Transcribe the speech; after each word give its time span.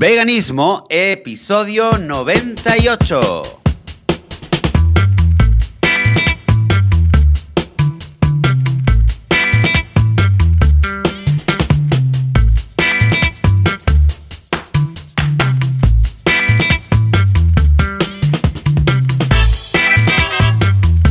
Veganismo, 0.00 0.84
episodio 0.90 1.90
98. 1.98 3.42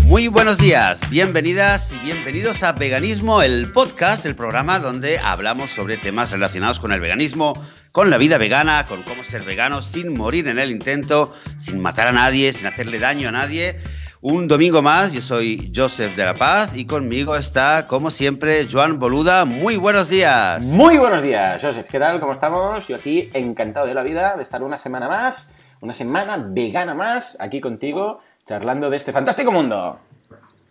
Muy 0.05 0.29
buenos 0.29 0.57
días, 0.57 0.97
bienvenidas 1.09 1.91
y 1.91 2.05
bienvenidos 2.05 2.63
a 2.63 2.71
Veganismo, 2.71 3.41
el 3.41 3.69
podcast, 3.73 4.25
el 4.25 4.35
programa 4.35 4.79
donde 4.79 5.19
hablamos 5.19 5.71
sobre 5.71 5.97
temas 5.97 6.31
relacionados 6.31 6.79
con 6.79 6.93
el 6.93 7.01
veganismo, 7.01 7.51
con 7.91 8.09
la 8.09 8.17
vida 8.17 8.37
vegana, 8.37 8.85
con 8.85 9.03
cómo 9.03 9.23
ser 9.23 9.43
vegano 9.43 9.81
sin 9.81 10.13
morir 10.13 10.47
en 10.47 10.59
el 10.59 10.71
intento, 10.71 11.33
sin 11.57 11.79
matar 11.79 12.07
a 12.07 12.11
nadie, 12.11 12.53
sin 12.53 12.67
hacerle 12.67 12.99
daño 12.99 13.29
a 13.29 13.31
nadie. 13.31 13.77
Un 14.19 14.47
domingo 14.47 14.81
más, 14.81 15.13
yo 15.13 15.21
soy 15.21 15.71
Joseph 15.75 16.15
de 16.15 16.25
la 16.25 16.33
Paz 16.33 16.75
y 16.75 16.85
conmigo 16.85 17.35
está, 17.35 17.85
como 17.85 18.09
siempre, 18.09 18.67
Joan 18.69 18.97
Boluda. 18.97 19.45
Muy 19.45 19.77
buenos 19.77 20.09
días. 20.09 20.63
Muy 20.63 20.97
buenos 20.97 21.21
días, 21.21 21.61
Joseph. 21.61 21.87
¿Qué 21.87 21.99
tal? 21.99 22.19
¿Cómo 22.19 22.31
estamos? 22.31 22.87
Yo 22.87 22.95
aquí 22.95 23.29
encantado 23.33 23.85
de 23.85 23.93
la 23.93 24.01
vida 24.01 24.35
de 24.35 24.41
estar 24.41 24.63
una 24.63 24.79
semana 24.79 25.07
más, 25.07 25.53
una 25.81 25.93
semana 25.93 26.43
vegana 26.49 26.95
más, 26.95 27.37
aquí 27.39 27.61
contigo, 27.61 28.19
charlando 28.47 28.89
de 28.89 28.97
este 28.97 29.13
fantástico 29.13 29.51
mundo. 29.51 29.99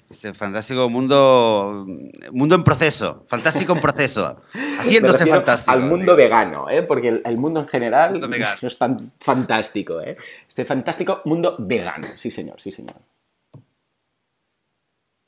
Este 0.08 0.32
fantástico 0.34 0.88
mundo, 0.88 1.84
mundo 2.30 2.54
en 2.54 2.62
proceso, 2.62 3.24
fantástico 3.28 3.72
en 3.72 3.80
proceso, 3.80 4.40
haciéndose 4.78 5.26
fantástico. 5.26 5.72
Al 5.72 5.80
mundo 5.80 6.14
digo. 6.14 6.16
vegano, 6.16 6.70
¿eh? 6.70 6.84
porque 6.84 7.08
el, 7.08 7.22
el 7.24 7.36
mundo 7.38 7.58
en 7.60 7.66
general 7.66 8.12
Mundo 8.12 8.28
no 8.28 8.68
es 8.68 8.78
tan 8.78 9.12
fantástico. 9.20 10.00
¿eh? 10.00 10.16
Este 10.48 10.64
fantástico 10.64 11.22
mundo 11.24 11.56
vegano, 11.58 12.06
sí 12.16 12.30
señor, 12.30 12.60
sí 12.60 12.70
señor. 12.70 12.96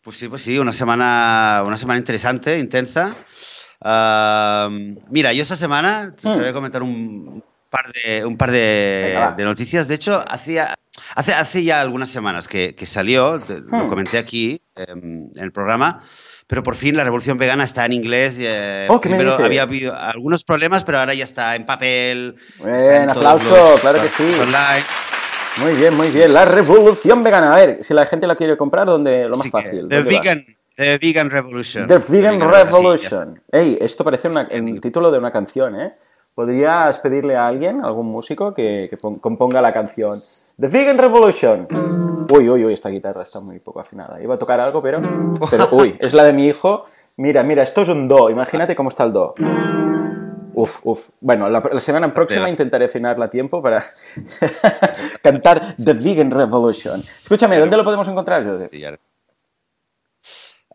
Pues 0.01 0.17
sí, 0.17 0.29
pues 0.29 0.43
sí, 0.43 0.59
una 0.59 0.73
semana, 0.73 1.63
una 1.67 1.77
semana 1.77 1.99
interesante, 1.99 2.57
intensa. 2.59 3.15
Mira, 5.11 5.33
yo 5.33 5.43
esta 5.43 5.57
semana 5.57 6.13
te 6.13 6.29
Hmm. 6.29 6.39
voy 6.39 6.47
a 6.49 6.53
comentar 6.53 6.83
un 6.83 7.43
par 7.69 7.93
de, 7.93 8.25
un 8.25 8.37
par 8.37 8.51
de 8.53 9.35
noticias. 9.45 9.89
De 9.89 9.97
hecho, 9.97 10.25
hacía, 10.27 10.75
hace, 11.15 11.33
hace 11.35 11.63
ya 11.65 11.81
algunas 11.81 12.09
semanas 12.09 12.49
que, 12.49 12.75
que 12.75 12.87
salió, 12.87 13.39
te- 13.41 13.61
lo 13.61 13.85
Hmm. 13.85 13.89
comenté 13.89 14.19
aquí 14.19 14.61
em, 14.77 15.31
en 15.35 15.43
el 15.43 15.53
programa, 15.53 16.01
pero 16.47 16.63
por 16.63 16.77
fin 16.77 16.97
la 16.97 17.05
revolución 17.05 17.37
vegana 17.39 17.65
está 17.65 17.85
en 17.85 17.93
inglés. 17.93 18.37
eh, 18.39 18.87
Oh, 18.89 19.01
¿qué 19.01 19.09
me 19.09 19.17
primero 19.17 19.37
había 19.45 19.63
habido 19.63 19.95
algunos 19.95 20.45
problemas, 20.45 20.85
pero 20.85 20.99
ahora 20.99 21.15
ya 21.15 21.25
está 21.25 21.55
en 21.57 21.67
papel. 21.67 22.37
Bien, 22.63 22.75
está 22.77 23.03
en 23.03 23.07
todos 23.09 23.17
aplauso, 23.19 23.71
los- 23.73 23.81
claro 23.81 24.01
que 24.03 24.09
sí. 24.09 24.23
Online. 24.41 24.85
Muy 25.59 25.73
bien, 25.75 25.95
muy 25.97 26.09
bien. 26.09 26.33
La 26.33 26.45
revolución 26.45 27.25
vegana. 27.25 27.53
A 27.53 27.57
ver, 27.57 27.79
si 27.83 27.93
la 27.93 28.07
gente 28.07 28.27
la 28.29 28.37
quiere 28.37 28.57
comprar, 28.57 28.87
¿dónde? 28.87 29.29
Lo 29.29 29.37
más 29.37 29.45
que, 29.47 29.51
fácil. 29.51 29.89
The. 29.89 30.03
Vegan, 30.03 30.45
the 30.77 30.99
vegan 30.99 31.31
Revolution. 31.31 31.87
The 31.89 31.99
Vegan 31.99 32.39
sí, 32.39 32.47
está. 32.47 32.65
Revolution. 32.65 33.43
Ey, 33.51 33.77
esto 33.81 34.05
parece 34.05 34.29
una- 34.29 34.43
Sí, 34.49 34.55
el 34.55 34.81
título 34.81 35.11
de 35.11 35.19
una 35.19 35.33
canción, 35.33 35.81
¿eh? 35.81 35.95
¿Podrías 36.35 37.01
pedirle 37.01 37.37
a 37.37 37.49
alguien, 37.49 37.85
algún 37.85 38.07
músico, 38.07 38.55
que, 38.55 38.87
que 38.89 38.97
pon- 38.97 39.19
componga 39.19 39.61
la 39.61 39.73
canción 39.75 40.23
The 40.61 40.67
Vegan 40.67 40.99
Revolution? 40.99 41.69
Uy, 42.35 42.49
uy, 42.49 42.65
uy, 42.65 42.73
esta 42.73 42.89
guitarra 42.89 43.23
está 43.23 43.39
muy 43.39 43.61
poco 43.61 43.79
afinada. 43.79 44.21
Iba 44.21 44.35
a 44.35 44.39
tocar 44.39 44.59
algo, 44.59 44.83
pero... 44.83 45.01
Pero, 45.49 45.69
uy, 45.73 45.97
es 46.01 46.13
la 46.13 46.25
de 46.25 46.33
mi 46.33 46.49
hijo. 46.49 46.85
Mira, 47.17 47.45
mira, 47.45 47.63
esto 47.63 47.83
es 47.83 47.89
un 47.89 48.09
do. 48.09 48.29
Imagínate 48.29 48.75
cómo 48.75 48.89
está 48.89 49.05
el 49.05 49.13
do. 49.13 49.35
Uf, 50.55 50.81
uf. 50.83 51.11
Bueno, 51.21 51.49
la, 51.49 51.63
la 51.73 51.81
semana 51.81 52.13
próxima 52.13 52.51
intentaré 52.51 52.87
afinarla 52.87 53.27
a 53.27 53.31
tiempo 53.31 53.63
para 53.63 53.85
cantar 55.23 55.77
The 55.77 55.93
Vegan 55.93 56.33
Revolution. 56.33 57.01
Escúchame, 57.23 57.57
¿dónde 57.57 57.77
lo 57.77 57.85
podemos 57.85 58.09
encontrar, 58.09 58.45
Joseph? 58.45 58.73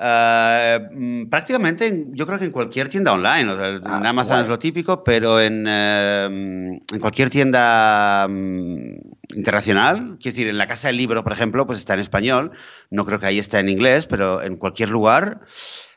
Ah, 0.06 0.80
mm, 0.92 1.30
prácticamente 1.30 1.88
en- 1.88 2.14
yo 2.14 2.26
creo 2.28 2.38
que 2.38 2.44
en 2.44 2.52
cualquier 2.52 2.90
tienda 2.90 3.14
online, 3.14 3.50
o 3.50 3.56
sea, 3.56 3.80
Ah, 3.86 3.98
en 4.00 4.06
Amazon 4.06 4.42
es 4.42 4.48
lo 4.50 4.60
típico, 4.60 5.02
pero 5.02 5.40
en, 5.40 5.66
eh, 5.66 6.26
en 6.26 7.00
cualquier 7.00 7.30
tienda 7.30 8.28
mm, 8.30 8.96
internacional, 9.36 10.18
quiero 10.22 10.36
decir, 10.36 10.48
en 10.50 10.58
la 10.58 10.68
Casa 10.68 10.88
del 10.90 10.98
Libro, 10.98 11.24
por 11.24 11.32
ejemplo, 11.32 11.66
pues 11.66 11.80
está 11.80 11.94
en 11.94 12.02
español, 12.02 12.52
no 12.90 13.06
creo 13.06 13.18
que 13.20 13.28
ahí 13.28 13.40
esté 13.40 13.60
en 13.60 13.70
inglés, 13.70 14.06
pero 14.06 14.42
en 14.42 14.58
cualquier 14.58 14.90
lugar, 14.90 15.40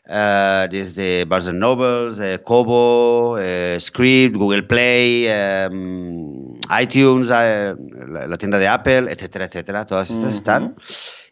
eh, 0.09 0.69
desde 0.71 1.25
Barnes 1.25 1.53
Nobles, 1.55 2.21
eh, 2.21 2.39
Kobo, 2.45 3.37
eh, 3.41 3.77
Script, 3.81 4.37
Google 4.37 4.63
Play, 4.63 5.25
eh, 5.27 5.69
mm, 5.69 6.59
iTunes, 6.81 7.29
eh, 7.33 7.75
la, 8.09 8.29
la 8.29 8.39
tienda 8.39 8.59
de 8.59 8.69
Apple, 8.69 9.11
etcétera, 9.11 9.47
etcétera, 9.47 9.85
todas 9.85 10.11
estas 10.11 10.33
están. 10.35 10.77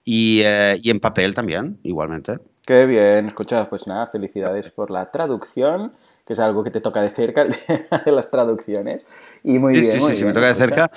Y, 0.04 0.41
eh, 0.44 0.80
y 0.82 0.91
en 0.91 0.98
papel 0.98 1.34
también, 1.36 1.78
igualmente. 1.84 2.38
Qué 2.66 2.86
bien, 2.86 3.26
escucha, 3.26 3.69
pues 3.69 3.86
nada, 3.86 4.06
felicidades 4.06 4.70
por 4.70 4.91
la 4.91 5.10
traducción, 5.10 5.92
que 6.26 6.32
es 6.32 6.38
algo 6.38 6.64
que 6.64 6.70
te 6.70 6.80
toca 6.80 7.02
de 7.02 7.10
cerca, 7.10 7.42
el 7.42 7.54
tema 7.54 7.98
de 8.04 8.12
las 8.12 8.30
traducciones. 8.30 9.04
Y 9.42 9.58
muy 9.58 9.75
Sí, 9.75 9.80
bien, 9.82 9.92
sí, 9.92 10.00
muy 10.00 10.10
sí, 10.12 10.16
bien, 10.16 10.28
me 10.28 10.32
toca 10.34 10.47
de 10.47 10.54
cerca. 10.54 10.91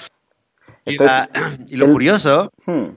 Y, 0.85 0.97
la- 0.97 1.29
lo 1.71 1.85
el- 1.85 1.91
curioso, 1.91 2.51
Hmm. 2.65 2.95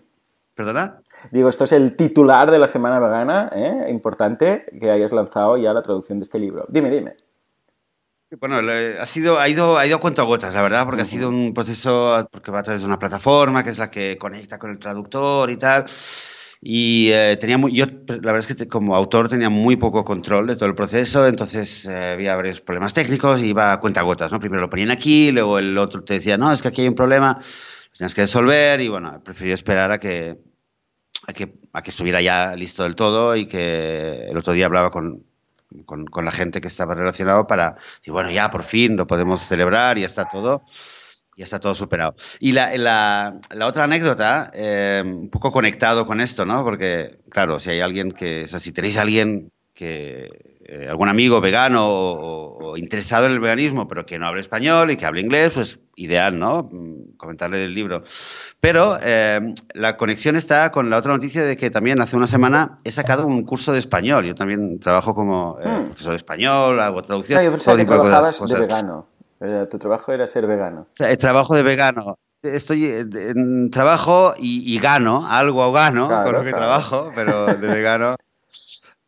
perdona, 0.55 1.01
Digo, 1.33 1.49
esto 1.51 1.65
es 1.65 1.73
el 1.73 1.97
titular 1.97 2.51
de 2.51 2.59
la 2.59 2.67
semana 2.67 2.99
vegana, 2.99 3.51
¿eh? 3.55 3.87
Importante 3.91 4.65
que 4.81 4.91
hayas 4.91 5.13
lanzado 5.13 5.59
ya 5.59 5.75
la 5.75 5.83
traducción 5.83 6.19
de 6.19 6.23
este 6.23 6.39
libro. 6.39 6.65
Dime, 6.69 6.91
dime. 6.91 7.17
bueno, 8.39 8.59
ha 9.01 9.07
sido, 9.07 9.39
ha 9.39 9.49
ido, 9.49 9.77
ha 9.77 9.87
ido 9.87 9.97
a 9.97 10.01
cuento 10.01 10.25
gotas, 10.25 10.55
la 10.55 10.63
verdad, 10.63 10.87
porque 10.87 11.03
ha 11.03 11.05
sido 11.05 11.29
un 11.29 11.53
proceso, 11.53 12.27
porque 12.31 12.51
va 12.51 12.61
a 12.61 12.63
través 12.63 12.81
de 12.81 12.87
una 12.87 12.99
plataforma 12.99 13.63
que 13.63 13.71
es 13.71 13.79
la 13.79 13.91
que 13.91 14.17
conecta 14.17 14.59
con 14.59 14.71
el 14.71 14.79
traductor 14.79 15.51
y 15.51 15.59
tal. 15.59 15.85
Y 16.63 17.11
eh, 17.13 17.39
tenía 17.41 17.59
yo, 17.73 17.87
la 18.07 18.33
verdad 18.33 18.39
es 18.39 18.47
que 18.47 18.69
como 18.69 18.95
autor 18.95 19.29
tenía 19.29 19.49
muy 19.49 19.77
poco 19.77 20.05
control 20.05 20.47
de 20.47 20.57
todo 20.57 20.69
el 20.69 20.75
proceso, 20.75 21.27
entonces 21.27 21.87
eh, 21.87 22.11
había 22.13 22.37
varios 22.37 22.61
problemas 22.61 22.93
técnicos 22.93 23.41
y 23.41 23.47
iba 23.47 23.73
a 23.73 23.81
cuenta 23.81 24.03
gotas, 24.03 24.31
¿no? 24.31 24.41
Primero 24.41 24.61
lo 24.61 24.69
ponían 24.69 24.91
aquí, 24.91 25.33
luego 25.33 25.59
el 25.59 25.79
otro 25.79 26.05
te 26.05 26.15
decía, 26.15 26.37
no, 26.37 26.53
es 26.53 26.61
que 26.61 26.69
aquí 26.69 26.83
hay 26.83 26.89
un 26.89 26.95
problema, 26.95 27.39
tienes 27.97 28.15
que 28.15 28.23
resolver 28.23 28.79
y 28.83 28.89
bueno, 28.89 29.23
preferí 29.25 29.53
esperar 29.53 29.91
a 29.91 29.99
que, 29.99 30.39
a 31.27 31.33
que, 31.33 31.91
estuviera 31.91 32.21
ya 32.21 32.55
listo 32.57 32.83
del 32.83 32.95
todo 32.95 33.37
y 33.37 33.47
que 33.47 34.27
el 34.29 34.37
otro 34.37 34.53
día 34.53 34.67
hablaba 34.67 34.91
con, 34.91 35.25
con, 35.87 36.25
la 36.25 36.31
gente 36.31 36.61
que 36.61 36.69
estaba 36.69 36.95
relacionado 36.95 37.47
para 37.47 37.77
decir, 37.99 38.13
bueno, 38.13 38.31
ya 38.31 38.51
por 38.51 38.65
fin 38.65 38.97
lo 38.97 39.07
podemos 39.07 39.43
celebrar 39.47 39.99
ya 39.99 40.07
está 40.07 40.27
todo. 40.29 40.65
Ya 41.41 41.45
está 41.45 41.59
todo 41.59 41.75
superado. 41.75 42.15
Y 42.39 42.53
la, 42.53 42.77
la, 42.77 43.41
la 43.49 43.67
otra 43.67 43.85
anécdota, 43.85 44.51
eh, 44.53 45.03
un 45.03 45.31
poco 45.31 45.51
conectado 45.51 46.05
con 46.07 46.21
esto, 46.21 46.45
¿no? 46.45 46.63
Porque, 46.65 47.17
claro, 47.31 47.59
si 47.59 47.71
hay 47.71 47.81
alguien 47.81 48.13
que, 48.13 48.45
o 48.45 48.47
sea, 48.47 48.61
si 48.61 48.73
tenéis 48.73 48.99
a 48.99 49.01
alguien 49.01 49.51
que, 49.73 50.59
eh, 50.67 50.87
algún 50.91 51.09
amigo 51.09 51.41
vegano 51.41 51.89
o, 51.89 52.73
o 52.73 52.77
interesado 52.77 53.25
en 53.25 53.33
el 53.33 53.41
veganismo, 53.41 53.89
pero 53.89 54.05
que 54.05 54.19
no 54.19 54.27
hable 54.27 54.43
español 54.43 54.91
y 54.91 54.99
que 54.99 55.07
hable 55.07 55.23
inglés, 55.23 55.53
pues 55.55 55.79
ideal, 55.97 56.39
¿no? 56.39 56.69
Mm, 56.71 57.17
Comentarle 57.17 57.57
del 57.57 57.75
libro. 57.75 58.03
Pero 58.61 58.99
eh, 59.03 59.41
la 59.73 59.97
conexión 59.97 60.37
está 60.37 60.71
con 60.71 60.91
la 60.91 60.99
otra 60.99 61.15
noticia 61.15 61.43
de 61.43 61.57
que 61.57 61.71
también 61.71 62.03
hace 62.03 62.19
una 62.19 62.27
semana 62.27 62.77
he 62.85 62.91
sacado 62.91 63.27
un 63.27 63.45
curso 63.45 63.73
de 63.73 63.79
español. 63.79 64.27
Yo 64.27 64.35
también 64.35 64.79
trabajo 64.79 65.15
como 65.15 65.57
eh, 65.63 65.67
Hmm. 65.69 65.85
profesor 65.87 66.11
de 66.11 66.17
español, 66.19 66.81
hago 66.83 67.01
traducción. 67.03 67.39
Ah, 67.39 67.45
yo 67.45 67.51
pensaba 67.53 67.79
que 67.79 67.87
cosas- 67.87 68.03
trabajabas 68.03 68.47
de 68.47 68.61
vegano. 68.61 69.07
Eh, 69.41 69.67
Tu 69.71 69.79
trabajo 69.79 70.13
era 70.13 70.27
ser 70.27 70.47
vegano. 70.47 70.87
O 70.99 71.05
el 71.05 71.19
trabajo 71.19 71.55
de 71.55 71.63
vegano. 71.63 72.19
Estoy 72.43 72.87
en, 72.87 73.11
en 73.17 73.71
trabajo 73.71 74.35
y, 74.39 74.75
y 74.75 74.79
gano, 74.79 75.27
algo 75.29 75.71
gano 75.73 76.09
Claro, 76.09 76.25
con 76.25 76.33
lo 76.35 76.41
que 76.45 76.51
claro. 76.51 76.65
trabajo, 76.65 77.13
pero 77.15 77.47
de 77.47 77.69
vegano. 77.69 78.17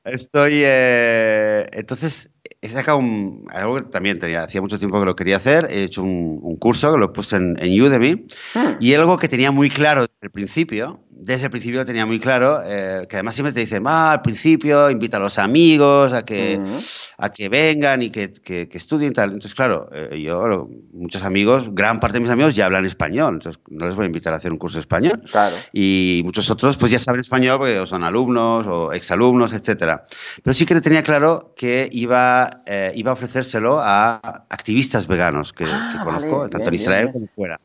Estoy. 0.05 0.63
eh, 0.65 1.67
entonces, 1.73 2.31
he 2.61 2.69
sacado 2.69 2.99
un, 2.99 3.47
algo 3.51 3.77
que 3.77 3.83
también 3.83 4.19
tenía, 4.19 4.43
hacía 4.43 4.61
mucho 4.61 4.79
tiempo 4.79 4.99
que 5.01 5.07
lo 5.07 5.17
quería 5.17 5.37
hacer. 5.37 5.67
He 5.71 5.85
hecho 5.85 6.03
un, 6.03 6.41
un 6.43 6.57
curso 6.57 6.93
que 6.93 6.99
lo 6.99 7.07
he 7.07 7.09
puesto 7.09 7.37
en, 7.37 7.57
en 7.59 7.81
Udemy 7.81 8.27
Hmm. 8.55 8.77
y 8.81 8.95
algo 8.95 9.17
que 9.19 9.29
tenía 9.29 9.51
muy 9.51 9.71
claro 9.71 10.03
desde 10.03 10.15
el 10.23 10.31
principio. 10.31 11.01
Desde 11.15 11.45
el 11.45 11.51
principio 11.51 11.81
lo 11.81 11.87
tenía 11.87 12.07
muy 12.07 12.19
claro, 12.19 12.61
eh, 12.65 13.07
que 13.09 13.17
además 13.17 13.35
siempre 13.35 13.53
te 13.53 13.61
dicen, 13.61 13.85
va, 13.87 14.13
al 14.13 14.23
principio 14.23 14.91
invita 14.91 15.19
a 15.19 15.21
los 15.21 15.39
amigos 15.39 16.13
a 16.13 16.25
que, 16.25 16.59
Ujú. 16.61 16.81
a 17.19 17.29
que 17.31 17.49
vengan 17.49 18.03
y 18.03 18.11
que, 18.11 18.33
que, 18.33 18.69
que 18.69 18.79
estudien 18.79 19.13
tal. 19.13 19.29
Entonces, 19.29 19.55
claro, 19.55 19.89
eh, 19.93 20.21
yo, 20.21 20.69
muchos 20.93 21.23
amigos, 21.23 21.67
gran 21.73 22.01
parte 22.01 22.15
de 22.15 22.21
mis 22.23 22.31
amigos 22.31 22.55
ya 22.55 22.65
hablan 22.67 22.87
español, 22.87 23.35
entonces 23.35 23.63
no 23.69 23.87
les 23.87 23.95
voy 23.95 24.05
a 24.05 24.07
invitar 24.07 24.33
a 24.33 24.39
hacer 24.39 24.51
un 24.51 24.59
curso 24.59 24.79
de 24.79 24.81
español. 24.81 25.23
Claro. 25.31 25.55
Y 25.73 26.23
muchos 26.25 26.51
otros 26.51 26.77
pues 26.77 26.91
ya 26.91 26.99
saben 26.99 27.21
español 27.21 27.59
porque 27.59 27.79
o 27.79 27.87
son 27.87 28.03
alumnos 28.03 28.67
o 28.67 28.93
exalumnos, 28.93 29.53
etcétera. 29.53 30.07
Pero 30.43 30.55
sí 30.55 30.67
que 30.67 30.81
tenía 30.81 31.03
claro 31.03 31.53
que 31.57 31.89
iba, 31.93 32.63
eh, 32.67 32.91
iba 32.97 33.11
a 33.11 33.15
ofrecérselo 33.15 33.81
a 33.81 34.47
activistas 34.49 35.07
veganos 35.07 35.53
que, 35.53 35.67
Ah, 35.67 35.91
que 35.93 36.05
conozco, 36.05 36.39
vale, 36.39 36.51
tanto 36.51 36.71
bien, 36.71 36.75
en 36.75 36.75
Israel 36.75 37.03
bien, 37.05 37.13
como 37.13 37.27
fuera. 37.29 37.61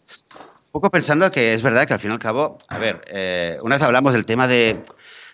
Poco 0.77 0.91
pensando 0.91 1.31
que 1.31 1.55
es 1.55 1.63
verdad 1.63 1.87
que 1.87 1.95
al 1.95 1.99
fin 1.99 2.11
y 2.11 2.13
al 2.13 2.19
cabo, 2.19 2.59
a 2.67 2.77
ver, 2.77 3.01
eh, 3.07 3.57
una 3.63 3.77
vez 3.77 3.83
hablamos 3.83 4.13
del 4.13 4.27
tema 4.27 4.47
de, 4.47 4.83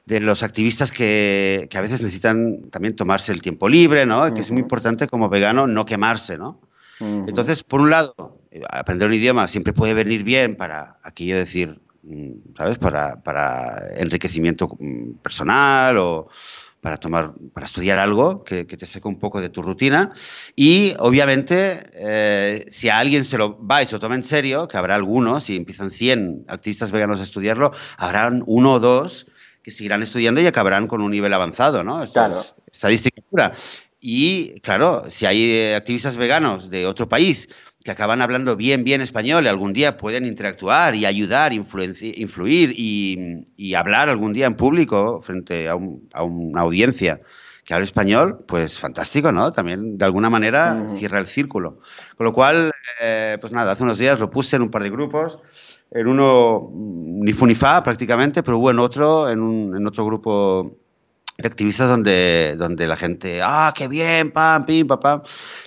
de 0.06 0.22
los 0.22 0.42
activistas 0.42 0.90
que, 0.90 1.68
que 1.70 1.78
a 1.78 1.82
veces 1.82 2.02
necesitan 2.02 2.70
también 2.70 2.96
tomarse 2.96 3.34
el 3.34 3.42
tiempo 3.42 3.68
libre, 3.68 4.06
¿no? 4.06 4.34
Que 4.34 4.40
es 4.40 4.52
muy 4.52 4.62
importante 4.62 5.06
como 5.10 5.28
vegano 5.28 5.68
no 5.68 5.86
quemarse, 5.86 6.38
¿no? 6.38 6.62
Entonces, 7.02 7.62
por 7.62 7.82
un 7.82 7.90
lado, 7.90 8.40
aprender 8.70 9.10
un 9.10 9.16
idioma 9.16 9.50
siempre 9.50 9.74
puede 9.74 9.94
venir 9.94 10.24
bien 10.24 10.56
para 10.56 10.96
aquello 11.04 11.36
decir, 11.36 11.82
mm, 12.04 12.56
¿sabes? 12.56 12.78
Para, 12.78 13.22
para 13.22 13.98
enriquecimiento 13.98 14.70
mm, 14.80 15.16
personal 15.22 15.98
o 15.98 16.30
para 16.84 16.98
tomar, 16.98 17.32
para 17.54 17.66
estudiar 17.66 17.98
algo 17.98 18.44
que, 18.44 18.66
te 18.66 18.86
seca 18.86 19.08
un 19.08 19.18
poco 19.18 19.40
de 19.40 19.48
tu 19.48 19.62
rutina. 19.62 20.12
Y 20.54 20.94
obviamente, 21.00 21.82
eh, 21.94 22.66
si 22.70 22.90
a 22.90 23.00
alguien 23.00 23.24
se 23.24 23.38
lo 23.38 23.66
va 23.66 23.82
y 23.82 23.86
se 23.86 23.94
lo 23.94 24.00
toma 24.00 24.16
en 24.16 24.24
serio, 24.24 24.68
que 24.68 24.76
habrá 24.76 24.96
algunos, 24.96 25.46
si 25.46 25.56
empiezan 25.56 25.92
100 25.92 26.44
activistas 26.50 26.92
veganos 26.92 27.22
a 27.22 27.24
estudiarlo, 27.24 27.72
habrán 27.98 28.44
uno 28.48 28.74
o 28.74 28.80
dos 28.82 29.28
que 29.64 29.72
seguirán 29.72 30.04
estudiando 30.04 30.42
y 30.42 30.46
acabarán 30.46 30.88
con 30.88 31.02
un 31.02 31.12
nivel 31.12 31.34
avanzado, 31.34 31.86
¿no? 31.86 32.06
claro. 32.12 32.44
estadística 32.70 33.22
pura. 33.30 33.54
Y 34.06 34.60
claro, 34.60 35.10
si 35.10 35.26
hay 35.26 35.52
eh, 35.52 35.76
activistas 35.76 36.18
veganos 36.18 36.70
de 36.70 36.86
otro 36.86 37.08
país 37.08 37.48
que 37.86 37.92
acaban 37.92 38.22
hablando 38.22 38.58
bien, 38.58 38.84
bien 38.84 39.00
español 39.00 39.46
y 39.46 39.48
algún 39.48 39.72
día 39.72 39.96
pueden 39.96 40.26
interactuar 40.26 40.94
y 40.94 41.06
ayudar, 41.06 41.54
influir 41.54 42.74
y, 42.76 43.74
hablar 43.76 44.10
algún 44.10 44.34
día 44.34 44.46
en 44.46 44.56
público 44.56 45.22
frente 45.22 45.70
a, 45.70 45.76
una 45.76 46.62
audiencia 46.62 47.22
que 47.64 47.74
habla 47.74 47.86
español, 47.86 48.44
pues 48.46 48.78
fantástico, 48.78 49.32
¿no? 49.32 49.54
También 49.54 49.98
de 49.98 50.04
alguna 50.04 50.30
manera 50.30 50.86
cierra 50.98 51.20
el 51.22 51.28
círculo. 51.28 51.80
Con 52.18 52.26
lo 52.26 52.34
cual, 52.34 52.74
eh, 53.00 53.38
pues 53.40 53.54
nada, 53.54 53.72
hace 53.72 53.84
unos 53.84 53.98
días 53.98 54.20
lo 54.20 54.30
puse 54.30 54.58
en 54.58 54.64
un 54.64 54.70
par 54.70 54.84
de 54.84 54.90
grupos, 54.90 55.40
en 55.92 56.08
uno 56.08 56.72
ni 56.74 57.32
fu 57.32 57.46
ni 57.46 57.56
fa 57.56 57.82
prácticamente, 57.82 58.44
pero 58.44 58.58
hubo 58.58 58.70
en 58.70 58.80
otro, 58.80 59.30
en, 59.30 59.40
un, 59.40 59.78
en 59.78 59.88
otro 59.88 60.06
grupo 60.06 60.83
de 61.38 61.48
activistas 61.48 61.90
donde, 61.90 62.56
donde 62.58 62.88
la 62.88 62.96
gente, 62.96 63.42
ah, 63.42 63.74
qué 63.76 63.88
bien, 63.88 64.32
pam, 64.32 64.66
pim, 64.66 64.88
pam, 64.88 65.00
pam. 65.00 65.22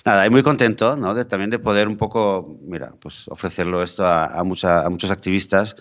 Nada, 0.05 0.25
y 0.25 0.29
muy 0.29 0.43
contento, 0.43 0.95
¿no? 0.95 1.13
De, 1.13 1.25
también 1.25 1.49
de 1.49 1.59
poder 1.59 1.87
un 1.87 1.97
poco, 1.97 2.57
mira, 2.61 2.93
pues 3.01 3.27
ofrecerlo 3.27 3.83
esto 3.83 4.05
a, 4.05 4.25
a, 4.25 4.39
a 4.39 4.89
muchos 4.89 5.11
activistas 5.11 5.75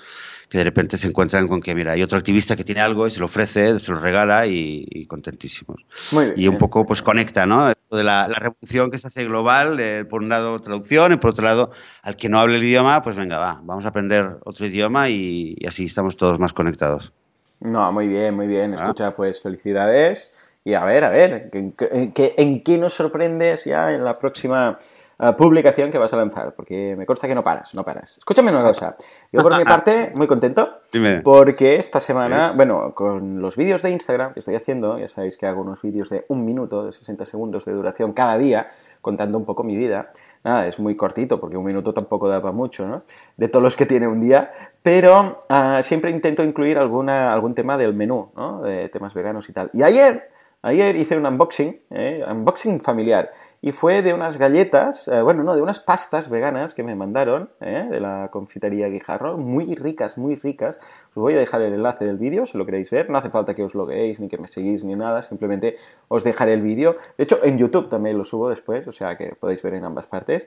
que 0.48 0.58
de 0.58 0.64
repente 0.64 0.96
se 0.96 1.08
encuentran 1.08 1.48
con 1.48 1.60
que, 1.60 1.74
mira, 1.74 1.92
hay 1.92 2.02
otro 2.02 2.18
activista 2.18 2.54
que 2.54 2.64
tiene 2.64 2.80
algo 2.80 3.06
y 3.06 3.10
se 3.10 3.18
lo 3.18 3.26
ofrece, 3.26 3.78
se 3.80 3.92
lo 3.92 3.98
regala 3.98 4.46
y, 4.46 5.06
contentísimos. 5.06 5.84
Muy 6.12 6.26
bien, 6.26 6.40
y 6.40 6.48
un 6.48 6.58
poco, 6.58 6.86
pues 6.86 7.02
conecta, 7.02 7.46
¿no? 7.46 7.68
De 7.68 7.74
la, 8.04 8.28
la 8.28 8.36
revolución 8.36 8.90
que 8.90 8.98
se 8.98 9.08
hace 9.08 9.24
global, 9.24 9.78
eh, 9.80 10.04
por 10.04 10.22
un 10.22 10.28
lado 10.28 10.60
traducción 10.60 11.12
y 11.12 11.16
por 11.16 11.30
otro 11.30 11.44
lado, 11.44 11.70
al 12.02 12.16
que 12.16 12.28
no 12.28 12.38
hable 12.38 12.56
el 12.56 12.64
idioma, 12.64 13.02
pues 13.02 13.16
venga, 13.16 13.38
va, 13.38 13.60
vamos 13.64 13.84
a 13.84 13.88
aprender 13.88 14.38
otro 14.44 14.66
idioma 14.66 15.08
y 15.08 15.56
así 15.66 15.84
estamos 15.84 16.16
todos 16.16 16.38
más 16.38 16.52
conectados. 16.52 17.12
No, 17.60 17.90
muy 17.92 18.08
bien, 18.08 18.34
muy 18.34 18.46
bien. 18.46 18.74
Ah. 18.74 18.76
Escucha, 18.76 19.14
pues 19.14 19.40
felicidades. 19.40 20.32
Y 20.64 20.74
a 20.74 20.84
ver, 20.84 21.04
a 21.04 21.10
ver, 21.10 21.50
¿en, 21.52 22.12
qué 22.62 22.78
nos 22.78 22.92
sorprendes 22.92 23.64
ya 23.64 23.92
en 23.92 24.04
la 24.04 24.14
próxima 24.18 24.76
eh, 25.16 25.32
publicación 25.38 25.92
que 25.92 25.98
vas 25.98 26.12
a 26.12 26.16
lanzar? 26.16 26.54
Porque 26.56 26.96
me 26.96 27.06
consta 27.06 27.28
que 27.28 27.36
no 27.36 27.44
paras, 27.44 27.72
no 27.72 27.84
paras. 27.84 28.18
Escúchame 28.18 28.50
una 28.50 28.64
cosa. 28.64 28.96
Yo 29.32 29.42
por 29.42 29.56
mi 29.56 29.64
parte, 29.64 30.10
muy 30.16 30.26
contento. 30.26 30.80
Dime. 30.92 31.20
Porque 31.20 31.76
esta 31.76 32.00
semana, 32.00 32.50
bueno, 32.50 32.94
con 32.96 33.40
los 33.40 33.56
vídeos 33.56 33.82
de 33.82 33.90
Instagram 33.90 34.34
que 34.34 34.40
estoy 34.40 34.56
haciendo, 34.56 34.98
ya 34.98 35.06
sabéis 35.06 35.36
que 35.36 35.46
hago 35.46 35.60
unos 35.60 35.82
vídeos 35.82 36.10
de 36.10 36.24
un 36.28 36.44
minuto, 36.44 36.84
de 36.84 36.90
60 36.90 37.24
segundos 37.26 37.64
de 37.64 37.72
duración 37.72 38.12
cada 38.12 38.36
día, 38.36 38.68
contando 39.00 39.38
un 39.38 39.44
poco 39.44 39.62
mi 39.62 39.76
vida 39.76 40.10
es 40.46 40.78
muy 40.78 40.96
cortito 40.96 41.40
porque 41.40 41.56
un 41.56 41.64
minuto 41.64 41.92
tampoco 41.92 42.28
da 42.28 42.40
para 42.40 42.52
mucho, 42.52 42.86
¿no? 42.86 43.02
De 43.36 43.48
todos 43.48 43.62
los 43.62 43.74
que 43.74 43.84
tiene 43.84 44.06
un 44.06 44.20
día, 44.20 44.52
pero 44.82 45.40
ah, 45.48 45.80
siempre 45.82 46.10
intento 46.10 46.44
incluir 46.44 46.78
alguna, 46.78 47.32
algún 47.32 47.54
tema 47.54 47.76
del 47.76 47.94
menú, 47.94 48.30
¿no? 48.36 48.62
De 48.62 48.88
temas 48.88 49.12
veganos 49.12 49.48
y 49.48 49.52
tal. 49.52 49.70
Y 49.72 49.82
ayer, 49.82 50.30
ayer 50.62 50.94
hice 50.96 51.16
un 51.16 51.26
unboxing, 51.26 51.80
¿eh? 51.90 52.24
unboxing 52.30 52.80
familiar, 52.80 53.32
y 53.62 53.72
fue 53.72 54.02
de 54.02 54.12
unas 54.12 54.36
galletas, 54.36 55.08
eh, 55.08 55.22
bueno, 55.22 55.42
no, 55.42 55.54
de 55.54 55.62
unas 55.62 55.80
pastas 55.80 56.28
veganas 56.28 56.74
que 56.74 56.82
me 56.82 56.94
mandaron 56.94 57.50
¿eh? 57.60 57.86
de 57.90 58.00
la 58.00 58.28
confitería 58.30 58.88
Guijarro, 58.88 59.38
muy 59.38 59.74
ricas, 59.74 60.18
muy 60.18 60.36
ricas. 60.36 60.78
Os 61.10 61.22
voy 61.22 61.34
a 61.34 61.38
dejar 61.38 61.62
el 61.62 61.72
enlace 61.72 62.04
del 62.04 62.18
vídeo 62.18 62.46
si 62.46 62.58
lo 62.58 62.66
queréis 62.66 62.90
ver. 62.90 63.08
No 63.10 63.18
hace 63.18 63.30
falta 63.30 63.54
que 63.54 63.64
os 63.64 63.74
logueéis 63.74 64.20
ni 64.20 64.28
que 64.28 64.38
me 64.38 64.48
seguís 64.48 64.84
ni 64.84 64.94
nada, 64.94 65.22
simplemente 65.22 65.78
os 66.08 66.22
dejaré 66.22 66.52
el 66.52 66.62
vídeo. 66.62 66.96
De 67.16 67.24
hecho, 67.24 67.40
en 67.42 67.58
YouTube 67.58 67.88
también 67.88 68.18
lo 68.18 68.24
subo 68.24 68.50
después, 68.50 68.86
o 68.86 68.92
sea 68.92 69.16
que 69.16 69.34
podéis 69.34 69.62
ver 69.62 69.74
en 69.74 69.84
ambas 69.84 70.06
partes. 70.06 70.46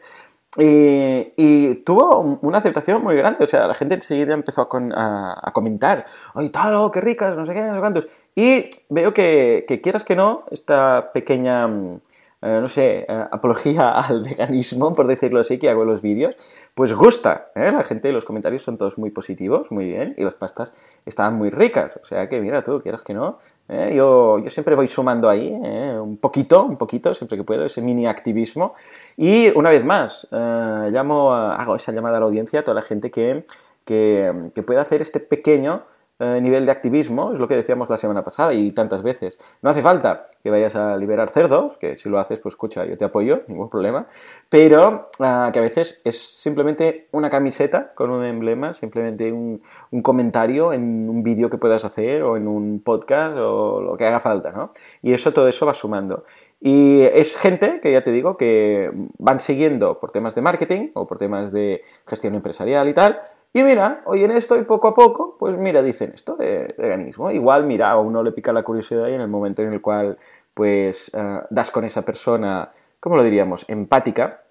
Y, 0.57 1.75
tuvo 1.85 2.39
una 2.41 2.57
aceptación 2.57 3.03
muy 3.03 3.15
grande, 3.15 3.43
o 3.43 3.47
sea, 3.47 3.67
la 3.67 3.75
gente 3.75 3.95
enseguida 3.95 4.33
empezó 4.33 4.61
a, 4.61 5.51
comentar, 5.53 6.05
¡ay, 6.33 6.49
tal, 6.49 6.73
oh, 6.75 6.91
qué 6.91 7.01
ricas, 7.01 7.35
no 7.35 7.45
sé 7.45 7.53
qué, 7.53 7.61
no 7.61 7.75
sé 7.75 7.79
cuántos! 7.79 8.07
Y 8.35 8.69
veo 8.89 9.13
que, 9.13 9.65
que 9.67 9.81
quieras 9.81 10.03
que 10.03 10.15
no, 10.15 10.45
esta 10.49 11.11
pequeña 11.13 11.67
mm, 11.67 11.99
eh, 12.41 12.59
no 12.61 12.69
sé, 12.69 12.99
eh, 12.99 13.25
apología 13.31 13.89
al 13.99 14.23
veganismo, 14.23 14.95
por 14.95 15.07
decirlo 15.07 15.41
así, 15.41 15.57
que 15.57 15.69
hago 15.69 15.83
en 15.83 15.89
los 15.89 16.01
vídeos, 16.01 16.35
pues 16.73 16.93
gusta. 16.93 17.51
¿eh? 17.53 17.71
La 17.71 17.83
gente, 17.83 18.11
los 18.13 18.23
comentarios 18.23 18.63
son 18.63 18.77
todos 18.77 18.97
muy 18.97 19.09
positivos, 19.11 19.69
muy 19.71 19.85
bien, 19.85 20.15
y 20.17 20.23
las 20.23 20.35
pastas 20.35 20.73
estaban 21.05 21.35
muy 21.35 21.49
ricas. 21.49 21.99
O 22.01 22.05
sea 22.05 22.29
que, 22.29 22.39
mira 22.39 22.63
tú, 22.63 22.81
quieras 22.81 23.01
que 23.01 23.13
no, 23.13 23.39
yo, 23.67 24.39
yo 24.39 24.49
siempre 24.49 24.75
voy 24.75 24.87
sumando 24.87 25.29
ahí 25.29 25.51
un 25.51 26.17
poquito, 26.17 26.63
un 26.63 26.77
poquito, 26.77 27.13
siempre 27.13 27.37
que 27.37 27.43
puedo, 27.43 27.65
ese 27.65 27.81
mini 27.81 28.07
activismo. 28.07 28.73
Y 29.17 29.49
una 29.49 29.69
vez 29.69 29.83
más, 29.83 30.27
llamo, 30.31 31.33
hago 31.33 31.75
esa 31.75 31.91
llamada 31.91 32.17
a 32.17 32.19
la 32.21 32.25
audiencia, 32.25 32.61
a 32.61 32.63
toda 32.63 32.75
la 32.75 32.81
gente 32.81 33.11
que, 33.11 33.45
que, 33.85 34.51
que 34.55 34.63
pueda 34.63 34.81
hacer 34.81 35.01
este 35.01 35.19
pequeño 35.19 35.83
eh, 36.19 36.41
nivel 36.41 36.65
de 36.65 36.71
activismo, 36.73 37.31
es 37.31 37.39
lo 37.39 37.47
que 37.47 37.55
decíamos 37.55 37.89
la 37.89 37.95
semana 37.95 38.23
pasada 38.23 38.53
y 38.53 38.71
tantas 38.71 39.03
veces. 39.03 39.39
No 39.61 39.69
hace 39.69 39.81
falta 39.81 40.27
que 40.43 40.49
vayas 40.49 40.75
a 40.75 40.97
liberar 40.97 41.29
cerdos, 41.29 41.77
que 41.77 41.95
si 41.95 42.09
lo 42.09 42.19
haces, 42.19 42.39
pues 42.39 42.53
escucha, 42.53 42.85
yo 42.85 42.97
te 42.97 43.05
apoyo, 43.05 43.43
ningún 43.47 43.69
problema, 43.69 44.07
pero 44.49 45.09
ah, 45.19 45.49
que 45.53 45.59
a 45.59 45.61
veces 45.61 46.01
es 46.03 46.19
simplemente 46.19 47.07
una 47.11 47.29
camiseta 47.29 47.91
con 47.95 48.09
un 48.09 48.25
emblema, 48.25 48.73
simplemente 48.73 49.31
un, 49.31 49.61
un 49.91 50.01
comentario 50.01 50.73
en 50.73 51.09
un 51.09 51.23
vídeo 51.23 51.49
que 51.49 51.57
puedas 51.57 51.85
hacer 51.85 52.21
o 52.23 52.35
en 52.35 52.47
un 52.49 52.81
podcast 52.81 53.37
o 53.37 53.81
lo 53.81 53.95
que 53.95 54.05
haga 54.05 54.19
falta, 54.19 54.51
¿no? 54.51 54.71
Y 55.01 55.13
eso, 55.13 55.31
todo 55.31 55.47
eso 55.47 55.65
va 55.65 55.73
sumando. 55.73 56.25
Y 56.61 57.01
es 57.03 57.37
gente 57.37 57.79
que 57.81 57.91
ya 57.93 58.03
te 58.03 58.11
digo 58.11 58.35
que 58.35 58.91
van 59.17 59.39
siguiendo 59.39 59.99
por 59.99 60.11
temas 60.11 60.35
de 60.35 60.41
marketing 60.41 60.89
o 60.93 61.07
por 61.07 61.17
temas 61.17 61.53
de 61.53 61.83
gestión 62.05 62.35
empresarial 62.35 62.89
y 62.89 62.93
tal, 62.93 63.21
y 63.51 63.63
mira, 63.63 64.01
hoy 64.05 64.23
en 64.23 64.31
esto 64.31 64.57
y 64.57 64.63
poco 64.63 64.89
a 64.89 64.93
poco, 64.93 65.35
pues 65.39 65.57
mira, 65.57 65.81
dicen 65.81 66.11
esto 66.13 66.35
de 66.35 66.73
veganismo. 66.77 67.31
Igual, 67.31 67.65
mira, 67.65 67.89
a 67.89 67.97
uno 67.97 68.21
le 68.21 68.31
pica 68.31 68.53
la 68.53 68.63
curiosidad 68.63 69.07
y 69.07 69.13
en 69.13 69.21
el 69.21 69.27
momento 69.27 69.63
en 69.63 69.73
el 69.73 69.81
cual, 69.81 70.17
pues, 70.53 71.11
eh, 71.13 71.41
das 71.49 71.71
con 71.71 71.83
esa 71.83 72.03
persona, 72.03 72.71
¿cómo 72.99 73.15
lo 73.15 73.23
diríamos? 73.23 73.65
Empática, 73.67 74.43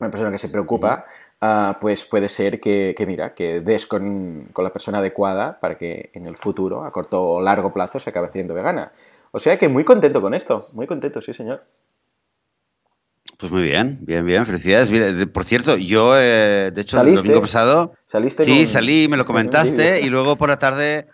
una 0.00 0.10
persona 0.10 0.32
que 0.32 0.38
se 0.38 0.48
preocupa, 0.48 1.04
ah, 1.40 1.78
pues 1.80 2.04
puede 2.06 2.28
ser 2.28 2.60
que, 2.60 2.94
mira, 3.06 3.34
que 3.34 3.60
des 3.60 3.86
con, 3.86 4.48
con, 4.52 4.64
la 4.64 4.72
persona 4.72 4.98
adecuada 4.98 5.60
para 5.60 5.78
que 5.78 6.10
en 6.14 6.26
el 6.26 6.36
futuro, 6.36 6.84
a 6.84 6.90
corto 6.90 7.22
o 7.22 7.40
largo 7.40 7.72
plazo, 7.72 8.00
se 8.00 8.10
acabe 8.10 8.28
haciendo 8.28 8.54
vegana. 8.54 8.92
O 9.30 9.38
sea 9.38 9.58
que 9.58 9.68
muy 9.68 9.84
contento 9.84 10.20
con 10.20 10.34
esto, 10.34 10.66
muy 10.72 10.86
contento, 10.88 11.20
sí, 11.20 11.32
señor. 11.32 11.62
Pues 13.40 13.50
muy 13.50 13.62
bien, 13.62 13.98
bien, 14.02 14.26
bien, 14.26 14.44
felicidades. 14.44 14.90
Por 15.28 15.44
cierto, 15.44 15.78
yo, 15.78 16.12
eh, 16.18 16.70
de 16.72 16.80
hecho, 16.82 17.00
el 17.00 17.14
domingo 17.14 17.40
pasado. 17.40 17.94
¿Saliste 18.04 18.44
sí, 18.44 18.66
salí, 18.66 19.08
me 19.08 19.16
lo 19.16 19.24
comentaste 19.24 20.00
y 20.02 20.10
luego 20.10 20.36
por 20.36 20.50
la 20.50 20.58
tarde. 20.58 21.08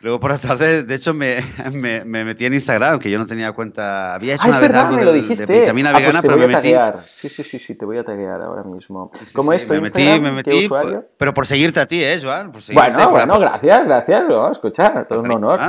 Luego 0.00 0.18
por 0.18 0.32
la 0.32 0.38
tarde, 0.38 0.82
de 0.82 0.94
hecho, 0.94 1.14
me, 1.14 1.42
me, 1.72 2.24
metí 2.24 2.44
en 2.44 2.54
Instagram, 2.54 2.98
que 2.98 3.10
yo 3.10 3.18
no 3.18 3.26
tenía 3.26 3.52
cuenta. 3.52 4.14
Había 4.14 4.34
hecho 4.34 4.42
ah, 4.46 4.48
una 4.48 4.58
vez 4.58 4.74
algo 4.74 4.96
me 4.96 5.04
lo 5.04 5.12
dijiste. 5.12 5.46
de 5.46 5.60
vitamina 5.60 5.90
ah, 5.90 5.92
pues 5.92 6.06
vegana, 6.06 6.22
pero 6.22 6.36
me 6.36 6.46
metí. 6.48 6.74
Sí, 7.08 7.28
sí, 7.28 7.42
sí, 7.42 7.58
sí, 7.58 7.74
te 7.74 7.86
voy 7.86 7.96
a 7.96 8.04
taguear 8.04 8.42
ahora 8.42 8.64
mismo. 8.64 9.10
¿Cómo 9.32 9.52
es 9.54 9.66
tu 9.66 9.72
me 9.72 9.80
metí, 9.80 10.20
me 10.20 10.32
metí, 10.32 10.66
usuario? 10.66 11.06
Pero 11.16 11.32
por 11.32 11.46
seguirte 11.46 11.80
a 11.80 11.86
ti, 11.86 12.02
¿eh, 12.04 12.20
Joan? 12.22 12.52
Por 12.52 12.62
bueno, 12.74 13.10
bueno, 13.10 13.38
gracias, 13.38 13.84
gracias. 13.86 14.28
¿no? 14.28 14.50
Escucha, 14.50 15.04
todo 15.04 15.20
un 15.20 15.30
honor. 15.30 15.60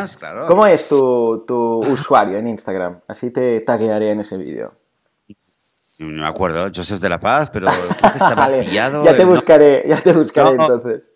¿Cómo 0.48 0.66
es 0.68 0.86
tu, 0.86 1.46
tu 1.48 1.78
usuario 1.86 2.38
en 2.40 2.48
Instagram? 2.50 3.00
Así 3.08 3.30
te 3.30 3.62
taguearé 3.62 4.12
en 4.12 4.20
ese 4.20 4.36
vídeo. 4.36 4.83
No 6.00 6.08
me 6.08 6.28
acuerdo, 6.28 6.72
Joseph 6.74 7.00
de 7.00 7.10
la 7.10 7.20
Paz, 7.20 7.50
pero 7.52 7.68
creo 7.68 7.88
que 7.88 7.94
estaba 8.14 8.36
vale, 8.36 8.66
Ya 8.66 9.16
te 9.16 9.26
buscaré, 9.26 9.84
ya 9.88 10.02
te 10.02 10.14
buscaré 10.14 10.52
entonces. 10.52 11.12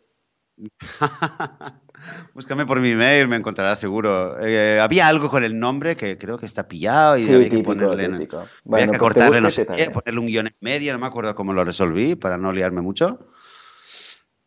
Búscame 2.34 2.66
por 2.66 2.80
mi 2.80 2.94
mail, 2.94 3.28
me 3.28 3.36
encontrarás 3.36 3.80
seguro. 3.80 4.40
Eh, 4.40 4.80
había 4.80 5.08
algo 5.08 5.30
con 5.30 5.44
el 5.44 5.60
nombre 5.60 5.98
que 5.98 6.18
creo 6.18 6.38
que 6.38 6.46
está 6.46 6.68
pillado 6.68 7.18
y 7.18 7.24
sí, 7.24 7.34
había 7.34 7.50
que 7.50 7.60
ponerle. 7.60 8.10
Típico. 8.10 8.46
Bueno, 8.64 8.84
había 8.84 8.86
que 8.86 8.90
pues 8.92 9.00
cortarle 9.00 9.42
no 9.42 9.50
sé 9.50 9.66
qué, 9.66 9.90
ponerle 9.90 10.20
un 10.20 10.28
guion 10.28 10.48
en 10.48 10.56
medio, 10.62 10.94
no 10.94 11.00
me 11.00 11.08
acuerdo 11.08 11.36
cómo 11.36 11.54
lo 11.54 11.64
resolví 11.64 12.16
para 12.16 12.38
no 12.38 12.52
liarme 12.52 12.82
mucho. 12.82 13.20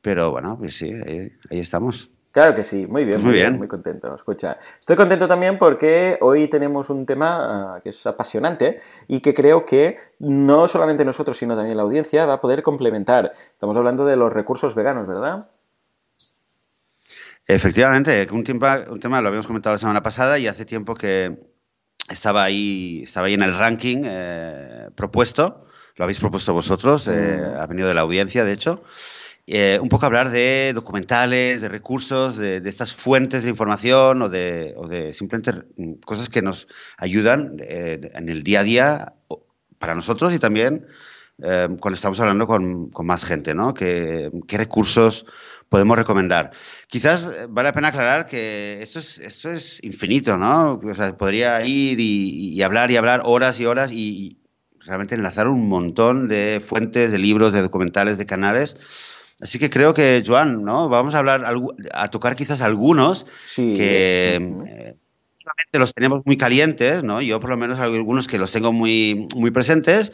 Pero 0.00 0.30
bueno, 0.30 0.56
pues 0.58 0.76
sí, 0.76 0.92
ahí, 0.92 1.32
ahí 1.50 1.58
estamos. 1.58 2.08
Claro 2.32 2.54
que 2.54 2.62
sí, 2.62 2.86
muy 2.86 3.04
bien, 3.04 3.22
muy, 3.22 3.32
bien. 3.32 3.58
muy 3.58 3.66
contento. 3.66 4.14
Escucha, 4.14 4.58
estoy 4.78 4.94
contento 4.94 5.26
también 5.26 5.58
porque 5.58 6.16
hoy 6.20 6.48
tenemos 6.48 6.88
un 6.88 7.04
tema 7.04 7.76
ah, 7.76 7.80
que 7.82 7.90
es 7.90 8.06
apasionante 8.06 8.80
y 9.08 9.20
que 9.20 9.34
creo 9.34 9.64
que 9.64 9.98
no 10.20 10.68
solamente 10.68 11.04
nosotros, 11.04 11.36
sino 11.36 11.56
también 11.56 11.76
la 11.76 11.82
audiencia 11.82 12.26
va 12.26 12.34
a 12.34 12.40
poder 12.40 12.62
complementar. 12.62 13.32
Estamos 13.52 13.76
hablando 13.76 14.04
de 14.04 14.16
los 14.16 14.32
recursos 14.32 14.74
veganos, 14.76 15.08
¿verdad? 15.08 15.48
Efectivamente, 17.46 18.28
un 18.30 18.44
tema, 18.44 18.84
un 18.88 19.00
tema 19.00 19.20
lo 19.20 19.28
habíamos 19.28 19.48
comentado 19.48 19.74
la 19.74 19.78
semana 19.78 20.02
pasada 20.02 20.38
y 20.38 20.46
hace 20.46 20.64
tiempo 20.64 20.94
que 20.94 21.36
estaba 22.08 22.44
ahí, 22.44 23.02
estaba 23.02 23.26
ahí 23.26 23.34
en 23.34 23.42
el 23.42 23.58
ranking 23.58 24.02
eh, 24.04 24.88
propuesto 24.94 25.66
lo 26.00 26.04
habéis 26.04 26.18
propuesto 26.18 26.54
vosotros, 26.54 27.06
eh, 27.08 27.38
ha 27.58 27.66
venido 27.66 27.86
de 27.86 27.92
la 27.92 28.00
audiencia, 28.00 28.42
de 28.42 28.54
hecho. 28.54 28.82
Eh, 29.52 29.80
un 29.82 29.88
poco 29.88 30.06
hablar 30.06 30.30
de 30.30 30.70
documentales, 30.72 31.60
de 31.60 31.68
recursos, 31.68 32.36
de, 32.36 32.62
estas 32.64 32.94
fuentes 32.94 33.42
de 33.42 33.50
información 33.50 34.22
o 34.22 34.28
de, 34.28 34.74
o 34.76 34.86
de, 34.86 35.12
simplemente 35.12 35.50
cosas 36.04 36.28
que 36.28 36.40
nos 36.40 36.68
ayudan 36.96 37.56
eh, 37.58 38.12
en 38.14 38.28
el 38.28 38.44
día 38.44 38.60
a 38.60 38.62
día 38.62 39.12
para 39.80 39.96
nosotros 39.96 40.32
y 40.32 40.38
también 40.38 40.86
eh, 41.42 41.66
cuando 41.80 41.96
estamos 41.96 42.20
hablando 42.20 42.46
con, 42.46 42.90
con 42.90 43.06
más 43.06 43.24
gente, 43.24 43.52
¿no? 43.52 43.74
¿Qué, 43.74 44.30
¿Qué, 44.46 44.56
recursos 44.56 45.26
podemos 45.68 45.98
recomendar? 45.98 46.52
Quizás 46.86 47.28
vale 47.48 47.70
la 47.70 47.72
pena 47.72 47.88
aclarar 47.88 48.26
que 48.26 48.80
esto 48.80 49.00
es, 49.00 49.18
esto 49.18 49.50
es 49.50 49.82
infinito, 49.82 50.38
¿no? 50.38 50.74
O 50.74 50.94
sea, 50.94 51.16
podría 51.16 51.60
ir 51.66 51.98
y, 51.98 52.54
y 52.54 52.62
hablar 52.62 52.92
y 52.92 52.96
hablar 52.96 53.22
horas 53.24 53.58
y 53.58 53.66
horas 53.66 53.90
y, 53.90 53.96
y 53.96 54.38
realmente 54.78 55.16
enlazar 55.16 55.48
un 55.48 55.68
montón 55.68 56.28
de 56.28 56.62
fuentes, 56.64 57.10
de 57.10 57.18
libros, 57.18 57.52
de 57.52 57.62
documentales, 57.62 58.16
de 58.16 58.26
canales 58.26 58.76
Así 59.40 59.58
que 59.58 59.70
creo 59.70 59.94
que, 59.94 60.22
Joan, 60.26 60.64
¿no? 60.64 60.88
Vamos 60.88 61.14
a 61.14 61.18
hablar, 61.18 61.44
a 61.92 62.10
tocar 62.10 62.36
quizás 62.36 62.60
algunos 62.60 63.26
sí. 63.44 63.74
que 63.74 64.34
eh, 64.66 64.96
los 65.72 65.94
tenemos 65.94 66.22
muy 66.26 66.36
calientes, 66.36 67.02
¿no? 67.02 67.22
Yo 67.22 67.40
por 67.40 67.50
lo 67.50 67.56
menos 67.56 67.78
algunos 67.78 68.26
que 68.26 68.38
los 68.38 68.52
tengo 68.52 68.72
muy, 68.72 69.28
muy 69.36 69.50
presentes, 69.50 70.12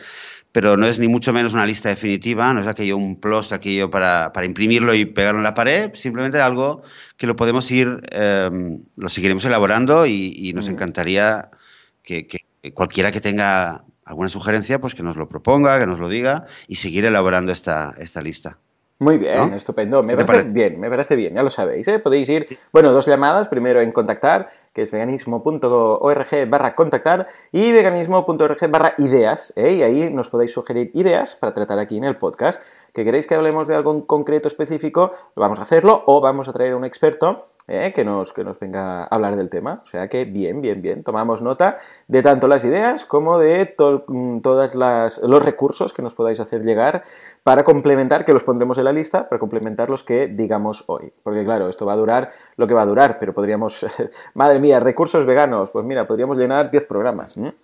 pero 0.53 0.77
no 0.77 0.87
es 0.87 0.99
ni 0.99 1.09
mucho 1.09 1.33
menos 1.33 1.55
una 1.55 1.67
lista 1.67 1.89
definitiva, 1.89 2.53
no 2.53 2.61
es 2.61 2.67
aquello 2.67 2.97
un 2.97 3.21
plus, 3.21 3.53
aquello 3.53 3.91
para, 3.91 4.33
para 4.33 4.47
imprimirlo 4.47 4.95
y 4.95 5.05
pegarlo 5.05 5.41
en 5.41 5.45
la 5.45 5.55
pared, 5.55 5.91
simplemente 5.95 6.41
algo 6.41 6.83
que 7.17 7.27
lo 7.27 7.37
podemos 7.37 7.71
ir, 7.71 8.01
eh, 8.13 8.79
lo 8.97 9.09
seguiremos 9.09 9.45
elaborando 9.45 10.07
y, 10.07 10.35
y 10.37 10.53
nos 10.53 10.69
encantaría 10.69 11.51
que, 12.03 12.27
que 12.27 12.47
cualquiera 12.73 13.13
que 13.13 13.21
tenga 13.21 13.85
alguna 14.05 14.29
sugerencia, 14.29 14.81
pues 14.81 14.95
que 14.95 15.03
nos 15.03 15.17
lo 15.17 15.29
proponga, 15.29 15.79
que 15.81 15.87
nos 15.87 15.99
lo 15.99 16.09
diga 16.09 16.47
y 16.69 16.77
seguir 16.77 17.05
elaborando 17.05 17.53
esta, 17.53 17.93
esta 17.99 18.23
lista. 18.23 18.59
Muy 18.99 19.19
bien, 19.19 19.51
¿no? 19.51 19.57
estupendo. 19.57 20.03
Me 20.03 20.17
parece, 20.17 20.49
bien, 20.49 20.81
me 20.81 20.89
parece 20.89 21.17
bien, 21.17 21.35
ya 21.35 21.43
lo 21.43 21.51
sabéis. 21.51 21.87
¿eh? 21.89 21.99
Podéis 21.99 22.29
ir, 22.31 22.59
bueno, 22.73 22.93
dos 22.93 23.07
llamadas, 23.07 23.49
primero 23.49 23.81
en 23.81 23.93
contactar, 23.93 24.49
que 24.73 24.83
es 24.83 24.91
veganismo.org 24.91 26.49
barra 26.49 26.75
contactar 26.75 27.27
y 27.53 27.73
veganismo.org 27.73 28.71
barra 28.71 28.95
ideas, 28.99 29.53
¿eh? 29.57 29.73
y 29.73 29.83
ahí 29.83 30.11
nos 30.11 30.31
podéis 30.31 30.53
sugerir 30.53 30.91
ideas 30.95 31.37
para 31.37 31.53
tratar 31.53 31.79
aquí 31.79 31.99
en 31.99 32.05
el 32.05 32.17
podcast. 32.17 32.61
Que 32.95 33.05
queréis 33.05 33.27
que 33.27 33.35
hablemos 33.35 33.69
de 33.69 33.75
algo 33.75 34.07
concreto 34.07 34.49
específico, 34.49 35.13
vamos 35.35 35.59
a 35.59 35.63
hacerlo 35.63 36.03
o 36.07 36.23
vamos 36.23 36.49
a 36.49 36.55
traer 36.55 36.73
a 36.73 36.77
un 36.77 36.87
experto 36.87 37.49
¿eh? 37.69 37.93
que, 37.95 38.05
nos, 38.05 38.33
que 38.33 38.45
nos 38.45 38.59
venga 38.59 39.03
a 39.03 39.07
hablar 39.07 39.37
del 39.37 39.49
tema. 39.49 39.81
O 39.83 39.87
sea 39.87 40.09
que 40.09 40.25
bien, 40.25 40.61
bien, 40.61 40.83
bien. 40.83 41.03
Tomamos 41.03 41.43
nota 41.43 41.79
de 42.09 42.23
tanto 42.23 42.49
las 42.49 42.65
ideas 42.65 43.05
como 43.05 43.39
de 43.39 43.67
to 43.67 44.05
todos 44.43 44.75
los 44.75 45.45
recursos 45.45 45.93
que 45.93 46.03
nos 46.03 46.15
podáis 46.15 46.41
hacer 46.41 46.63
llegar 46.63 47.03
para 47.47 47.63
complementar, 47.63 48.25
que 48.25 48.33
los 48.33 48.43
pondremos 48.43 48.77
en 48.77 48.83
la 48.83 48.93
lista, 48.93 49.29
para 49.29 49.39
complementar 49.39 49.89
los 49.89 50.03
que 50.03 50.27
digamos 50.27 50.83
hoy. 50.89 51.13
Porque 51.23 51.45
claro, 51.45 51.69
esto 51.69 51.87
va 51.87 51.93
a 51.93 51.97
durar 51.97 52.33
lo 52.57 52.67
que 52.67 52.75
va 52.75 52.83
a 52.83 52.87
durar, 52.87 53.19
pero 53.21 53.33
podríamos, 53.33 53.87
madre 54.35 54.59
mía, 54.59 54.81
recursos 54.81 55.25
veganos, 55.25 55.71
pues 55.71 55.85
mira, 55.85 56.09
podríamos 56.09 56.37
llenar 56.39 56.73
10 56.73 56.87
programas. 56.87 57.37
¿eh? 57.37 57.55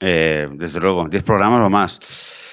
Eh, 0.00 0.48
desde 0.54 0.80
luego, 0.80 1.08
10 1.08 1.22
programas 1.22 1.64
o 1.64 1.70
más. 1.70 2.00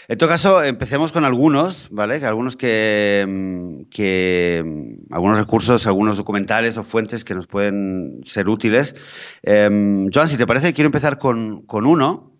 En 0.07 0.19
todo 0.19 0.29
caso, 0.29 0.63
empecemos 0.63 1.11
con 1.11 1.25
algunos, 1.25 1.87
¿vale? 1.89 2.23
Algunos 2.23 2.55
que, 2.55 3.25
mm, 3.27 3.89
que 3.89 4.61
mm, 4.63 5.11
algunos 5.11 5.39
recursos, 5.39 5.87
algunos 5.87 6.17
documentales 6.17 6.77
o 6.77 6.83
fuentes 6.83 7.25
que 7.25 7.33
nos 7.33 7.47
pueden 7.47 8.21
ser 8.25 8.47
útiles. 8.47 8.93
Eh, 9.41 10.07
Joan, 10.13 10.27
si 10.27 10.37
te 10.37 10.45
parece, 10.45 10.71
quiero 10.75 10.89
empezar 10.89 11.17
con, 11.17 11.63
con 11.65 11.87
uno. 11.87 12.34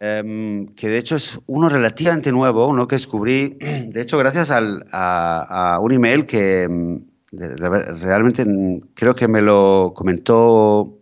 Eh, 0.00 0.66
que 0.76 0.88
de 0.88 0.98
hecho 0.98 1.16
es 1.16 1.38
uno 1.46 1.68
relativamente 1.68 2.30
nuevo, 2.30 2.68
uno 2.68 2.86
que 2.86 2.96
descubrí, 2.96 3.58
de 3.60 4.00
hecho, 4.00 4.18
gracias 4.18 4.50
al, 4.50 4.84
a, 4.92 5.74
a, 5.74 5.80
un 5.80 5.92
email 5.92 6.26
que 6.26 6.68
mm, 6.68 6.96
de, 7.32 7.56
realmente 7.56 8.46
creo 8.94 9.14
que 9.14 9.28
me 9.28 9.42
lo 9.42 9.92
comentó, 9.94 10.98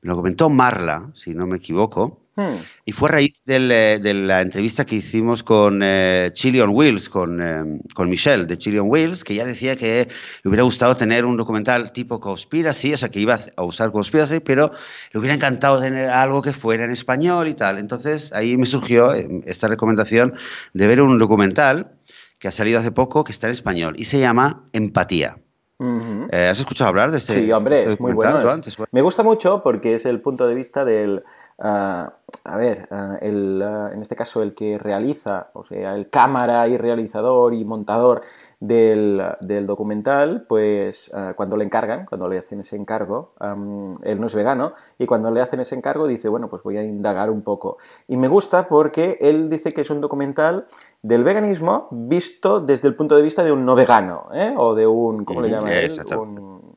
me 0.00 0.08
lo 0.08 0.16
comentó 0.16 0.48
Marla, 0.48 1.10
si 1.14 1.34
no 1.34 1.46
me 1.46 1.58
equivoco. 1.58 2.21
Hmm. 2.34 2.64
Y 2.86 2.92
fue 2.92 3.10
a 3.10 3.12
raíz 3.12 3.44
del, 3.44 3.68
de 3.68 4.14
la 4.14 4.40
entrevista 4.40 4.86
que 4.86 4.96
hicimos 4.96 5.42
con 5.42 5.82
eh, 5.82 6.30
Chili 6.32 6.60
on 6.60 6.70
Wheels, 6.70 7.10
con, 7.10 7.42
eh, 7.42 7.80
con, 7.94 8.08
Michelle 8.08 8.46
de 8.46 8.56
Chili 8.56 8.78
on 8.78 8.88
Wheels, 8.90 9.22
que 9.22 9.34
ya 9.34 9.44
decía 9.44 9.76
que 9.76 10.08
le 10.42 10.48
hubiera 10.48 10.62
gustado 10.62 10.96
tener 10.96 11.26
un 11.26 11.36
documental 11.36 11.92
tipo 11.92 12.20
Conspiracy, 12.20 12.94
o 12.94 12.96
sea, 12.96 13.10
que 13.10 13.20
iba 13.20 13.38
a 13.56 13.62
usar 13.62 13.92
Conspiracy, 13.92 14.40
pero 14.40 14.72
le 15.12 15.20
hubiera 15.20 15.34
encantado 15.34 15.78
tener 15.78 16.08
algo 16.08 16.40
que 16.40 16.54
fuera 16.54 16.84
en 16.84 16.90
español 16.90 17.48
y 17.48 17.54
tal. 17.54 17.78
Entonces 17.78 18.32
ahí 18.32 18.56
me 18.56 18.64
surgió 18.64 19.14
eh, 19.14 19.28
esta 19.44 19.68
recomendación 19.68 20.34
de 20.72 20.86
ver 20.86 21.02
un 21.02 21.18
documental 21.18 21.92
que 22.38 22.48
ha 22.48 22.52
salido 22.52 22.78
hace 22.78 22.92
poco, 22.92 23.24
que 23.24 23.32
está 23.32 23.46
en 23.46 23.52
español, 23.52 23.94
y 23.98 24.06
se 24.06 24.18
llama 24.18 24.64
Empatía. 24.72 25.36
Uh 25.78 25.84
-huh. 25.84 26.28
eh, 26.32 26.48
¿Has 26.48 26.58
escuchado 26.58 26.88
hablar 26.88 27.10
de 27.10 27.18
este? 27.18 27.34
Sí, 27.34 27.52
hombre, 27.52 27.80
este 27.80 27.92
es 27.92 28.00
muy 28.00 28.12
bueno. 28.12 28.40
Es, 28.64 28.76
me 28.90 29.02
gusta 29.02 29.22
mucho 29.22 29.62
porque 29.62 29.94
es 29.94 30.06
el 30.06 30.20
punto 30.20 30.46
de 30.46 30.54
vista 30.54 30.84
del 30.84 31.24
Uh, 31.64 32.10
a 32.44 32.56
ver, 32.56 32.88
uh, 32.90 33.18
el, 33.20 33.62
uh, 33.64 33.92
en 33.92 34.02
este 34.02 34.16
caso 34.16 34.42
el 34.42 34.52
que 34.52 34.78
realiza, 34.78 35.50
o 35.52 35.62
sea, 35.62 35.94
el 35.94 36.10
cámara 36.10 36.66
y 36.66 36.76
realizador 36.76 37.54
y 37.54 37.64
montador 37.64 38.22
del, 38.58 39.22
del 39.40 39.68
documental, 39.68 40.44
pues 40.48 41.10
cuando 41.36 41.56
le 41.56 41.64
encargan, 41.64 42.06
cuando 42.06 42.28
le 42.28 42.38
hacen 42.38 42.60
ese 42.60 42.74
encargo, 42.74 43.34
um, 43.40 43.94
él 44.02 44.20
no 44.20 44.26
es 44.26 44.34
vegano, 44.34 44.72
y 44.98 45.06
cuando 45.06 45.30
le 45.30 45.40
hacen 45.40 45.60
ese 45.60 45.76
encargo 45.76 46.08
dice, 46.08 46.28
bueno, 46.28 46.48
pues 46.48 46.64
voy 46.64 46.78
a 46.78 46.82
indagar 46.82 47.30
un 47.30 47.42
poco. 47.42 47.78
Y 48.08 48.16
me 48.16 48.26
gusta 48.26 48.66
porque 48.66 49.18
él 49.20 49.48
dice 49.48 49.72
que 49.72 49.82
es 49.82 49.90
un 49.90 50.00
documental 50.00 50.66
del 51.00 51.22
veganismo 51.22 51.88
visto 51.92 52.60
desde 52.60 52.88
el 52.88 52.96
punto 52.96 53.16
de 53.16 53.22
vista 53.22 53.44
de 53.44 53.52
un 53.52 53.64
no 53.64 53.76
vegano, 53.76 54.28
¿eh? 54.32 54.52
o 54.56 54.74
de 54.74 54.86
un, 54.86 55.24
¿cómo 55.24 55.40
le 55.42 55.50
llama 55.50 55.72
él? 55.72 55.92
Un, 56.16 56.76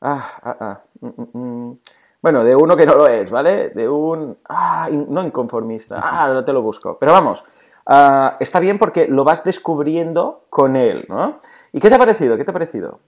ah, 0.00 0.38
ah, 0.42 0.56
ah, 0.60 0.80
mm, 1.00 1.38
mm, 1.38 1.78
bueno, 2.22 2.44
de 2.44 2.54
uno 2.54 2.76
que 2.76 2.86
no 2.86 2.94
lo 2.94 3.08
es, 3.08 3.32
¿vale? 3.32 3.70
De 3.70 3.88
un... 3.88 4.38
Ah, 4.48 4.88
no 4.90 5.24
inconformista. 5.24 6.00
Ah, 6.02 6.26
ahora 6.26 6.44
te 6.44 6.52
lo 6.52 6.62
busco. 6.62 6.96
Pero 6.98 7.10
vamos, 7.10 7.44
uh, 7.86 8.36
está 8.38 8.60
bien 8.60 8.78
porque 8.78 9.08
lo 9.08 9.24
vas 9.24 9.42
descubriendo 9.42 10.46
con 10.48 10.76
él, 10.76 11.04
¿no? 11.08 11.38
¿Y 11.72 11.80
qué 11.80 11.88
te 11.88 11.96
ha 11.96 11.98
parecido? 11.98 12.36
¿Qué 12.36 12.44
te 12.44 12.50
ha 12.50 12.54
parecido? 12.54 13.00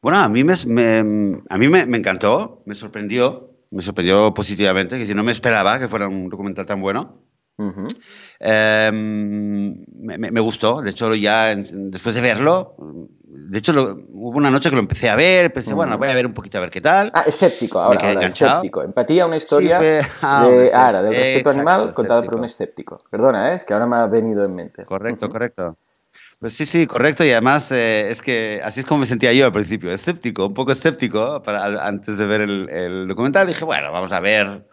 Bueno, 0.00 0.18
a 0.18 0.28
mí 0.30 0.42
me, 0.42 0.54
me 0.66 1.42
a 1.48 1.58
mí 1.58 1.68
me, 1.68 1.84
me, 1.84 1.98
encantó, 1.98 2.62
me 2.64 2.74
sorprendió, 2.74 3.50
me 3.70 3.82
sorprendió 3.82 4.32
positivamente, 4.32 4.98
que 4.98 5.06
si 5.06 5.14
no 5.14 5.22
me 5.22 5.32
esperaba 5.32 5.78
que 5.78 5.86
fuera 5.86 6.08
un 6.08 6.30
documental 6.30 6.64
tan 6.64 6.80
bueno. 6.80 7.18
Uh 7.62 7.72
-huh. 7.72 7.96
eh, 8.40 8.90
me, 8.92 10.18
me, 10.18 10.40
gustó, 10.40 10.82
de 10.82 10.90
hecho 10.90 11.14
ya 11.14 11.54
después 11.54 12.14
de 12.14 12.20
verlo, 12.20 12.74
de 13.24 13.58
hecho 13.58 13.72
lo, 13.72 13.98
hubo 14.10 14.36
una 14.38 14.50
noche 14.50 14.68
que 14.68 14.76
lo 14.76 14.82
empecé 14.82 15.08
a 15.08 15.16
ver, 15.16 15.52
pensé, 15.52 15.70
uh 15.70 15.72
-huh. 15.72 15.76
bueno, 15.76 15.98
voy 15.98 16.08
a 16.08 16.14
ver 16.14 16.26
un 16.26 16.34
poquito 16.34 16.58
a 16.58 16.60
ver 16.60 16.70
qué 16.70 16.80
tal. 16.80 17.10
Ah, 17.14 17.24
escéptico, 17.26 17.80
ahora, 17.80 18.08
ahora 18.08 18.26
escéptico. 18.26 18.82
Empatía, 18.82 19.26
una 19.26 19.36
historia 19.36 19.78
sí, 19.78 19.84
fue, 19.84 20.02
ah, 20.22 20.48
de, 20.48 20.72
ahora, 20.74 21.02
del 21.02 21.14
respeto 21.14 21.50
exacto, 21.50 21.70
animal 21.70 21.94
contada 21.94 22.22
por 22.22 22.36
un 22.36 22.44
escéptico. 22.44 23.02
Perdona, 23.10 23.52
¿eh? 23.52 23.56
es 23.56 23.64
que 23.64 23.72
ahora 23.72 23.86
me 23.86 23.96
ha 23.96 24.06
venido 24.06 24.44
en 24.44 24.54
mente. 24.54 24.84
Correcto, 24.84 25.26
uh 25.26 25.28
-huh. 25.28 25.32
correcto. 25.32 25.76
Pues 26.40 26.54
sí, 26.54 26.66
sí, 26.66 26.88
correcto. 26.88 27.24
Y 27.24 27.30
además 27.30 27.70
eh, 27.70 28.10
es 28.10 28.20
que 28.20 28.60
así 28.64 28.80
es 28.80 28.86
como 28.86 29.00
me 29.00 29.06
sentía 29.06 29.32
yo 29.32 29.46
al 29.46 29.52
principio, 29.52 29.92
escéptico, 29.92 30.46
un 30.46 30.54
poco 30.54 30.72
escéptico 30.72 31.40
para, 31.42 31.86
antes 31.86 32.18
de 32.18 32.26
ver 32.26 32.40
el, 32.40 32.68
el 32.68 33.06
documental. 33.06 33.46
dije, 33.46 33.64
bueno, 33.64 33.92
vamos 33.92 34.10
a 34.10 34.18
ver 34.18 34.66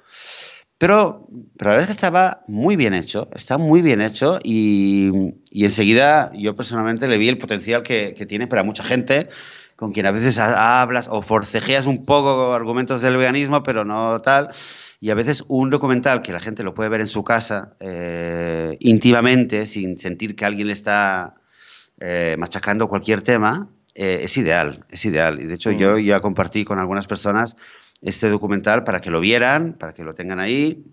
pero, 0.80 1.28
pero 1.58 1.72
la 1.72 1.76
verdad 1.76 1.82
es 1.82 1.86
que 1.88 1.92
estaba 1.92 2.44
muy 2.48 2.76
bien 2.76 2.94
hecho, 2.94 3.30
está 3.36 3.58
muy 3.58 3.82
bien 3.82 4.02
hecho 4.02 4.40
y, 4.44 5.12
y 5.52 5.66
enseguida 5.66 6.32
yo 6.34 6.56
personalmente 6.56 7.08
le 7.08 7.18
vi 7.18 7.30
el 7.30 7.38
potencial 7.38 7.84
que, 7.84 8.16
que, 8.18 8.26
tiene 8.26 8.48
para 8.48 8.64
mucha 8.64 8.84
gente 8.84 9.28
con 9.76 9.92
quien 9.92 10.06
a 10.06 10.12
veces 10.12 10.38
hablas 10.38 11.08
o 11.10 11.22
forcejeas 11.22 11.86
un 11.86 12.04
poco 12.06 12.54
argumentos 12.54 13.02
del 13.02 13.18
veganismo, 13.18 13.64
pero 13.64 13.86
no 13.86 14.22
tal. 14.22 14.50
Y 15.02 15.10
a 15.10 15.16
veces 15.16 15.44
un 15.48 15.70
documental 15.70 16.22
que 16.22 16.34
la 16.34 16.42
gente 16.42 16.64
lo 16.64 16.74
puede 16.74 16.90
ver 16.90 17.00
en 17.00 17.08
su 17.08 17.24
casa 17.24 17.76
eh, 17.80 18.76
íntimamente, 18.82 19.66
sin 19.66 19.98
sentir 19.98 20.36
que 20.36 20.44
alguien 20.44 20.68
le 20.68 20.74
está 20.74 21.36
eh, 22.02 22.36
machacando 22.38 22.90
cualquier 22.90 23.22
tema, 23.22 23.70
eh, 23.96 24.20
es 24.24 24.38
ideal, 24.38 24.86
es 24.90 25.06
ideal. 25.06 25.40
Y 25.42 25.46
de 25.46 25.56
hecho 25.56 25.72
mm. 25.72 25.78
yo 25.78 25.98
ya 25.98 26.20
compartí 26.20 26.66
con 26.66 26.80
algunas 26.80 27.08
personas 27.08 27.56
este 28.02 28.30
documental 28.30 28.84
para 28.84 29.02
que 29.02 29.12
lo 29.12 29.20
vieran, 29.20 29.74
para 29.74 29.94
que 29.94 30.04
lo 30.04 30.16
tengan 30.16 30.40
ahí. 30.40 30.86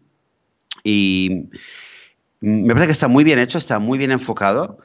Y 0.85 1.49
me 2.41 2.69
parece 2.69 2.87
que 2.87 2.93
está 2.93 3.09
muy 3.09 3.25
bien 3.25 3.39
hecho, 3.39 3.59
está 3.59 3.79
muy 3.79 3.99
bien 3.99 4.13
enfocado. 4.13 4.79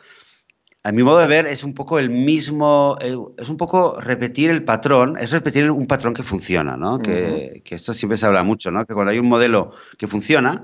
A 0.84 0.92
mi 0.92 1.04
modo 1.04 1.20
de 1.20 1.28
ver, 1.28 1.46
es 1.46 1.64
un 1.64 1.76
poco 1.76 2.00
el 2.00 2.10
mismo, 2.10 2.98
es 3.38 3.50
un 3.50 3.58
poco 3.58 4.00
repetir 4.02 4.50
el 4.50 4.64
patrón, 4.64 5.16
es 5.20 5.30
repetir 5.30 5.70
un 5.70 5.86
patrón 5.86 6.16
que 6.16 6.24
funciona, 6.24 6.76
¿no? 6.76 6.96
Uh 6.96 6.98
-huh. 6.98 7.02
que, 7.04 7.62
que, 7.64 7.76
esto 7.76 7.94
siempre 7.94 8.18
se 8.18 8.26
habla 8.26 8.44
mucho, 8.44 8.72
¿no? 8.72 8.86
Que 8.86 8.96
cuando 8.96 9.12
hay 9.12 9.20
un 9.20 9.28
modelo 9.28 9.74
que 9.98 10.08
funciona, 10.08 10.64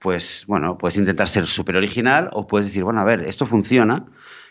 pues, 0.00 0.44
bueno, 0.48 0.76
puedes 0.76 0.98
intentar 0.98 1.28
ser 1.28 1.46
súper 1.46 1.76
original 1.76 2.30
o 2.32 2.46
puedes 2.46 2.66
decir, 2.66 2.82
bueno, 2.82 3.00
a 3.00 3.04
ver, 3.04 3.22
esto 3.22 3.46
funciona, 3.46 4.04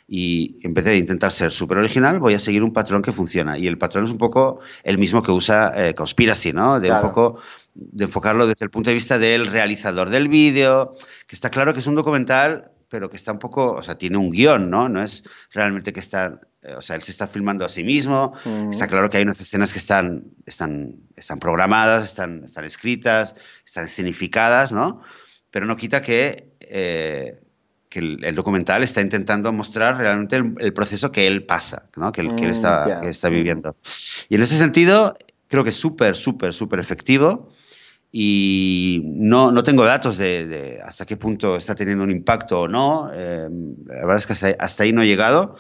y 0.07 0.59
en 0.63 0.73
vez 0.73 0.85
de 0.85 0.97
intentar 0.97 1.31
ser 1.31 1.51
súper 1.51 1.77
original, 1.77 2.19
voy 2.19 2.33
a 2.33 2.39
seguir 2.39 2.63
un 2.63 2.73
patrón 2.73 3.01
que 3.01 3.11
funciona. 3.11 3.57
Y 3.57 3.67
el 3.67 3.77
patrón 3.77 4.05
es 4.05 4.11
un 4.11 4.17
poco 4.17 4.59
el 4.83 4.97
mismo 4.97 5.23
que 5.23 5.31
usa 5.31 5.73
eh, 5.75 5.95
Conspiracy, 5.95 6.51
¿no? 6.51 6.79
De 6.79 6.87
claro. 6.87 7.07
un 7.07 7.09
poco 7.09 7.39
de 7.73 8.03
enfocarlo 8.03 8.45
desde 8.45 8.65
el 8.65 8.71
punto 8.71 8.89
de 8.89 8.95
vista 8.95 9.17
del 9.17 9.47
realizador 9.47 10.09
del 10.09 10.27
vídeo, 10.27 10.93
que 11.27 11.35
está 11.35 11.49
claro 11.49 11.73
que 11.73 11.79
es 11.79 11.87
un 11.87 11.95
documental, 11.95 12.71
pero 12.89 13.09
que 13.09 13.17
está 13.17 13.31
un 13.31 13.39
poco, 13.39 13.71
o 13.71 13.81
sea, 13.81 13.97
tiene 13.97 14.17
un 14.17 14.29
guion, 14.29 14.69
¿no? 14.69 14.87
No 14.87 15.01
es 15.01 15.23
realmente 15.51 15.93
que 15.93 15.99
está, 15.99 16.39
eh, 16.61 16.75
o 16.75 16.81
sea, 16.81 16.95
él 16.95 17.01
se 17.01 17.11
está 17.11 17.27
filmando 17.27 17.65
a 17.65 17.69
sí 17.69 17.83
mismo, 17.83 18.33
está 18.69 18.87
claro 18.87 19.09
que 19.09 19.17
hay 19.17 19.23
unas 19.23 19.41
escenas 19.41 19.73
que 19.73 19.79
están, 19.79 20.25
están, 20.45 20.97
están 21.15 21.39
programadas, 21.39 22.05
están, 22.05 22.43
están 22.43 22.65
escritas, 22.65 23.35
están 23.65 23.85
escenificadas, 23.85 24.71
¿no? 24.71 25.01
Pero 25.49 25.65
no 25.65 25.75
quita 25.75 26.01
que... 26.01 26.55
Eh, 26.59 27.39
que 27.93 27.99
el, 27.99 28.35
documental 28.35 28.81
está 28.81 29.01
intentando 29.01 29.53
mostrar 29.53 29.97
realmente 29.97 30.37
el, 30.37 30.73
proceso 30.73 31.11
que 31.11 31.27
él 31.27 31.45
pasa, 31.45 31.89
¿no? 31.95 32.11
que, 32.11 32.21
él, 32.21 32.31
mm, 32.31 32.43
está, 32.45 32.99
que 33.01 33.09
está 33.09 33.29
viviendo. 33.29 33.75
Y 34.29 34.35
en 34.35 34.41
ese 34.41 34.57
sentido, 34.57 35.15
creo 35.47 35.63
que 35.63 35.69
es 35.69 35.75
súper, 35.75 36.15
súper, 36.15 36.55
súper 36.55 36.79
efectivo 36.79 37.51
y 38.11 39.01
no, 39.05 39.51
no 39.51 39.63
tengo 39.63 39.85
datos 39.85 40.17
de, 40.17 40.79
hasta 40.83 41.05
qué 41.05 41.17
punto 41.17 41.55
está 41.55 41.75
teniendo 41.75 42.03
un 42.03 42.09
impacto 42.09 42.61
o 42.61 42.67
no. 42.67 43.11
Eh, 43.13 43.47
la 43.85 44.05
verdad 44.07 44.17
es 44.17 44.25
que 44.25 44.55
hasta, 44.57 44.83
ahí 44.83 44.91
no 44.91 45.03
he 45.03 45.07
llegado. 45.07 45.55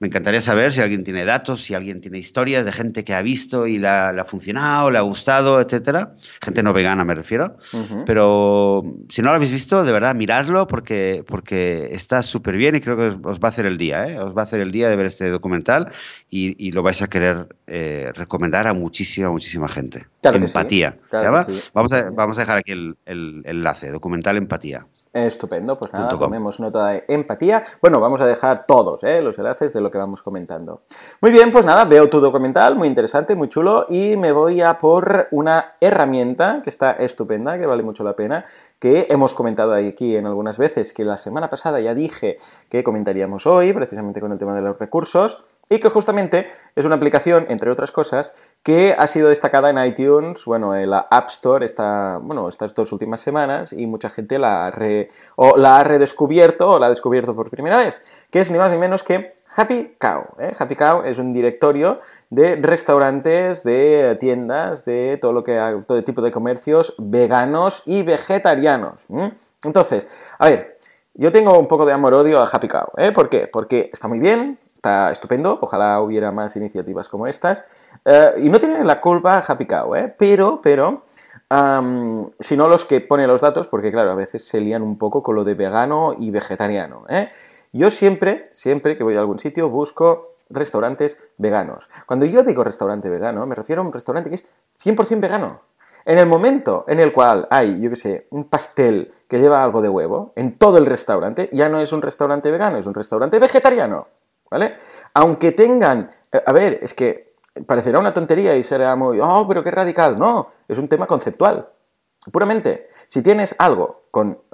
Me 0.00 0.08
encantaría 0.08 0.40
saber 0.40 0.72
si 0.72 0.80
alguien 0.80 1.04
tiene 1.04 1.24
datos, 1.24 1.62
si 1.62 1.74
alguien 1.74 2.00
tiene 2.00 2.18
historias 2.18 2.64
de 2.64 2.72
gente 2.72 3.04
que 3.04 3.14
ha 3.14 3.22
visto 3.22 3.66
y 3.66 3.78
le 3.78 3.88
ha 3.88 4.24
funcionado, 4.26 4.90
le 4.90 4.98
ha 4.98 5.02
gustado, 5.02 5.60
etcétera. 5.60 6.14
Gente 6.42 6.62
no 6.62 6.72
vegana 6.72 7.04
me 7.04 7.14
refiero. 7.14 7.56
Pero 8.04 8.82
si 9.08 9.22
no 9.22 9.30
lo 9.30 9.36
habéis 9.36 9.52
visto, 9.52 9.84
de 9.84 9.92
verdad, 9.92 10.14
miradlo 10.14 10.66
porque, 10.66 11.24
porque 11.26 11.88
está 11.92 12.22
súper 12.22 12.56
bien 12.56 12.74
y 12.74 12.80
creo 12.80 12.96
que 12.96 13.02
os, 13.02 13.38
va 13.38 13.48
a 13.48 13.48
hacer 13.48 13.66
el 13.66 13.78
día. 13.78 14.06
¿eh? 14.06 14.18
Os 14.18 14.36
va 14.36 14.42
a 14.42 14.44
hacer 14.44 14.60
el 14.60 14.72
día 14.72 14.88
de 14.88 14.96
ver 14.96 15.06
este 15.06 15.30
documental 15.30 15.92
y, 16.28 16.72
lo 16.72 16.82
vais 16.82 17.00
a 17.02 17.06
querer 17.06 17.46
eh, 17.68 18.10
recomendar 18.14 18.66
a 18.66 18.74
muchísima, 18.74 19.30
muchísima 19.30 19.68
gente. 19.68 20.06
Empatía. 20.24 20.98
vamos, 21.72 21.92
a, 21.92 22.10
vamos 22.10 22.36
a 22.36 22.40
dejar 22.40 22.58
aquí 22.58 22.72
el, 22.72 22.96
el 23.06 23.42
enlace, 23.44 23.90
documental 23.90 24.36
Empatía. 24.36 24.86
Estupendo, 25.14 25.78
pues 25.78 25.92
nada, 25.92 26.08
tomemos 26.08 26.58
nota 26.58 26.88
de 26.88 27.04
empatía. 27.06 27.62
Bueno, 27.80 28.00
vamos 28.00 28.20
a 28.20 28.26
dejar 28.26 28.66
todos 28.66 29.04
¿eh? 29.04 29.20
los 29.22 29.38
enlaces 29.38 29.72
de 29.72 29.80
lo 29.80 29.88
que 29.88 29.96
vamos 29.96 30.22
comentando. 30.22 30.82
Muy 31.20 31.30
bien, 31.30 31.52
pues 31.52 31.64
nada, 31.64 31.84
veo 31.84 32.10
tu 32.10 32.20
documental, 32.20 32.74
muy 32.74 32.88
interesante, 32.88 33.36
muy 33.36 33.48
chulo, 33.48 33.86
y 33.88 34.16
me 34.16 34.32
voy 34.32 34.60
a 34.60 34.76
por 34.76 35.28
una 35.30 35.76
herramienta 35.80 36.62
que 36.64 36.70
está 36.70 36.90
estupenda, 36.90 37.56
que 37.60 37.66
vale 37.66 37.84
mucho 37.84 38.02
la 38.02 38.16
pena, 38.16 38.44
que 38.80 39.06
hemos 39.08 39.34
comentado 39.34 39.74
aquí 39.74 40.16
en 40.16 40.26
algunas 40.26 40.58
veces, 40.58 40.92
que 40.92 41.04
la 41.04 41.16
semana 41.16 41.48
pasada 41.48 41.78
ya 41.78 41.94
dije 41.94 42.38
que 42.68 42.82
comentaríamos 42.82 43.46
hoy, 43.46 43.72
precisamente 43.72 44.20
con 44.20 44.32
el 44.32 44.38
tema 44.38 44.54
de 44.54 44.62
los 44.62 44.80
recursos, 44.80 45.44
y 45.68 45.78
que 45.78 45.88
justamente 45.88 46.50
es 46.76 46.84
una 46.84 46.96
aplicación, 46.96 47.46
entre 47.48 47.70
otras 47.70 47.92
cosas, 47.92 48.32
que 48.62 48.94
ha 48.98 49.06
sido 49.06 49.28
destacada 49.28 49.70
en 49.70 49.84
iTunes, 49.84 50.44
bueno, 50.44 50.76
en 50.76 50.90
la 50.90 51.06
App 51.10 51.28
Store 51.28 51.64
esta, 51.64 52.18
bueno, 52.22 52.48
estas 52.48 52.74
dos 52.74 52.92
últimas 52.92 53.20
semanas 53.20 53.72
y 53.72 53.86
mucha 53.86 54.10
gente 54.10 54.38
la, 54.38 54.72
o 55.36 55.56
la 55.56 55.78
ha 55.78 55.84
redescubierto 55.84 56.70
o 56.70 56.78
la 56.78 56.86
ha 56.86 56.90
descubierto 56.90 57.34
por 57.34 57.50
primera 57.50 57.78
vez, 57.78 58.02
que 58.30 58.40
es 58.40 58.50
ni 58.50 58.58
más 58.58 58.70
ni 58.70 58.78
menos 58.78 59.02
que 59.02 59.34
Happy 59.56 59.96
Cow. 59.98 60.24
¿eh? 60.38 60.52
Happy 60.58 60.74
Cow 60.74 61.02
es 61.04 61.18
un 61.18 61.32
directorio 61.32 62.00
de 62.30 62.56
restaurantes, 62.56 63.62
de 63.62 64.16
tiendas, 64.18 64.84
de 64.84 65.18
todo 65.20 65.32
lo 65.32 65.44
que 65.44 65.82
todo 65.86 66.02
tipo 66.02 66.22
de 66.22 66.32
comercios 66.32 66.94
veganos 66.98 67.82
y 67.86 68.02
vegetarianos. 68.02 69.06
Entonces, 69.64 70.06
a 70.38 70.46
ver, 70.46 70.76
yo 71.14 71.30
tengo 71.30 71.56
un 71.56 71.68
poco 71.68 71.86
de 71.86 71.92
amor-odio 71.92 72.40
a 72.40 72.48
Happy 72.48 72.66
Cow. 72.66 72.88
¿eh? 72.96 73.12
¿Por 73.12 73.28
qué? 73.28 73.46
Porque 73.46 73.88
está 73.92 74.08
muy 74.08 74.18
bien, 74.18 74.58
está 74.84 75.10
estupendo, 75.10 75.58
ojalá 75.62 75.98
hubiera 76.02 76.30
más 76.30 76.56
iniciativas 76.56 77.08
como 77.08 77.26
estas. 77.26 77.62
Eh, 78.04 78.34
y 78.42 78.48
no 78.50 78.58
tiene 78.58 78.84
la 78.84 79.00
culpa 79.00 79.42
Happy 79.46 79.64
Cow, 79.64 79.94
¿eh? 79.94 80.14
pero, 80.18 80.60
pero, 80.62 81.04
sino 82.38 82.68
los 82.68 82.84
que 82.84 83.00
ponen 83.00 83.28
los 83.28 83.40
datos, 83.40 83.66
porque 83.66 83.90
claro, 83.90 84.10
a 84.10 84.14
veces 84.14 84.46
se 84.46 84.60
lían 84.60 84.82
un 84.82 84.98
poco 84.98 85.22
con 85.22 85.36
lo 85.36 85.44
de 85.44 85.54
vegano 85.54 86.14
y 86.18 86.30
vegetariano. 86.30 87.04
¿eh? 87.08 87.30
Yo 87.72 87.90
siempre, 87.90 88.50
siempre 88.52 88.98
que 88.98 89.04
voy 89.04 89.16
a 89.16 89.20
algún 89.20 89.38
sitio, 89.38 89.70
busco 89.70 90.34
restaurantes 90.50 91.18
veganos. 91.38 91.88
Cuando 92.04 92.26
yo 92.26 92.42
digo 92.42 92.62
restaurante 92.62 93.08
vegano, 93.08 93.46
me 93.46 93.54
refiero 93.54 93.80
a 93.80 93.86
un 93.86 93.92
restaurante 93.92 94.28
que 94.28 94.36
es 94.36 94.46
100% 94.84 95.18
vegano. 95.18 95.62
En 96.04 96.18
el 96.18 96.26
momento 96.26 96.84
en 96.88 97.00
el 97.00 97.10
cual 97.10 97.48
hay, 97.50 97.80
yo 97.80 97.88
qué 97.88 97.96
sé, 97.96 98.26
un 98.28 98.44
pastel 98.44 99.14
que 99.28 99.38
lleva 99.38 99.62
algo 99.62 99.80
de 99.80 99.88
huevo 99.88 100.34
en 100.36 100.58
todo 100.58 100.76
el 100.76 100.84
restaurante, 100.84 101.48
ya 101.52 101.70
no 101.70 101.80
es 101.80 101.94
un 101.94 102.02
restaurante 102.02 102.50
vegano, 102.50 102.76
es 102.76 102.86
un 102.86 102.92
restaurante 102.92 103.38
vegetariano. 103.38 104.08
¿Vale? 104.54 104.76
Aunque 105.14 105.50
tengan, 105.50 106.10
eh, 106.30 106.40
a 106.46 106.52
ver, 106.52 106.78
es 106.80 106.94
que 106.94 107.34
parecerá 107.66 107.98
una 107.98 108.14
tontería 108.14 108.56
y 108.56 108.62
será 108.62 108.94
muy, 108.94 109.18
oh, 109.20 109.44
pero 109.48 109.64
qué 109.64 109.72
radical. 109.72 110.16
No, 110.16 110.48
es 110.68 110.78
un 110.78 110.86
tema 110.86 111.08
conceptual. 111.08 111.68
Puramente, 112.30 112.88
si 113.08 113.20
tienes 113.20 113.56
algo 113.58 114.04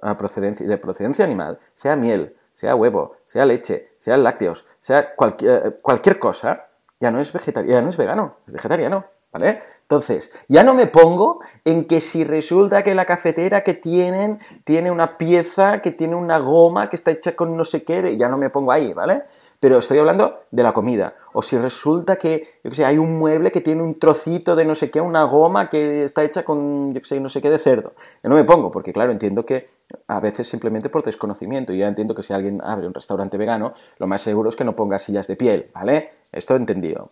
ah, 0.00 0.16
de 0.16 0.76
procedencia 0.78 1.24
animal, 1.24 1.58
sea 1.74 1.96
miel, 1.96 2.34
sea 2.54 2.74
huevo, 2.74 3.16
sea 3.26 3.44
leche, 3.44 3.92
sea 3.98 4.16
lácteos, 4.16 4.66
sea 4.80 5.14
eh, 5.42 5.78
cualquier 5.82 6.18
cosa, 6.18 6.68
ya 6.98 7.10
no 7.10 7.20
es 7.20 7.30
vegetariano, 7.30 7.78
ya 7.78 7.82
no 7.82 7.90
es 7.90 7.96
vegano, 7.98 8.36
es 8.46 8.54
vegetariano, 8.54 9.04
¿vale? 9.32 9.60
Entonces, 9.82 10.32
ya 10.48 10.64
no 10.64 10.72
me 10.72 10.86
pongo 10.86 11.40
en 11.62 11.84
que 11.84 12.00
si 12.00 12.24
resulta 12.24 12.82
que 12.82 12.94
la 12.94 13.04
cafetera 13.04 13.62
que 13.62 13.74
tienen 13.74 14.40
tiene 14.64 14.90
una 14.90 15.18
pieza 15.18 15.82
que 15.82 15.90
tiene 15.90 16.16
una 16.16 16.38
goma 16.38 16.88
que 16.88 16.96
está 16.96 17.10
hecha 17.10 17.36
con 17.36 17.54
no 17.54 17.64
sé 17.64 17.84
qué, 17.84 18.16
ya 18.16 18.30
no 18.30 18.38
me 18.38 18.48
pongo 18.48 18.72
ahí, 18.72 18.94
¿vale? 18.94 19.24
Pero 19.60 19.78
estoy 19.78 19.98
hablando 19.98 20.40
de 20.50 20.62
la 20.62 20.72
comida. 20.72 21.14
O 21.34 21.42
si 21.42 21.56
resulta 21.58 22.16
que, 22.16 22.60
yo 22.64 22.70
qué 22.70 22.76
sé, 22.76 22.84
hay 22.86 22.96
un 22.96 23.18
mueble 23.18 23.52
que 23.52 23.60
tiene 23.60 23.82
un 23.82 23.98
trocito 23.98 24.56
de 24.56 24.64
no 24.64 24.74
sé 24.74 24.90
qué, 24.90 25.02
una 25.02 25.22
goma 25.24 25.68
que 25.68 26.04
está 26.04 26.24
hecha 26.24 26.44
con, 26.44 26.94
yo 26.94 27.00
qué 27.02 27.06
sé, 27.06 27.20
no 27.20 27.28
sé 27.28 27.42
qué 27.42 27.50
de 27.50 27.58
cerdo. 27.58 27.92
Yo 28.22 28.30
no 28.30 28.36
me 28.36 28.44
pongo, 28.44 28.70
porque 28.70 28.92
claro, 28.92 29.12
entiendo 29.12 29.44
que 29.44 29.66
a 30.08 30.18
veces 30.18 30.48
simplemente 30.48 30.88
por 30.88 31.04
desconocimiento. 31.04 31.74
Yo 31.74 31.80
ya 31.80 31.88
entiendo 31.88 32.14
que 32.14 32.22
si 32.22 32.32
alguien 32.32 32.60
abre 32.64 32.86
un 32.86 32.94
restaurante 32.94 33.36
vegano, 33.36 33.74
lo 33.98 34.06
más 34.06 34.22
seguro 34.22 34.48
es 34.48 34.56
que 34.56 34.64
no 34.64 34.74
ponga 34.74 34.98
sillas 34.98 35.26
de 35.26 35.36
piel, 35.36 35.70
¿vale? 35.74 36.10
Esto 36.32 36.56
entendido. 36.56 37.10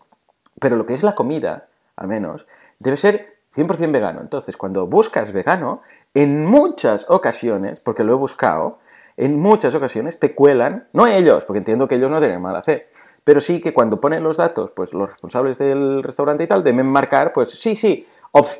Pero 0.58 0.76
lo 0.76 0.86
que 0.86 0.94
es 0.94 1.02
la 1.02 1.14
comida, 1.14 1.68
al 1.96 2.08
menos, 2.08 2.46
debe 2.78 2.96
ser 2.96 3.36
100% 3.54 3.92
vegano. 3.92 4.22
Entonces, 4.22 4.56
cuando 4.56 4.86
buscas 4.86 5.32
vegano, 5.32 5.82
en 6.14 6.46
muchas 6.46 7.04
ocasiones, 7.10 7.80
porque 7.80 8.04
lo 8.04 8.14
he 8.14 8.16
buscado, 8.16 8.78
en 9.18 9.38
muchas 9.40 9.74
ocasiones 9.74 10.18
te 10.18 10.34
cuelan, 10.34 10.88
no 10.92 11.06
ellos, 11.06 11.44
porque 11.44 11.58
entiendo 11.58 11.88
que 11.88 11.96
ellos 11.96 12.10
no 12.10 12.20
tienen 12.20 12.40
mala 12.40 12.62
fe, 12.62 12.88
pero 13.24 13.40
sí 13.40 13.60
que 13.60 13.74
cuando 13.74 14.00
ponen 14.00 14.22
los 14.22 14.36
datos, 14.36 14.70
pues 14.70 14.94
los 14.94 15.10
responsables 15.10 15.58
del 15.58 16.02
restaurante 16.02 16.44
y 16.44 16.46
tal 16.46 16.62
deben 16.62 16.86
marcar, 16.86 17.32
pues 17.32 17.50
sí, 17.50 17.76
sí, 17.76 18.06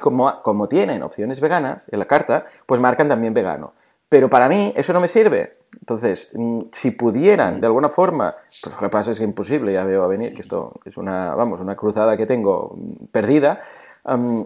como, 0.01 0.43
como 0.43 0.69
tienen 0.69 1.03
opciones 1.03 1.41
veganas 1.41 1.87
en 1.91 2.01
la 2.01 2.07
carta, 2.07 2.47
pues 2.67 2.81
marcan 2.81 3.09
también 3.09 3.33
vegano. 3.33 3.73
Pero 4.09 4.29
para 4.29 4.49
mí 4.49 4.73
eso 4.77 4.93
no 4.93 5.01
me 5.01 5.09
sirve. 5.09 5.59
Entonces, 5.81 6.31
mm, 6.35 6.61
si 6.73 6.91
pudieran 6.91 7.61
de 7.61 7.67
alguna 7.67 7.89
forma, 7.89 8.35
pues 8.63 8.75
lo 8.75 8.81
que 8.81 8.89
pasa 8.89 9.13
es 9.13 9.19
que 9.19 9.25
imposible, 9.25 9.73
ya 9.73 9.85
veo 9.85 10.03
a 10.03 10.09
venir 10.09 10.35
que 10.35 10.41
esto 10.41 10.73
es 10.85 10.97
una, 10.97 11.35
vamos, 11.35 11.61
una 11.61 11.77
cruzada 11.77 12.17
que 12.17 12.27
tengo 12.27 12.77
perdida, 13.13 13.61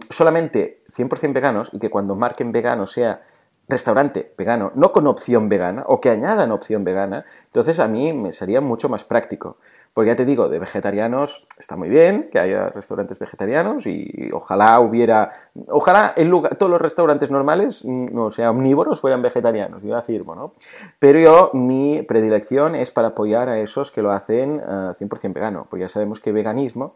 solamente 0.09 0.83
100% 0.93 1.33
veganos 1.33 1.69
y 1.71 1.79
que 1.79 1.89
cuando 1.89 2.15
marquen 2.15 2.51
vegano 2.51 2.85
sea 2.85 3.21
restaurante 3.67 4.33
vegano, 4.37 4.71
no 4.75 4.91
con 4.91 5.07
opción 5.07 5.49
vegana, 5.49 5.83
o 5.87 6.01
que 6.01 6.09
añadan 6.09 6.51
opción 6.51 6.83
vegana, 6.83 7.25
entonces 7.45 7.79
a 7.79 7.87
mí 7.87 8.13
me 8.13 8.31
sería 8.31 8.61
mucho 8.61 8.89
más 8.89 9.03
práctico. 9.03 9.57
Porque 9.93 10.07
ya 10.07 10.15
te 10.15 10.25
digo, 10.25 10.49
de 10.49 10.57
vegetarianos 10.57 11.45
está 11.59 11.75
muy 11.75 11.87
bien 11.87 12.29
que 12.31 12.39
haya 12.39 12.69
restaurantes 12.69 13.19
vegetarianos 13.19 13.85
y 13.85 14.31
ojalá 14.33 14.79
hubiera, 14.79 15.29
ojalá 15.67 16.13
en 16.15 16.31
lugar, 16.31 16.55
todos 16.57 16.71
los 16.71 16.81
restaurantes 16.81 17.29
normales, 17.29 17.85
no 17.85 18.31
sea 18.31 18.49
omnívoros, 18.49 18.99
fueran 18.99 19.21
vegetarianos, 19.21 19.83
yo 19.83 19.95
afirmo, 19.95 20.33
¿no? 20.33 20.53
Pero 20.97 21.19
yo, 21.19 21.51
mi 21.53 22.01
predilección 22.01 22.73
es 22.73 22.89
para 22.89 23.09
apoyar 23.09 23.49
a 23.49 23.59
esos 23.59 23.91
que 23.91 24.01
lo 24.01 24.11
hacen 24.11 24.61
100% 24.61 25.25
eh, 25.25 25.29
vegano, 25.29 25.67
porque 25.69 25.81
ya 25.81 25.89
sabemos 25.89 26.19
que 26.19 26.31
veganismo 26.31 26.95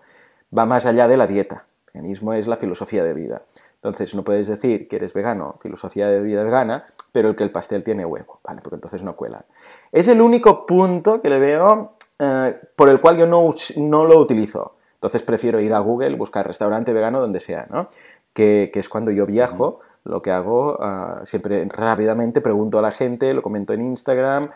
va 0.58 0.66
más 0.66 0.88
allá 0.88 1.08
de 1.08 1.18
la 1.18 1.28
dieta. 1.28 1.66
Veganismo 1.94 2.34
es 2.34 2.48
la 2.48 2.58
filosofía 2.58 3.04
de 3.04 3.14
vida. 3.14 3.38
Entonces 3.78 4.16
no 4.16 4.24
puedes 4.24 4.48
decir 4.48 4.88
que 4.88 4.96
eres 4.96 5.14
vegano, 5.14 5.60
filosofía 5.62 6.08
de 6.08 6.20
vida 6.22 6.44
vegana, 6.44 6.88
pero 7.12 7.30
el 7.30 7.36
que 7.36 7.44
el 7.44 7.52
pastel 7.52 7.84
tiene 7.84 8.06
huevo, 8.06 8.40
¿vale? 8.44 8.62
Porque 8.62 8.76
entonces 8.76 9.04
no 9.04 9.16
cuela. 9.16 9.46
Es 9.92 10.08
el 10.08 10.20
único 10.20 10.66
punto 10.66 11.22
que 11.22 11.30
le 11.30 11.40
veo 11.40 11.94
eh, 12.18 12.60
por 12.76 12.90
el 12.90 13.00
cual 13.00 13.18
yo 13.18 13.28
no, 13.28 13.48
no, 13.78 14.06
lo 14.06 14.20
utilizo. 14.20 14.76
Entonces 14.96 15.22
prefiero 15.22 15.60
ir 15.60 15.74
a 15.74 15.80
Google, 15.80 16.16
buscar 16.16 16.48
restaurante 16.48 16.92
vegano 16.92 17.22
donde 17.22 17.40
sea, 17.40 17.68
¿no? 17.70 17.90
Que, 18.34 18.72
es 18.74 18.90
cuando 18.90 19.12
yo 19.12 19.28
viajo, 19.28 19.80
lo 20.04 20.22
que 20.22 20.32
hago, 20.32 20.78
ah, 20.82 21.22
siempre 21.24 21.64
rápidamente 21.70 22.42
pregunto 22.42 22.80
a 22.80 22.82
la 22.82 22.92
gente, 22.92 23.34
lo 23.34 23.44
comento 23.44 23.74
en 23.74 23.82
Instagram, 23.82 24.50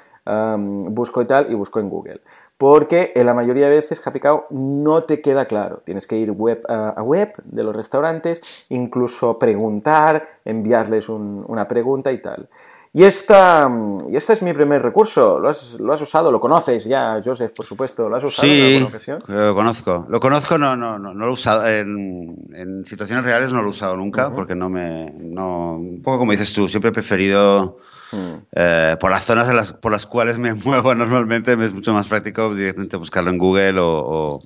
busco 0.93 1.21
y 1.21 1.25
tal, 1.25 1.51
y 1.51 1.55
busco 1.55 1.79
en 1.79 1.89
Google 1.89 2.21
porque 2.61 3.11
en 3.15 3.25
la 3.25 3.33
mayoría 3.33 3.69
de 3.69 3.77
veces 3.77 4.05
Happy 4.05 4.19
no 4.51 5.03
te 5.05 5.19
queda 5.19 5.45
claro. 5.45 5.81
Tienes 5.83 6.05
que 6.05 6.15
ir 6.15 6.29
web 6.29 6.61
a, 6.69 7.01
web 7.01 7.33
de 7.43 7.63
los 7.63 7.75
restaurantes, 7.75 8.67
incluso 8.69 9.39
preguntar, 9.39 10.37
enviarles 10.45 11.09
una 11.09 11.67
pregunta 11.67 12.11
y 12.11 12.19
tal. 12.19 12.47
Y, 12.93 13.03
esta, 13.03 13.67
y 14.07 14.15
este 14.15 14.33
es 14.33 14.43
mi 14.43 14.53
primer 14.53 14.83
recurso. 14.83 15.39
¿Lo 15.39 15.49
has, 15.49 15.79
lo 15.79 15.91
has 15.91 16.01
usado? 16.03 16.31
¿Lo 16.31 16.39
conoces 16.39 16.83
ya, 16.83 17.19
Joseph, 17.25 17.51
por 17.51 17.65
supuesto? 17.65 18.07
¿Lo 18.07 18.17
has 18.17 18.25
usado 18.25 18.47
sí, 18.47 18.59
en 18.59 18.73
alguna 18.73 18.89
ocasión? 18.89 19.23
lo 19.25 19.55
conozco. 19.55 20.05
Lo 20.07 20.19
conozco, 20.19 20.59
no, 20.59 20.77
no, 20.77 20.99
no, 20.99 21.15
no 21.15 21.25
lo 21.25 21.31
he 21.31 21.33
usado. 21.33 21.67
En, 21.67 22.45
en 22.53 22.85
situaciones 22.85 23.25
reales 23.25 23.51
no 23.51 23.63
lo 23.63 23.69
he 23.69 23.71
usado 23.71 23.97
nunca 23.97 24.31
porque 24.31 24.53
no 24.53 24.69
me... 24.69 25.11
No, 25.17 25.77
un 25.77 26.03
poco 26.03 26.19
como 26.19 26.31
dices 26.31 26.53
tú, 26.53 26.67
siempre 26.67 26.89
he 26.89 26.93
preferido... 26.93 27.79
Mm. 28.11 28.33
eh, 28.53 28.97
por 28.99 29.09
las 29.11 29.23
zonas 29.25 29.53
las- 29.53 29.73
por 29.73 29.91
las 29.91 30.05
cuales 30.05 30.37
me 30.37 30.53
muevo 30.65 30.93
normalmente 30.95 31.55
me 31.55 31.65
es 31.65 31.73
mucho 31.73 31.93
más 31.93 32.07
práctico 32.07 32.53
directamente 32.53 32.97
buscarlo 32.97 33.29
en 33.31 33.37
Google 33.37 33.79
o, 33.79 33.87
o 33.87 34.39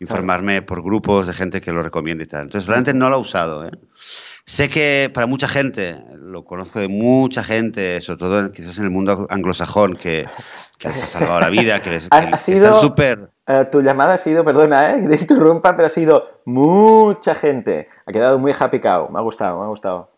informarme 0.00 0.60
por 0.62 0.82
grupos 0.82 1.26
de 1.26 1.32
gente 1.32 1.60
que 1.60 1.72
lo 1.72 1.82
recomienda 1.82 2.24
y 2.24 2.26
tal. 2.26 2.42
Entonces 2.42 2.66
realmente 2.68 2.92
no 2.92 3.08
lo 3.08 3.16
he 3.16 3.20
usado. 3.20 3.66
¿eh? 3.66 3.70
Sé 4.44 4.68
que 4.68 5.10
para 5.12 5.26
mucha 5.26 5.48
gente, 5.48 5.96
lo 6.18 6.42
conozco 6.42 6.78
de 6.78 6.88
mucha 6.88 7.42
gente, 7.42 8.00
sobre 8.02 8.18
todo 8.18 8.52
quizás 8.52 8.76
en 8.78 8.84
el 8.84 8.90
mundo 8.90 9.26
anglosajón, 9.30 9.94
que, 9.94 10.26
que 10.78 10.88
les 10.88 11.02
ha 11.02 11.06
salvado 11.06 11.40
la 11.40 11.48
vida, 11.50 11.80
que, 11.80 11.90
les, 11.90 12.08
Ha- 12.10 12.36
sido- 12.38 12.76
súper... 12.76 13.30
Eh, 13.48 13.64
tu 13.72 13.80
llamada 13.80 14.14
ha 14.14 14.18
sido, 14.18 14.44
perdona, 14.44 14.90
eh, 14.90 15.00
que 15.00 15.08
te 15.08 15.14
interrumpa, 15.20 15.74
pero 15.76 15.86
ha 15.86 15.90
sido 15.90 16.42
mucha 16.44 17.34
gente. 17.34 17.88
Ha 18.06 18.12
quedado 18.12 18.38
muy 18.38 18.52
happy 18.58 18.80
cow. 18.80 19.08
Me 19.10 19.18
ha 19.18 19.22
gustado, 19.22 19.58
me 19.60 19.64
ha 19.64 19.68
gustado. 19.68 20.10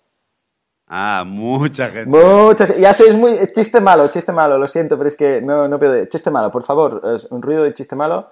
Ah, 0.88 1.24
mucha 1.26 1.88
gente. 1.88 2.06
Muchas, 2.06 2.76
ya 2.76 2.92
sé, 2.94 3.08
es 3.08 3.14
muy 3.14 3.38
chiste 3.54 3.80
malo, 3.80 4.08
chiste 4.08 4.32
malo, 4.32 4.58
lo 4.58 4.68
siento, 4.68 4.96
pero 4.96 5.08
es 5.08 5.16
que 5.16 5.42
no, 5.42 5.68
no 5.68 5.78
puedo. 5.78 6.04
Chiste 6.06 6.30
malo, 6.30 6.50
por 6.50 6.62
favor, 6.62 7.02
un 7.30 7.42
ruido 7.42 7.64
de 7.64 7.74
chiste 7.74 7.94
malo. 7.94 8.30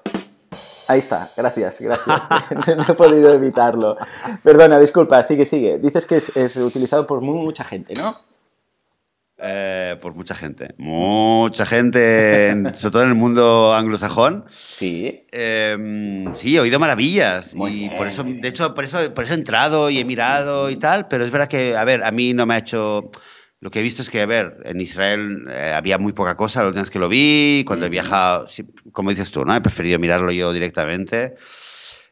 Ahí 0.88 1.00
está, 1.00 1.28
gracias, 1.36 1.80
gracias. 1.80 2.20
no 2.76 2.84
he 2.88 2.94
podido 2.94 3.32
evitarlo. 3.32 3.96
Perdona, 4.42 4.78
disculpa, 4.78 5.22
sigue, 5.22 5.44
sigue. 5.44 5.78
Dices 5.78 6.06
que 6.06 6.16
es, 6.16 6.34
es 6.36 6.56
utilizado 6.56 7.06
por 7.06 7.20
mucha 7.20 7.64
gente, 7.64 7.92
¿no? 7.94 8.16
Eh, 9.38 9.96
por 10.00 10.14
mucha 10.14 10.34
gente. 10.34 10.74
Mucha 10.78 11.66
gente, 11.66 12.48
en- 12.48 12.74
sobre 12.74 12.92
todo 12.92 13.02
en 13.02 13.08
el 13.10 13.14
mundo 13.14 13.74
anglosajón. 13.74 14.44
Sí. 14.50 15.26
Eh, 15.30 16.30
sí, 16.34 16.56
he 16.56 16.60
oído 16.60 16.78
maravillas. 16.78 17.54
Muy 17.54 17.70
y 17.70 17.74
bien, 17.88 17.96
por 17.96 18.06
eso, 18.06 18.24
de 18.24 18.48
hecho, 18.48 18.72
por 18.74 18.84
eso, 18.84 19.12
por 19.12 19.24
eso 19.24 19.34
he 19.34 19.36
entrado 19.36 19.90
y 19.90 19.98
he 19.98 20.04
mirado 20.04 20.70
y 20.70 20.76
tal. 20.76 21.06
Pero 21.08 21.24
es 21.24 21.30
verdad 21.30 21.48
que, 21.48 21.76
a 21.76 21.84
ver, 21.84 22.02
a 22.04 22.10
mí 22.12 22.32
no 22.32 22.46
me 22.46 22.54
ha 22.54 22.58
hecho. 22.58 23.10
Lo 23.60 23.70
que 23.70 23.80
he 23.80 23.82
visto 23.82 24.02
es 24.02 24.10
que, 24.10 24.22
a 24.22 24.26
ver, 24.26 24.58
en 24.64 24.80
Israel 24.80 25.44
eh, 25.50 25.72
había 25.74 25.98
muy 25.98 26.12
poca 26.12 26.36
cosa 26.36 26.60
la 26.62 26.68
última 26.68 26.82
vez 26.84 26.90
que 26.90 26.98
lo 26.98 27.08
vi. 27.08 27.62
Cuando 27.66 27.86
he 27.86 27.90
viajado, 27.90 28.48
sí, 28.48 28.64
como 28.92 29.10
dices 29.10 29.30
tú, 29.30 29.44
¿no? 29.44 29.54
He 29.54 29.60
preferido 29.60 29.98
mirarlo 29.98 30.30
yo 30.32 30.52
directamente. 30.52 31.34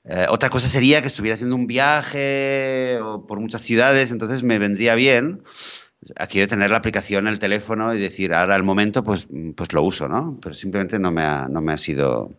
Eh, 0.07 0.27
otra 0.29 0.51
cosa 0.51 0.69
sería 0.69 1.01
que 1.01 1.07
estuviera 1.07 1.35
haciendo 1.35 1.57
un 1.57 1.67
viaje 1.67 2.99
o 3.03 3.27
por 3.27 3.41
muchas 3.41 3.63
ciudades, 3.63 4.11
entonces 4.11 4.43
me 4.43 4.59
vendría 4.59 4.95
bien 4.95 5.43
aquí 6.17 6.39
de 6.41 6.47
tener 6.47 6.71
la 6.71 6.77
aplicación 6.79 7.27
en 7.27 7.33
el 7.33 7.39
teléfono 7.39 7.95
y 7.95 8.01
decir, 8.01 8.35
ahora 8.35 8.55
al 8.55 8.63
momento, 8.63 9.05
pues, 9.05 9.27
pues 9.57 9.73
lo 9.73 9.83
uso, 9.83 10.09
¿no? 10.09 10.39
Pero 10.43 10.55
simplemente 10.55 10.99
no 10.99 11.11
me 11.11 11.23
ha, 11.23 11.49
no 11.49 11.61
me 11.61 11.73
ha 11.73 11.79
sido 11.79 12.33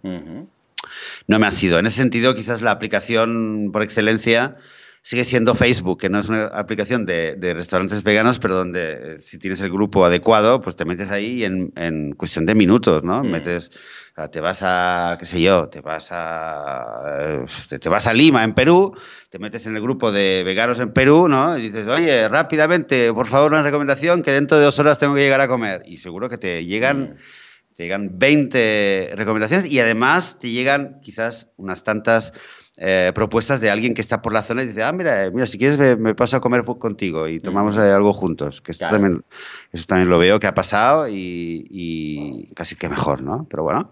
no 1.27 1.39
me 1.39 1.47
ha 1.47 1.51
sido. 1.51 1.79
En 1.79 1.85
ese 1.85 1.97
sentido, 1.97 2.33
quizás 2.35 2.61
la 2.61 2.71
aplicación 2.71 3.69
por 3.71 3.81
excelencia 3.81 4.57
sigue 5.05 5.23
siendo 5.23 5.53
Facebook, 5.53 5.99
que 5.99 6.09
no 6.09 6.19
es 6.19 6.29
una 6.29 6.45
aplicación 6.45 7.05
de, 7.05 7.35
de 7.35 7.53
restaurantes 7.53 8.01
veganos, 8.01 8.39
pero 8.39 8.55
donde 8.55 8.93
eh, 8.93 9.19
si 9.19 9.37
tienes 9.37 9.61
el 9.61 9.71
grupo 9.71 10.03
adecuado, 10.03 10.61
pues 10.61 10.75
te 10.75 10.83
metes 10.83 11.11
ahí 11.11 11.43
en, 11.43 11.71
en 11.75 12.13
cuestión 12.13 12.47
de 12.47 12.55
minutos, 12.55 13.03
¿no? 13.03 13.23
Mm. 13.23 13.29
Metes, 13.29 13.69
o 13.69 14.15
sea, 14.15 14.31
te 14.31 14.41
vas 14.41 14.61
a, 14.63 15.15
qué 15.19 15.27
sé 15.27 15.39
yo, 15.39 15.69
te 15.69 15.81
vas 15.81 16.07
a, 16.09 17.03
eh, 17.19 17.45
te, 17.69 17.77
te 17.77 17.87
vas 17.87 18.07
a 18.07 18.13
Lima, 18.15 18.43
en 18.43 18.55
Perú, 18.55 18.97
te 19.29 19.37
metes 19.37 19.67
en 19.67 19.75
el 19.75 19.81
grupo 19.83 20.11
de 20.11 20.41
veganos 20.43 20.79
en 20.79 20.91
Perú, 20.91 21.27
¿no? 21.29 21.55
Y 21.55 21.69
dices, 21.69 21.87
oye, 21.87 22.27
rápidamente, 22.27 23.13
por 23.13 23.27
favor, 23.27 23.51
una 23.51 23.61
recomendación 23.61 24.23
que 24.23 24.31
dentro 24.31 24.57
de 24.57 24.65
dos 24.65 24.79
horas 24.79 24.97
tengo 24.97 25.13
que 25.13 25.21
llegar 25.21 25.41
a 25.41 25.47
comer. 25.47 25.83
Y 25.85 25.97
seguro 25.97 26.29
que 26.29 26.39
te 26.39 26.65
llegan 26.65 27.01
Mm. 27.11 27.75
te 27.77 27.83
llegan 27.83 28.17
20 28.17 29.13
recomendaciones 29.15 29.71
y 29.71 29.79
además 29.79 30.39
te 30.39 30.49
llegan 30.49 30.99
quizás 31.01 31.51
unas 31.57 31.83
tantas 31.83 32.33
eh, 32.77 33.11
propuestas 33.15 33.61
de 33.61 33.69
alguien 33.69 33.93
que 33.93 34.01
está 34.01 34.21
por 34.21 34.33
la 34.33 34.43
zona 34.43 34.63
y 34.63 34.67
dice, 34.67 34.83
ah, 34.83 34.91
mira, 34.91 35.25
eh, 35.25 35.31
mira, 35.31 35.47
si 35.47 35.57
quieres 35.57 35.77
me, 35.77 35.95
me 35.95 36.13
paso 36.15 36.35
a 36.37 36.41
comer 36.41 36.63
contigo 36.65 37.27
y 37.27 37.39
tomamos 37.39 37.77
eh, 37.77 37.79
algo 37.79 38.13
juntos. 38.13 38.61
Que 38.61 38.71
esto 38.71 38.81
Claro. 38.87 38.95
también, 38.97 39.23
eso 39.71 39.85
también 39.85 40.09
lo 40.09 40.17
veo 40.17 40.39
que 40.39 40.47
ha 40.47 40.53
pasado 40.53 41.07
y, 41.07 41.65
y 41.69 42.53
casi 42.53 42.75
que 42.75 42.89
mejor, 42.89 43.21
¿no? 43.21 43.47
Pero 43.49 43.63
bueno, 43.63 43.91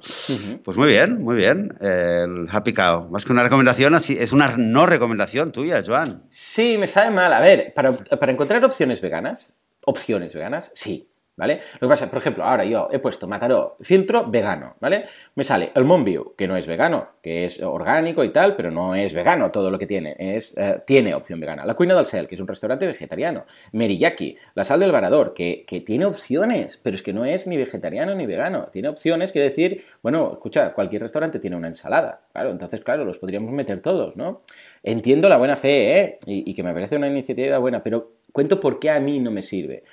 pues 0.63 0.77
muy 0.77 0.89
bien, 0.89 1.21
muy 1.21 1.35
bien. 1.35 1.73
Eh, 1.79 2.23
el 2.25 2.47
Happy 2.51 2.73
Cow. 2.73 3.09
Más 3.09 3.25
que 3.25 3.31
una 3.31 3.43
recomendación, 3.43 3.95
así, 3.95 4.17
es 4.19 4.33
una 4.33 4.55
no 4.57 4.85
recomendación 4.85 5.51
tuya, 5.51 5.83
Joan. 5.85 6.23
Sí, 6.29 6.77
me 6.77 6.87
sabe 6.87 7.11
mal. 7.11 7.31
A 7.33 7.39
ver, 7.39 7.73
para, 7.73 7.95
para 7.95 8.31
encontrar 8.31 8.63
opciones 8.65 8.99
veganas, 9.01 9.53
opciones 9.85 10.33
veganas, 10.33 10.71
sí, 10.75 11.07
¿vale? 11.35 11.61
Lo 11.79 11.87
que 11.87 11.91
pasa, 11.91 12.09
por 12.09 12.19
ejemplo, 12.19 12.43
ahora 12.43 12.63
yo 12.63 12.87
he 12.91 12.99
puesto 12.99 13.27
Mataró, 13.27 13.77
filtro 13.81 14.29
vegano, 14.29 14.75
¿vale? 14.79 15.05
Me 15.35 15.43
sale 15.43 15.71
el 15.75 15.83
Monview, 15.83 16.35
que 16.35 16.47
no 16.47 16.55
es 16.55 16.67
vegano, 16.67 17.07
que 17.21 17.45
es 17.45 17.61
orgánico 17.61 18.23
y 18.23 18.29
tal, 18.29 18.55
pero 18.55 18.71
no 18.71 18.95
es 18.95 19.13
vegano 19.13 19.51
todo 19.51 19.71
lo 19.71 19.79
que 19.79 19.87
tiene, 19.87 20.15
es, 20.17 20.53
eh, 20.57 20.81
tiene 20.85 21.15
opción 21.15 21.39
vegana. 21.39 21.65
La 21.65 21.73
Cuina 21.73 21.95
del 21.95 22.05
Cel, 22.05 22.27
que 22.27 22.35
es 22.35 22.41
un 22.41 22.47
restaurante 22.47 22.85
vegetariano. 22.85 23.45
Meriyaki, 23.71 24.37
la 24.55 24.63
Sal 24.63 24.79
del 24.79 24.91
Varador, 24.91 25.33
que, 25.33 25.65
que 25.65 25.81
tiene 25.81 26.05
opciones, 26.05 26.79
pero 26.81 26.95
es 26.95 27.03
que 27.03 27.13
no 27.13 27.25
es 27.25 27.47
ni 27.47 27.57
vegetariano 27.57 28.15
ni 28.15 28.25
vegano. 28.25 28.67
Tiene 28.71 28.89
opciones 28.89 29.31
que 29.31 29.39
decir, 29.39 29.85
bueno, 30.01 30.31
escucha, 30.33 30.73
cualquier 30.73 31.01
restaurante 31.01 31.39
tiene 31.39 31.55
una 31.55 31.67
ensalada, 31.67 32.21
claro, 32.31 32.51
entonces, 32.51 32.81
claro, 32.81 33.05
los 33.05 33.19
podríamos 33.19 33.51
meter 33.51 33.79
todos, 33.79 34.17
¿no? 34.17 34.41
Entiendo 34.83 35.29
la 35.29 35.37
buena 35.37 35.55
fe, 35.55 35.99
¿eh? 35.99 36.19
Y, 36.25 36.49
y 36.49 36.53
que 36.53 36.63
me 36.63 36.73
parece 36.73 36.95
una 36.95 37.07
iniciativa 37.07 37.57
buena, 37.57 37.83
pero 37.83 38.11
cuento 38.31 38.59
por 38.59 38.79
qué 38.79 38.89
a 38.89 38.99
mí 38.99 39.19
no 39.19 39.31
me 39.31 39.41
sirve. 39.41 39.83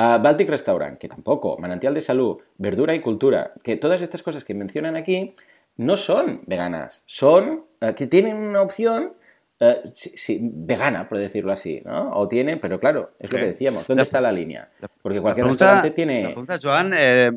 Ah, 0.00 0.18
Baltic 0.22 0.48
Restaurant, 0.48 0.96
que 0.96 1.08
tampoco. 1.08 1.58
Manantial 1.58 1.92
de 1.92 2.02
Salud, 2.02 2.38
Verdura 2.56 2.94
y 2.94 3.00
Cultura, 3.00 3.52
que 3.64 3.74
todas 3.76 4.00
estas 4.00 4.22
cosas 4.22 4.44
que 4.44 4.54
mencionan 4.54 4.94
aquí 4.94 5.34
no 5.76 5.96
son 5.96 6.42
veganas, 6.46 7.02
son 7.04 7.64
eh, 7.80 7.94
que 7.96 8.06
tienen 8.06 8.36
una 8.36 8.62
opción 8.62 9.14
sí, 9.94 10.12
sí, 10.14 10.38
vegana, 10.40 11.08
por 11.08 11.18
decirlo 11.18 11.50
así, 11.50 11.82
¿no? 11.84 12.12
O 12.12 12.28
tienen, 12.28 12.60
pero 12.60 12.78
claro, 12.78 13.10
es 13.18 13.32
lo 13.32 13.38
que 13.40 13.46
decíamos, 13.46 13.88
¿dónde 13.88 14.02
La- 14.02 14.04
está 14.04 14.20
la 14.20 14.30
línea? 14.30 14.68
Porque 15.02 15.16
La 15.16 15.22
cualquier 15.22 15.46
pregunta, 15.46 15.64
restaurante 15.82 15.88
la 15.88 15.94
tiene... 15.96 16.24
pregunta, 16.26 16.58
Joan, 16.62 16.92
eh, 16.96 17.32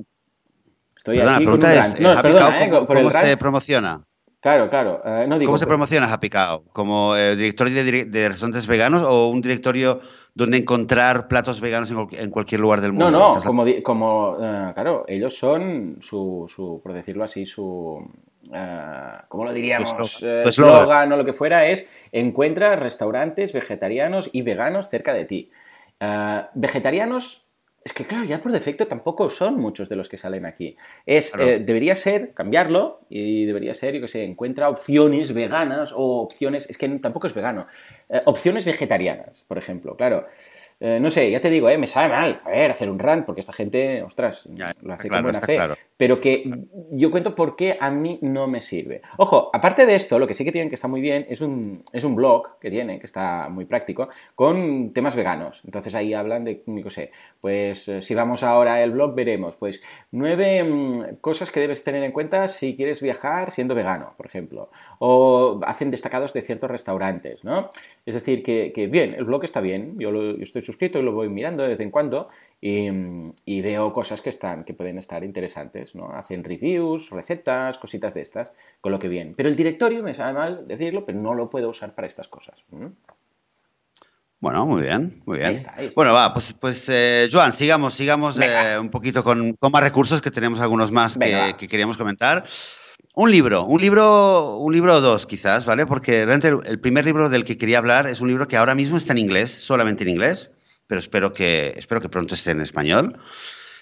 Estoy 0.95 1.17
perdona, 1.17 1.37
aquí 1.37 1.45
la 1.45 1.51
con 1.51 1.53
un 1.55 1.59
pregunta 1.61 1.87
es, 1.87 1.99
No. 1.99 2.69
¿cómo, 2.69 2.85
Por 2.85 2.97
el 2.97 3.03
cómo 3.05 3.11
se 3.25 3.37
promociona? 3.37 4.05
Claro, 4.41 4.69
claro. 4.71 5.01
eh, 5.05 5.27
no 5.27 5.37
digo, 5.37 5.49
¿Cómo 5.51 5.57
se 5.59 5.65
por- 5.65 5.73
promociona 5.73 6.19
Cow? 6.29 6.63
¿Como 6.73 7.15
eh, 7.15 7.35
directorio 7.35 7.75
de, 7.75 8.05
restaurantes 8.27 8.65
veganos 8.65 9.03
o 9.03 9.27
un 9.29 9.39
directorio 9.39 9.99
donde 10.33 10.57
encontrar 10.57 11.27
platos 11.27 11.61
veganos 11.61 11.91
en, 11.91 12.07
en 12.19 12.29
cualquier 12.31 12.59
lugar 12.59 12.81
del 12.81 12.91
mundo? 12.91 13.11
No, 13.11 13.35
no, 13.35 13.39
la- 13.39 13.81
como, 13.83 14.37
eh, 14.41 14.71
claro, 14.73 15.05
ellos 15.07 15.37
son 15.37 15.99
su, 16.01 16.51
su, 16.53 16.81
por 16.81 16.93
decirlo 16.93 17.23
así, 17.23 17.45
su, 17.45 18.03
eh, 18.51 19.11
¿cómo 19.27 19.45
lo 19.45 19.53
diríamos? 19.53 20.23
Eslogan. 20.23 21.11
Eh, 21.11 21.13
o 21.13 21.17
lo 21.17 21.25
que 21.25 21.33
fuera 21.33 21.67
es, 21.67 21.87
encuentra 22.11 22.75
restaurantes 22.75 23.53
vegetarianos 23.53 24.31
y 24.33 24.41
veganos 24.41 24.89
cerca 24.89 25.13
de 25.13 25.25
ti. 25.25 25.51
Vegetarianos, 26.55 27.45
es 27.83 27.93
que 27.93 28.05
claro, 28.05 28.25
ya 28.25 28.41
por 28.41 28.51
defecto 28.51 28.87
tampoco 28.87 29.29
son 29.29 29.57
muchos 29.57 29.89
de 29.89 29.95
los 29.95 30.07
que 30.07 30.17
salen 30.17 30.45
aquí. 30.45 30.77
Es, 31.05 31.31
Claro. 31.31 31.49
eh, 31.49 31.59
debería 31.59 31.95
ser, 31.95 32.33
cambiarlo, 32.33 33.01
y 33.09 33.45
debería 33.45 33.73
ser, 33.73 33.95
yo 33.95 34.01
que 34.01 34.07
sé, 34.07 34.23
encuentra 34.23 34.69
opciones 34.69 35.33
veganas 35.33 35.91
o 35.91 36.21
opciones, 36.21 36.69
es 36.69 36.77
que 36.77 36.87
tampoco 36.99 37.27
es 37.27 37.33
vegano, 37.33 37.65
eh, 38.11 38.21
opciones 38.25 38.65
vegetarianas, 38.65 39.45
por 39.47 39.57
ejemplo, 39.57 39.95
claro. 39.95 40.25
Eh, 40.83 40.99
no 40.99 41.11
sé, 41.11 41.29
ya 41.29 41.39
te 41.39 41.51
digo, 41.51 41.69
eh, 41.69 41.77
me 41.77 41.85
sabe 41.85 42.09
mal, 42.09 42.41
a 42.43 42.49
ver, 42.49 42.71
hacer 42.71 42.89
un 42.89 42.97
rant, 42.97 43.23
porque 43.23 43.39
esta 43.41 43.53
gente, 43.53 44.01
ostras, 44.01 44.49
Ya, 44.51 44.75
lo 44.81 44.93
hace 44.93 45.09
claro, 45.09 45.23
con 45.25 45.31
buena 45.31 45.45
fe. 45.45 45.55
claro. 45.55 45.75
Pero 45.95 46.19
que 46.19 46.43
yo 46.89 47.11
cuento 47.11 47.35
por 47.35 47.55
qué 47.55 47.77
a 47.79 47.91
mí 47.91 48.17
no 48.23 48.47
me 48.47 48.61
sirve. 48.61 49.03
Ojo, 49.17 49.51
aparte 49.53 49.85
de 49.85 49.93
esto, 49.93 50.17
lo 50.17 50.25
que 50.25 50.33
sí 50.33 50.43
que 50.43 50.51
tienen 50.51 50.69
que 50.69 50.75
está 50.75 50.87
muy 50.87 50.99
bien 50.99 51.27
es 51.29 51.39
un, 51.41 51.83
es 51.93 52.03
un 52.03 52.15
blog 52.15 52.57
que 52.59 52.71
tiene, 52.71 52.97
que 52.99 53.05
está 53.05 53.47
muy 53.49 53.65
práctico, 53.65 54.09
con 54.33 54.91
temas 54.91 55.15
veganos. 55.15 55.61
Entonces 55.65 55.93
ahí 55.93 56.15
hablan 56.15 56.45
de, 56.45 56.63
no 56.65 56.89
sé, 56.89 57.11
pues 57.39 57.91
si 57.99 58.15
vamos 58.15 58.41
ahora 58.41 58.77
al 58.77 58.89
blog 58.89 59.13
veremos, 59.13 59.55
pues 59.57 59.83
nueve 60.09 60.63
mm, 60.63 61.17
cosas 61.21 61.51
que 61.51 61.59
debes 61.59 61.83
tener 61.83 62.03
en 62.03 62.11
cuenta 62.11 62.47
si 62.47 62.75
quieres 62.75 63.03
viajar 63.03 63.51
siendo 63.51 63.75
vegano, 63.75 64.15
por 64.17 64.25
ejemplo. 64.25 64.71
O 64.97 65.59
hacen 65.63 65.91
destacados 65.91 66.33
de 66.33 66.41
ciertos 66.41 66.71
restaurantes, 66.71 67.43
¿no? 67.43 67.69
Es 68.05 68.15
decir, 68.15 68.41
que, 68.41 68.71
que 68.73 68.87
bien, 68.87 69.13
el 69.13 69.25
blog 69.25 69.43
está 69.43 69.61
bien, 69.61 69.95
yo, 69.99 70.11
lo- 70.11 70.35
yo 70.35 70.43
estoy 70.43 70.61
suscrito 70.63 70.97
y 70.97 71.03
lo 71.03 71.11
voy 71.11 71.29
mirando 71.29 71.61
de 71.63 71.69
vez 71.69 71.79
en 71.79 71.91
cuando 71.91 72.29
y, 72.59 72.87
y 73.45 73.61
veo 73.61 73.93
cosas 73.93 74.21
que 74.23 74.29
están, 74.31 74.63
que 74.63 74.73
pueden 74.73 74.97
estar 74.97 75.23
interesantes, 75.23 75.93
¿no? 75.93 76.11
Hacen 76.11 76.43
reviews, 76.43 77.11
recetas, 77.11 77.77
cositas 77.77 78.13
de 78.15 78.21
estas, 78.21 78.51
con 78.81 78.91
lo 78.91 78.97
que 78.99 79.07
bien. 79.07 79.33
Pero 79.37 79.49
el 79.49 79.55
directorio, 79.55 80.01
me 80.01 80.15
sabe 80.15 80.33
mal 80.33 80.67
decirlo, 80.67 81.05
pero 81.05 81.19
no 81.19 81.35
lo 81.35 81.49
puedo 81.49 81.69
usar 81.69 81.93
para 81.93 82.07
estas 82.07 82.27
cosas. 82.27 82.55
Bueno, 84.39 84.65
muy 84.65 84.81
bien, 84.81 85.21
muy 85.27 85.37
bien. 85.37 85.49
Ahí 85.49 85.55
está, 85.55 85.73
ahí 85.75 85.85
está. 85.85 85.93
Bueno, 85.95 86.13
va, 86.13 86.33
pues, 86.33 86.53
pues 86.53 86.89
eh, 86.89 87.29
Joan, 87.31 87.53
sigamos, 87.53 87.93
sigamos 87.93 88.35
eh, 88.41 88.79
un 88.79 88.89
poquito 88.89 89.23
con, 89.23 89.53
con 89.53 89.71
más 89.71 89.83
recursos, 89.83 90.19
que 90.19 90.31
tenemos 90.31 90.59
algunos 90.59 90.91
más 90.91 91.15
Venga, 91.19 91.51
que, 91.51 91.57
que 91.57 91.67
queríamos 91.67 91.95
comentar. 91.95 92.43
Un 93.13 93.29
libro, 93.29 93.65
un 93.65 93.81
libro, 93.81 94.55
un 94.57 94.71
libro 94.71 94.95
o 94.95 95.01
dos 95.01 95.25
quizás, 95.25 95.65
¿vale? 95.65 95.85
Porque 95.85 96.25
realmente 96.25 96.47
el, 96.47 96.79
primer 96.79 97.03
libro 97.03 97.29
del 97.29 97.43
que 97.43 97.57
quería 97.57 97.77
hablar 97.77 98.07
es 98.07 98.21
un 98.21 98.29
libro 98.29 98.47
que 98.47 98.55
ahora 98.55 98.73
mismo 98.73 98.95
está 98.95 99.11
en 99.11 99.17
inglés, 99.17 99.51
solamente 99.51 100.03
en 100.03 100.09
inglés, 100.09 100.51
pero 100.87 100.99
espero 100.99 101.33
que, 101.33 101.73
espero 101.75 101.99
que 101.99 102.07
pronto 102.07 102.35
esté 102.35 102.51
en 102.51 102.61
español. 102.61 103.17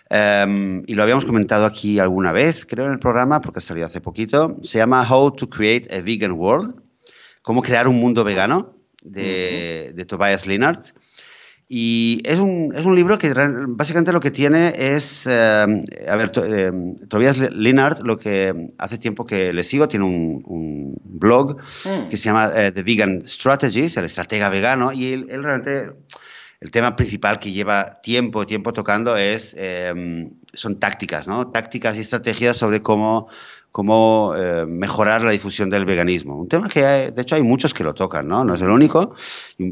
Em, 0.09 0.83
y 0.87 0.95
lo 0.95 1.03
habíamos 1.03 1.25
comentado 1.25 1.67
aquí 1.67 1.99
alguna 1.99 2.31
vez, 2.31 2.65
creo, 2.65 2.87
en 2.87 2.93
el 2.93 2.99
programa, 2.99 3.39
porque 3.39 3.61
salió 3.61 3.85
hace 3.85 4.01
poquito. 4.01 4.57
Se 4.63 4.79
llama 4.79 5.07
How 5.07 5.35
to 5.35 5.47
Create 5.47 5.95
a 5.95 6.01
Vegan 6.01 6.31
World, 6.31 6.81
cómo 7.43 7.61
crear 7.61 7.87
un 7.87 7.99
mundo 7.99 8.23
vegano, 8.23 8.73
de, 9.03 9.93
de 9.93 10.05
Tobias 10.05 10.47
Lennart. 10.47 10.87
Y 11.71 12.23
es 12.25 12.39
un, 12.39 12.73
es 12.75 12.83
un, 12.83 12.95
libro 12.95 13.19
que 13.19 13.31
básicamente 13.67 14.11
lo 14.11 14.19
que 14.19 14.31
tiene 14.31 14.73
es, 14.75 15.27
em, 15.27 15.83
a 16.07 16.15
ver, 16.15 16.31
em, 16.37 16.95
Tobias 17.07 17.37
Lennart, 17.37 17.99
lo 18.01 18.17
que 18.17 18.71
hace 18.79 18.97
tiempo 18.97 19.23
que 19.27 19.53
le 19.53 19.63
sigo, 19.63 19.87
tiene 19.87 20.05
un, 20.05 20.95
blog 21.03 21.57
mm. 21.85 22.09
que 22.09 22.17
se 22.17 22.25
llama 22.25 22.49
eh, 22.55 22.71
The 22.71 22.81
Vegan 22.81 23.21
Strategies, 23.27 23.97
el 23.97 24.05
estratega 24.05 24.49
vegano, 24.49 24.91
y 24.91 25.13
él, 25.13 25.27
él 25.29 25.43
realmente 25.43 25.91
el 26.59 26.71
tema 26.71 26.95
principal 26.95 27.39
que 27.39 27.51
lleva 27.51 28.01
tiempo, 28.01 28.47
tiempo 28.47 28.73
tocando 28.73 29.15
es, 29.15 29.55
em, 29.57 30.31
son 30.53 30.79
tácticas, 30.79 31.27
¿no? 31.27 31.51
Tácticas 31.51 31.95
y 31.97 31.99
estrategias 31.99 32.57
sobre 32.57 32.81
cómo, 32.81 33.29
cómo 33.71 34.33
eh, 34.35 34.65
mejorar 34.67 35.21
la 35.21 35.31
difusión 35.31 35.69
del 35.69 35.85
veganismo. 35.85 36.35
Un 36.35 36.47
tema 36.47 36.67
que, 36.67 36.81
de 37.11 37.21
hecho, 37.21 37.35
hay 37.35 37.43
muchos 37.43 37.73
que 37.73 37.83
lo 37.83 37.93
tocan, 37.93 38.27
¿no? 38.27 38.43
No 38.43 38.55
es 38.55 38.61
el 38.61 38.69
único. 38.69 39.15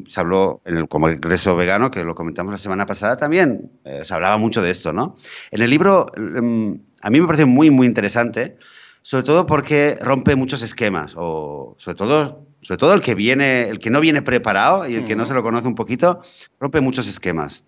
Se 0.07 0.19
habló 0.19 0.61
en 0.65 0.77
el 0.77 0.87
Congreso 0.87 1.55
Vegano, 1.55 1.89
que 1.89 2.03
lo 2.03 2.13
comentamos 2.13 2.53
la 2.53 2.59
semana 2.59 2.85
pasada 2.85 3.17
también, 3.17 3.71
eh, 3.83 4.01
se 4.03 4.13
hablaba 4.13 4.37
mucho 4.37 4.61
de 4.61 4.71
esto, 4.71 4.93
¿no? 4.93 5.15
En 5.51 5.61
el 5.61 5.69
libro, 5.69 6.11
em, 6.15 6.79
a 7.01 7.09
mí 7.09 7.19
me 7.19 7.27
parece 7.27 7.45
muy, 7.45 7.69
muy 7.69 7.87
interesante, 7.87 8.57
sobre 9.01 9.23
todo 9.23 9.45
porque 9.45 9.97
rompe 10.01 10.35
muchos 10.35 10.61
esquemas, 10.61 11.13
o 11.15 11.75
sobre 11.79 11.97
todo 11.97 12.47
sobre 12.61 12.79
todo 12.79 12.93
el 12.93 13.01
que 13.01 13.15
viene, 13.15 13.69
el 13.69 13.79
que 13.79 13.89
no 13.89 14.01
viene 14.01 14.21
preparado 14.21 14.87
y 14.89 14.95
el 14.95 15.05
que 15.05 15.15
no 15.15 15.25
se 15.25 15.33
lo 15.33 15.43
conoce 15.43 15.67
un 15.67 15.75
poquito, 15.75 16.21
rompe 16.59 16.81
muchos 16.81 17.07
esquemas. 17.07 17.63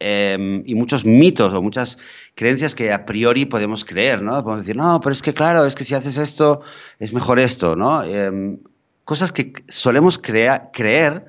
Em, 0.00 0.62
y 0.66 0.74
muchos 0.74 1.04
mitos 1.04 1.52
o 1.52 1.62
muchas 1.62 1.98
creencias 2.34 2.74
que 2.74 2.92
a 2.92 3.04
priori 3.06 3.44
podemos 3.46 3.84
creer, 3.84 4.22
¿no? 4.22 4.32
Podemos 4.42 4.64
decir, 4.64 4.76
no, 4.76 5.00
pero 5.00 5.12
es 5.12 5.22
que 5.22 5.34
claro, 5.34 5.64
es 5.64 5.74
que 5.74 5.84
si 5.84 5.94
haces 5.94 6.16
esto, 6.16 6.62
es 6.98 7.12
mejor 7.12 7.38
esto, 7.38 7.76
¿no? 7.76 8.02
Em, 8.02 8.58
cosas 9.04 9.32
que 9.32 9.52
solemos 9.68 10.18
creer 10.18 11.24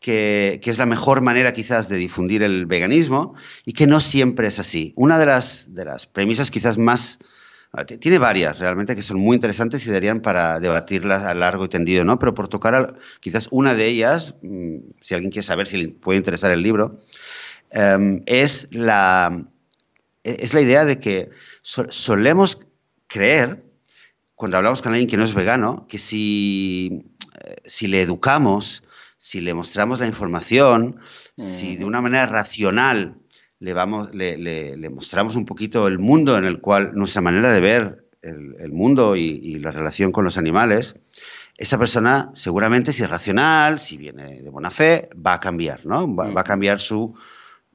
que, 0.00 0.60
que, 0.62 0.70
es 0.70 0.78
la 0.78 0.86
mejor 0.86 1.20
manera 1.20 1.52
quizás 1.52 1.88
de 1.88 1.96
difundir 1.96 2.42
el 2.42 2.66
veganismo 2.66 3.34
y 3.64 3.72
que 3.74 3.86
no 3.86 4.00
siempre 4.00 4.48
es 4.48 4.58
así. 4.58 4.92
Una 4.96 5.18
de 5.18 5.26
las, 5.26 5.74
de 5.74 5.84
las 5.84 6.06
premisas 6.06 6.50
quizás 6.50 6.78
más 6.78 7.18
Ah, 7.72 7.84
tiene 7.84 8.18
varias 8.18 8.58
realmente 8.58 8.96
que 8.96 9.02
son 9.02 9.20
muy 9.20 9.36
interesantes 9.36 9.86
y 9.86 9.92
darían 9.92 10.20
para 10.22 10.58
debatirlas 10.58 11.22
a 11.22 11.34
largo 11.34 11.66
y 11.66 11.68
tendido, 11.68 12.02
¿no? 12.04 12.18
Pero 12.18 12.34
por 12.34 12.48
tocar 12.48 12.96
quizás 13.20 13.46
una 13.52 13.74
de 13.74 13.86
ellas, 13.86 14.34
mm, 14.42 14.78
si 15.00 15.14
alguien 15.14 15.30
quiere 15.30 15.44
saber 15.46 15.68
si 15.68 15.76
le 15.76 15.88
puede 15.90 16.18
interesar 16.18 16.50
el 16.50 16.62
libro, 16.62 16.98
em, 17.70 18.22
es, 18.26 18.68
la, 18.70 19.44
e, 20.24 20.36
es 20.40 20.54
la 20.54 20.60
idea 20.60 20.84
de 20.84 20.98
que 20.98 21.30
solemos 21.62 22.58
creer, 23.06 23.62
cuando 24.34 24.56
hablamos 24.56 24.80
con 24.82 24.92
alguien 24.92 25.08
que 25.08 25.16
no 25.16 25.24
es 25.24 25.34
vegano, 25.34 25.86
que 25.88 25.98
si, 25.98 27.04
eh, 27.44 27.56
si 27.66 27.86
le 27.86 28.02
educamos, 28.02 28.82
si 29.18 29.40
le 29.40 29.52
mostramos 29.52 30.00
la 30.00 30.06
información, 30.06 30.98
si 31.36 31.76
de 31.76 31.84
una 31.84 32.00
manera 32.00 32.26
racional 32.26 33.16
le, 33.60 33.74
vamos, 33.74 34.14
le, 34.14 34.36
le, 34.38 34.90
mostramos 34.90 35.36
un 35.36 35.44
poquito 35.44 35.86
el 35.86 35.98
mundo 35.98 36.36
en 36.36 36.44
el 36.44 36.60
cual, 36.60 36.92
nuestra 36.94 37.20
manera 37.20 37.52
de 37.52 37.60
ver 37.60 38.08
el, 38.22 38.72
mundo 38.72 39.16
y, 39.16 39.58
la 39.58 39.70
relación 39.70 40.12
con 40.12 40.24
los 40.24 40.38
animales, 40.38 40.96
esa 41.56 41.78
persona 41.78 42.30
seguramente, 42.34 42.92
si 42.92 43.02
es 43.02 43.10
racional, 43.10 43.78
si 43.78 43.98
viene 43.98 44.40
de 44.40 44.50
buena 44.50 44.70
fe, 44.70 45.10
va 45.14 45.34
a 45.34 45.40
cambiar, 45.40 45.84
¿no? 45.84 46.14
Va, 46.14 46.40
a 46.40 46.44
cambiar 46.44 46.80
su, 46.80 47.14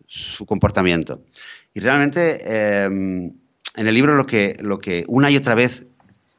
su, 0.07 0.45
comportamiento. 0.45 1.23
Y 1.73 1.79
realmente, 1.79 2.83
em, 2.83 3.33
en 3.75 3.87
el 3.87 3.93
libro 3.93 4.15
lo 4.15 4.25
que, 4.25 4.55
lo 4.59 4.79
que 4.79 5.03
una 5.07 5.29
y 5.29 5.37
otra 5.37 5.55
vez 5.55 5.85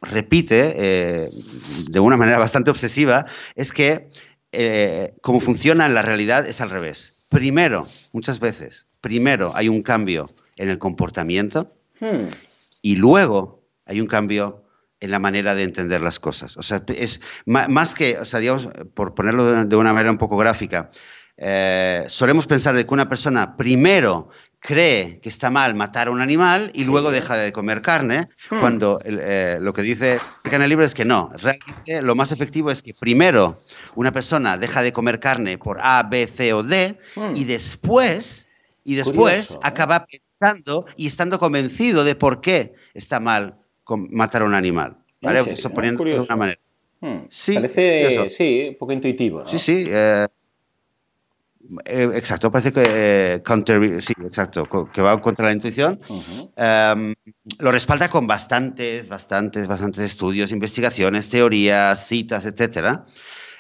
repite, 0.01 0.75
eh, 0.77 1.31
de 1.89 2.01
una 2.01 2.17
manera 2.17 2.39
bastante 2.47 2.71
obsesiva, 2.71 3.27
es 3.55 3.73
que 3.73 4.11
eh, 4.53 5.15
como 5.21 5.41
funciona 5.41 5.87
en 5.87 5.95
la 5.95 6.03
realidad 6.03 6.47
es 6.47 6.61
al 6.61 6.71
revés. 6.71 7.25
Primero, 7.31 7.87
muchas 8.13 8.39
veces, 8.39 8.87
primero 9.01 9.53
hay 9.55 9.69
un 9.69 9.83
cambio 9.83 10.31
en 10.57 10.71
el 10.71 10.79
comportamiento 10.79 11.71
hmm. 12.01 12.29
y 12.83 12.97
luego 12.97 13.63
hay 13.85 14.01
un 14.01 14.07
cambio 14.07 14.65
en 15.01 15.11
la 15.11 15.19
manera 15.19 15.55
de 15.55 15.63
entender 15.63 16.01
las 16.01 16.21
cosas. 16.21 16.57
O 16.57 16.63
sea, 16.63 16.83
es 16.89 17.21
más 17.45 17.95
que, 17.95 18.19
o 18.19 18.25
sea, 18.25 18.41
digamos, 18.41 18.69
por 18.95 19.15
ponerlo 19.15 19.67
de 19.67 19.77
una 19.77 19.93
manera 19.93 20.11
un 20.11 20.19
poco 20.19 20.37
gráfica, 20.37 20.91
eh, 21.37 22.05
solemos 22.09 22.47
pensar 22.47 22.75
de 22.75 22.87
que 22.87 22.95
una 22.95 23.09
persona 23.09 23.57
primero 23.57 24.29
cree 24.59 25.21
que 25.21 25.29
está 25.29 25.51
mal 25.51 25.75
matar 25.75 26.09
a 26.09 26.11
un 26.11 26.21
animal 26.21 26.71
y 26.75 26.85
luego 26.85 27.11
deja 27.11 27.37
de 27.37 27.53
comer 27.53 27.83
carne, 27.83 28.29
hmm. 28.51 28.61
cuando 28.61 29.01
eh, 29.05 29.59
lo 29.61 29.73
que 29.73 29.83
dice 29.83 30.19
en 30.51 30.63
el 30.63 30.69
libro 30.69 30.85
es 30.85 30.95
que 30.95 31.05
no. 31.05 31.31
Realmente 31.37 32.03
lo 32.03 32.15
más 32.15 32.33
efectivo 32.33 32.71
es 32.71 32.83
que 32.83 32.95
primero 32.95 33.61
una 33.95 34.13
persona 34.13 34.59
deja 34.59 34.83
de 34.83 34.93
comer 34.93 35.21
carne 35.21 35.59
por 35.59 35.79
A, 35.81 36.03
B, 36.03 36.27
C 36.27 36.53
o 36.53 36.63
D 36.63 36.99
hmm. 37.15 37.37
y 37.37 37.45
después 37.45 38.49
y 38.83 38.95
después 38.95 39.53
¿eh? 39.53 39.59
acaba 39.63 40.07
pensando 40.07 40.87
y 40.97 41.07
estando 41.07 41.39
convencido 41.39 42.05
de 42.05 42.15
por 42.15 42.41
qué 42.41 42.75
está 42.95 43.21
mal 43.21 43.59
matar 44.11 44.43
a 44.43 44.45
un 44.47 44.55
animal. 44.55 44.97
¿vale? 45.21 45.41
Eso 45.41 45.71
poniendo 45.71 46.03
de 46.05 46.21
una 46.21 46.37
manera. 46.37 46.61
Hmm. 47.01 47.27
Sí, 47.29 47.55
Parece, 47.55 48.31
sí, 48.31 48.67
un 48.71 48.79
poco 48.79 48.93
intuitivo. 48.93 49.47
Sí, 49.47 49.59
sí. 49.59 49.85
Eh, 49.89 50.27
eh, 51.85 52.11
exacto, 52.15 52.51
parece 52.51 52.73
que 52.73 53.43
counter, 53.45 54.03
sí, 54.03 54.13
exacto, 54.25 54.69
que 54.93 55.03
va 55.03 55.21
contra 55.21 55.47
la 55.47 55.53
intuición. 55.53 56.01
Em, 56.57 57.15
lo 57.59 57.73
respalda 57.73 58.09
con 58.09 58.27
bastantes, 58.27 59.09
bastantes, 59.09 59.67
bastantes 59.67 60.03
estudios, 60.03 60.53
investigaciones, 60.53 61.29
teorías, 61.29 62.07
citas, 62.07 62.45
etcétera. 62.45 63.07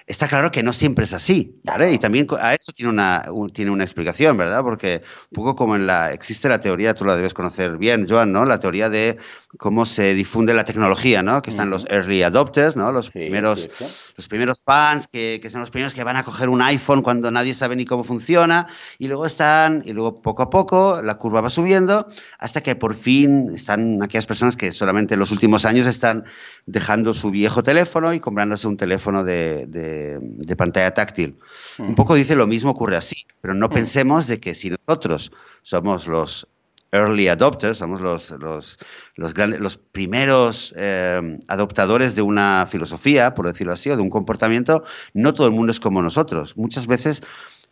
Está 0.07 0.29
claro 0.29 0.53
que 0.53 0.63
no 0.63 0.73
siempre 0.73 1.05
es 1.05 1.13
así, 1.13 1.59
¿vale? 1.65 1.93
Y 1.93 1.99
también 1.99 2.29
a 2.39 2.55
eso 2.55 2.73
tiene 2.73 2.91
una, 2.91 3.29
tiene 3.53 3.73
una 3.73 3.83
explicación, 3.83 4.37
¿verdad? 4.37 4.63
Porque 4.63 5.03
un 5.31 5.35
poco 5.35 5.57
como 5.57 5.75
en 5.75 5.87
la, 5.87 6.13
existe 6.13 6.49
la 6.49 6.61
teoría, 6.61 6.95
tú 6.95 7.05
la 7.05 7.17
debes 7.17 7.35
conocer 7.35 7.77
bien, 7.77 8.07
Joan, 8.09 8.31
¿no? 8.31 8.45
La 8.45 8.61
teoría 8.61 8.89
de 8.89 9.17
cómo 9.59 9.85
se 9.85 10.15
difunde 10.15 10.55
la 10.55 10.65
tecnología, 10.65 11.25
¿no? 11.25 11.43
Que 11.43 11.51
están 11.51 11.71
los 11.71 11.87
early 11.91 12.23
adopters, 12.23 12.77
¿no? 12.77 12.93
Los 12.93 13.11
primeros, 13.11 13.69
los 14.17 14.29
primeros 14.29 14.63
fans, 14.63 15.09
que, 15.09 15.41
que, 15.43 15.51
son 15.51 15.61
los 15.61 15.71
primeros 15.71 15.93
que 15.93 16.05
van 16.05 16.17
a 16.17 16.23
coger 16.23 16.51
un 16.51 16.63
iPhone 16.63 17.03
cuando 17.03 17.31
nadie 17.33 17.55
sabe 17.55 17.75
ni 17.75 17.85
cómo 17.85 18.05
funciona, 18.05 18.69
y 18.99 19.09
luego 19.09 19.27
están, 19.27 19.83
y 19.85 19.93
luego 19.93 20.23
poco 20.23 20.43
a 20.43 20.51
poco 20.51 21.03
la 21.03 21.17
curva 21.17 21.41
va 21.41 21.51
subiendo, 21.51 22.07
hasta 22.39 22.63
que 22.63 22.77
por 22.77 22.95
fin 22.95 23.51
están 23.55 24.01
aquellas 24.05 24.27
personas 24.27 24.57
que 24.57 24.71
solamente 24.71 25.15
en 25.15 25.21
los 25.21 25.33
últimos 25.33 25.65
años 25.65 25.89
están 25.89 26.25
dejando 26.67 27.13
su 27.13 27.31
viejo 27.31 27.65
teléfono 27.65 28.13
y 28.15 28.21
comprándose 28.21 28.69
un 28.69 28.77
teléfono 28.77 29.25
de 29.25 29.47
de, 29.67 29.67
pantalla 30.57 30.95
táctil. 30.95 31.37
Un 31.79 31.95
poco 31.95 32.15
dice 32.15 32.37
lo 32.37 32.47
mismo 32.47 32.71
ocurre 32.71 32.97
así, 32.97 33.27
pero 33.41 33.55
no 33.55 33.69
pensemos 33.69 34.27
de 34.27 34.41
que 34.41 34.55
si 34.55 34.71
nosotros 34.71 35.33
somos 35.63 36.07
los 36.07 36.49
early 36.93 37.29
adopters, 37.29 37.79
somos 37.79 38.01
los, 38.01 38.31
los, 38.31 38.79
los, 39.17 39.35
grandes, 39.35 39.61
los 39.61 39.77
primeros 39.77 40.75
eh, 40.77 41.39
adoptadores 41.49 42.15
de 42.15 42.23
una 42.23 42.67
filosofía, 42.71 43.35
por 43.35 43.47
decirlo 43.47 43.73
así, 43.73 43.91
o 43.91 43.97
de 43.97 44.03
un 44.03 44.11
comportamiento, 44.11 44.85
no 45.15 45.35
todo 45.35 45.47
el 45.47 45.53
mundo 45.53 45.73
es 45.73 45.81
como 45.81 46.03
nosotros. 46.03 46.57
Muchas 46.57 46.87
veces 46.87 47.23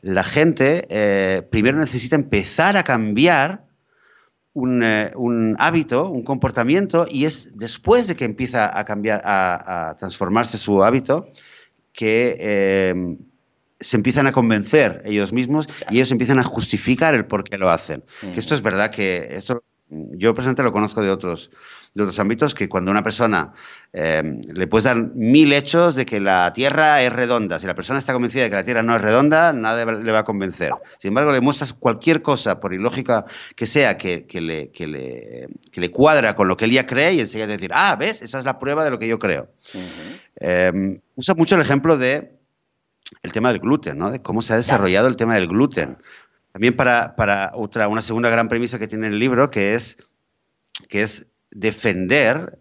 la 0.03 0.25
gente 0.25 0.87
eh, 0.91 1.43
primero 1.51 1.79
necesita 1.79 2.17
empezar 2.17 2.77
a 2.77 2.83
cambiar 2.83 3.65
un, 4.53 4.83
eh, 4.85 5.13
un, 5.17 5.57
hábito, 5.59 6.11
un 6.11 6.23
comportamiento, 6.23 7.07
y 7.11 7.25
es 7.25 7.57
después 7.57 8.07
de 8.07 8.17
que 8.17 8.25
empieza 8.25 8.79
a 8.79 8.85
cambiar, 8.85 9.23
a, 9.25 9.91
a 9.91 9.97
transformarse 9.97 10.59
su 10.59 10.85
hábito, 10.85 11.29
que 11.95 12.37
eh, 12.39 13.17
se 13.81 13.97
empiezan 13.97 14.27
a 14.27 14.33
convencer 14.33 15.03
ellos 15.07 15.33
mismos 15.33 15.67
y 15.91 15.97
ellos 15.97 16.11
empiezan 16.11 16.39
a 16.39 16.45
justificar 16.45 17.15
el 17.15 17.25
por 17.25 17.45
qué 17.45 17.57
lo 17.57 17.71
hacen. 17.71 18.05
Que 18.21 18.41
esto 18.41 18.55
es 18.55 18.61
verdad 18.61 18.91
que 18.91 19.29
esto 19.31 19.65
yo 19.89 20.35
personalmente 20.35 20.63
lo 20.63 20.73
conozco 20.73 21.03
de 21.03 21.11
otros, 21.11 21.51
de 21.95 22.03
otros 22.03 22.19
ámbitos, 22.19 22.55
que 22.55 22.69
cuando 22.69 22.91
una 22.91 23.05
persona 23.05 23.53
eh, 23.93 24.41
le 24.53 24.67
puedes 24.67 24.85
dar 24.85 24.97
mil 24.97 25.53
hechos 25.53 25.95
de 25.95 26.05
que 26.05 26.21
la 26.21 26.53
Tierra 26.53 27.01
es 27.03 27.13
redonda, 27.13 27.61
si 27.61 27.67
la 27.67 27.75
persona 27.75 28.01
está 28.01 28.13
convencida 28.13 28.43
de 28.43 28.51
que 28.51 28.57
la 28.57 28.65
Tierra 28.65 28.83
no 28.83 28.97
es 28.97 29.01
redonda, 29.01 29.53
nada 29.53 29.85
le 29.85 30.13
va 30.13 30.21
a 30.21 30.25
convencer. 30.25 30.73
Sin 30.99 31.09
embargo, 31.09 31.31
le 31.31 31.41
muestras 31.41 31.73
cualquier 31.73 32.21
cosa, 32.21 32.59
por 32.59 32.75
ilógica 32.75 33.27
que 33.55 33.67
sea, 33.67 33.97
que, 33.97 34.27
le, 34.41 34.71
que, 34.71 34.87
le, 34.89 35.49
que 35.71 35.81
le, 35.81 35.91
cuadra 35.93 36.35
con 36.35 36.49
lo 36.49 36.57
que 36.57 36.65
él 36.65 36.73
ya 36.73 36.85
cree 36.85 37.15
y 37.15 37.21
enseguida 37.21 37.47
decir, 37.47 37.71
ah, 37.73 37.95
¿ves? 37.95 38.23
Esa 38.23 38.41
es 38.41 38.45
la 38.45 38.59
prueba 38.59 38.83
de 38.85 38.91
lo 38.91 38.99
que 38.99 39.07
yo 39.07 39.21
creo. 39.21 39.49
Em, 40.37 41.01
usa 41.15 41.35
mucho 41.37 41.55
el 41.55 41.61
ejemplo 41.61 41.97
de 41.97 42.33
el 43.23 43.33
tema 43.33 43.53
del 43.53 43.61
gluten, 43.61 43.97
¿no? 43.97 44.11
De 44.11 44.21
cómo 44.21 44.43
se 44.43 44.55
ha 44.55 44.57
desarrollado 44.57 45.07
el 45.07 45.15
tema 45.15 45.37
del 45.37 45.47
gluten. 45.47 45.99
También 46.51 46.75
para, 46.75 47.15
para, 47.15 47.53
otra, 47.55 47.87
una 47.87 48.03
segunda 48.03 48.31
gran 48.31 48.49
premisa 48.49 48.81
que 48.81 48.89
tiene 48.89 49.07
el 49.07 49.19
libro, 49.19 49.51
que 49.51 49.75
es, 49.75 49.97
que 50.89 51.03
es 51.03 51.29
defender, 51.51 52.59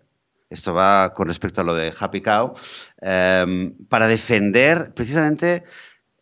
esto 0.50 0.74
va 0.74 1.14
con 1.14 1.28
respecto 1.28 1.62
a 1.62 1.64
lo 1.64 1.74
de 1.74 1.94
Happy 1.98 2.22
Cow, 2.22 2.54
em, 3.02 3.76
para 3.88 4.08
defender 4.08 4.94
precisamente 4.94 5.64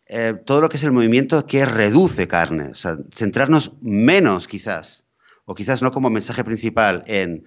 eh, 0.06 0.34
todo 0.44 0.60
lo 0.60 0.68
que 0.68 0.76
es 0.76 0.84
el 0.84 0.92
movimiento 0.92 1.46
que 1.46 1.64
reduce 1.64 2.28
carne. 2.28 2.70
O 2.70 2.74
sea, 2.74 2.98
centrarnos 3.14 3.72
menos 3.80 4.46
quizás, 4.46 5.04
o 5.44 5.54
quizás 5.54 5.82
no 5.82 5.90
como 5.90 6.10
mensaje 6.10 6.44
principal 6.44 7.02
en 7.06 7.44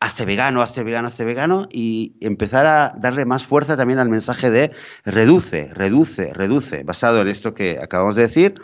hazte 0.00 0.24
vegano, 0.24 0.62
hazte 0.62 0.84
vegano, 0.84 1.08
hazte 1.08 1.24
vegano, 1.24 1.68
y 1.72 2.14
empezar 2.20 2.66
a 2.66 2.94
darle 2.98 3.24
más 3.24 3.44
fuerza 3.44 3.76
también 3.76 3.98
al 3.98 4.08
mensaje 4.08 4.50
de 4.50 4.70
reduce, 5.04 5.72
reduce, 5.74 6.32
reduce, 6.32 6.84
basado 6.84 7.20
en 7.20 7.28
esto 7.28 7.54
que 7.54 7.78
acabamos 7.80 8.14
de 8.14 8.22
decir, 8.22 8.60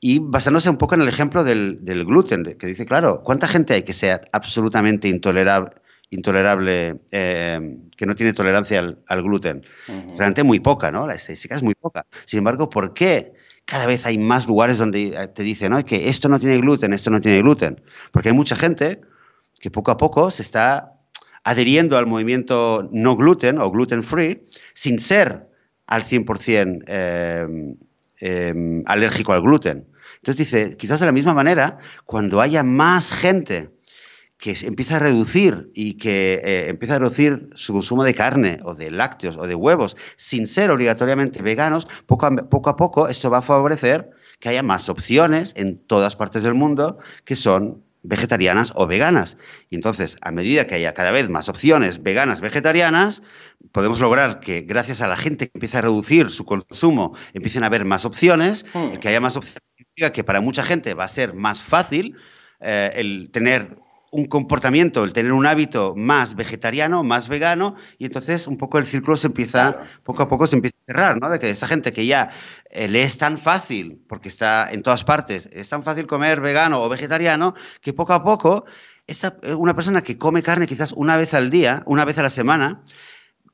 y 0.00 0.18
basándose 0.18 0.68
un 0.68 0.78
poco 0.78 0.96
en 0.96 1.02
el 1.02 1.08
ejemplo 1.08 1.44
del, 1.44 1.78
gluten, 2.04 2.44
que 2.58 2.66
dice, 2.66 2.84
claro, 2.84 3.22
¿cuánta 3.22 3.46
gente 3.46 3.74
hay 3.74 3.82
que 3.82 3.92
sea 3.92 4.20
absolutamente 4.32 5.08
intolerable? 5.08 5.72
intolerable, 6.10 7.00
eh, 7.10 7.78
que 7.96 8.04
no 8.04 8.14
tiene 8.14 8.34
tolerancia 8.34 8.80
al, 8.80 9.22
gluten. 9.22 9.64
Realmente 9.86 10.42
muy 10.42 10.60
poca, 10.60 10.90
¿no? 10.90 11.06
La 11.06 11.14
estadística 11.14 11.54
es 11.54 11.62
muy 11.62 11.74
poca. 11.74 12.04
Sin 12.26 12.36
embargo, 12.36 12.68
¿por 12.68 12.92
qué 12.92 13.32
cada 13.64 13.86
vez 13.86 14.04
hay 14.04 14.18
más 14.18 14.46
lugares 14.46 14.76
donde 14.76 15.30
te 15.34 15.42
dicen 15.42 15.72
¿no? 15.72 15.82
que 15.86 16.10
esto 16.10 16.28
no 16.28 16.38
tiene 16.38 16.58
gluten, 16.58 16.92
esto 16.92 17.08
no 17.08 17.18
tiene 17.18 17.40
gluten? 17.40 17.80
Porque 18.10 18.28
hay 18.28 18.34
mucha 18.34 18.56
gente 18.56 19.00
que 19.62 19.70
poco 19.70 19.92
a 19.92 19.96
poco 19.96 20.30
se 20.30 20.42
está 20.42 20.92
adheriendo 21.44 21.96
al 21.96 22.06
movimiento 22.06 22.88
no 22.92 23.16
gluten 23.16 23.58
o 23.60 23.70
gluten 23.70 24.02
free 24.02 24.44
sin 24.74 24.98
ser 24.98 25.48
al 25.86 26.02
100% 26.02 26.84
eh, 26.86 27.76
eh, 28.20 28.82
alérgico 28.86 29.32
al 29.32 29.42
gluten. 29.42 29.86
Entonces 30.16 30.50
dice, 30.50 30.76
quizás 30.76 31.00
de 31.00 31.06
la 31.06 31.12
misma 31.12 31.32
manera, 31.32 31.78
cuando 32.04 32.40
haya 32.40 32.62
más 32.64 33.12
gente 33.12 33.70
que 34.36 34.56
empieza 34.62 34.96
a 34.96 34.98
reducir 34.98 35.70
y 35.74 35.94
que 35.94 36.40
eh, 36.42 36.68
empieza 36.68 36.96
a 36.96 36.98
reducir 36.98 37.48
su 37.54 37.72
consumo 37.72 38.02
de 38.02 38.14
carne 38.14 38.58
o 38.64 38.74
de 38.74 38.90
lácteos 38.90 39.36
o 39.36 39.46
de 39.46 39.54
huevos 39.54 39.96
sin 40.16 40.48
ser 40.48 40.72
obligatoriamente 40.72 41.40
veganos, 41.40 41.86
poco, 42.06 42.26
a 42.26 42.76
poco 42.76 43.06
esto 43.06 43.30
va 43.30 43.38
a 43.38 43.42
favorecer 43.42 44.10
que 44.40 44.48
haya 44.48 44.64
más 44.64 44.88
opciones 44.88 45.52
en 45.54 45.78
todas 45.78 46.16
partes 46.16 46.42
del 46.42 46.54
mundo 46.54 46.98
que 47.24 47.36
son 47.36 47.84
vegetarianas 48.02 48.72
o 48.74 48.86
veganas. 48.86 49.36
Y 49.70 49.76
entonces, 49.76 50.16
a 50.20 50.30
medida 50.30 50.66
que 50.66 50.74
haya 50.74 50.94
cada 50.94 51.10
vez 51.10 51.28
más 51.28 51.48
opciones 51.48 52.02
veganas, 52.02 52.40
vegetarianas, 52.40 53.22
podemos 53.72 54.00
lograr 54.00 54.40
que 54.40 54.62
gracias 54.62 55.00
a 55.00 55.08
la 55.08 55.16
gente 55.16 55.46
que 55.46 55.52
empieza 55.54 55.78
a 55.78 55.82
reducir 55.82 56.30
su 56.30 56.44
consumo, 56.44 57.14
empiecen 57.32 57.62
a 57.62 57.66
haber 57.66 57.84
más 57.84 58.04
opciones. 58.04 58.64
El 58.74 58.98
que 58.98 59.08
haya 59.08 59.20
más 59.20 59.36
opciones 59.36 59.62
significa 59.76 60.12
que 60.12 60.24
para 60.24 60.40
mucha 60.40 60.62
gente 60.62 60.94
va 60.94 61.04
a 61.04 61.08
ser 61.08 61.34
más 61.34 61.62
fácil 61.62 62.16
eh, 62.60 62.90
el 62.94 63.30
tener 63.30 63.76
un 64.12 64.26
comportamiento, 64.26 65.04
el 65.04 65.14
tener 65.14 65.32
un 65.32 65.46
hábito 65.46 65.94
más 65.96 66.36
vegetariano, 66.36 67.02
más 67.02 67.28
vegano, 67.28 67.76
y 67.98 68.04
entonces 68.04 68.46
un 68.46 68.58
poco 68.58 68.78
el 68.78 68.84
círculo 68.84 69.16
se 69.16 69.28
empieza, 69.28 69.84
poco 70.04 70.22
a 70.22 70.28
poco 70.28 70.46
se 70.46 70.56
empieza 70.56 70.71
cerrar, 70.86 71.20
¿no? 71.20 71.30
De 71.30 71.38
que 71.38 71.50
esa 71.50 71.66
gente 71.66 71.92
que 71.92 72.06
ya 72.06 72.30
eh, 72.70 72.88
le 72.88 73.02
es 73.02 73.18
tan 73.18 73.38
fácil, 73.38 74.02
porque 74.08 74.28
está 74.28 74.70
en 74.70 74.82
todas 74.82 75.04
partes, 75.04 75.48
es 75.52 75.68
tan 75.68 75.82
fácil 75.82 76.06
comer 76.06 76.40
vegano 76.40 76.82
o 76.82 76.88
vegetariano, 76.88 77.54
que 77.80 77.92
poco 77.92 78.12
a 78.12 78.22
poco, 78.22 78.64
esta, 79.06 79.36
eh, 79.42 79.54
una 79.54 79.74
persona 79.74 80.02
que 80.02 80.18
come 80.18 80.42
carne 80.42 80.66
quizás 80.66 80.92
una 80.92 81.16
vez 81.16 81.34
al 81.34 81.50
día, 81.50 81.82
una 81.86 82.04
vez 82.04 82.18
a 82.18 82.22
la 82.22 82.30
semana, 82.30 82.82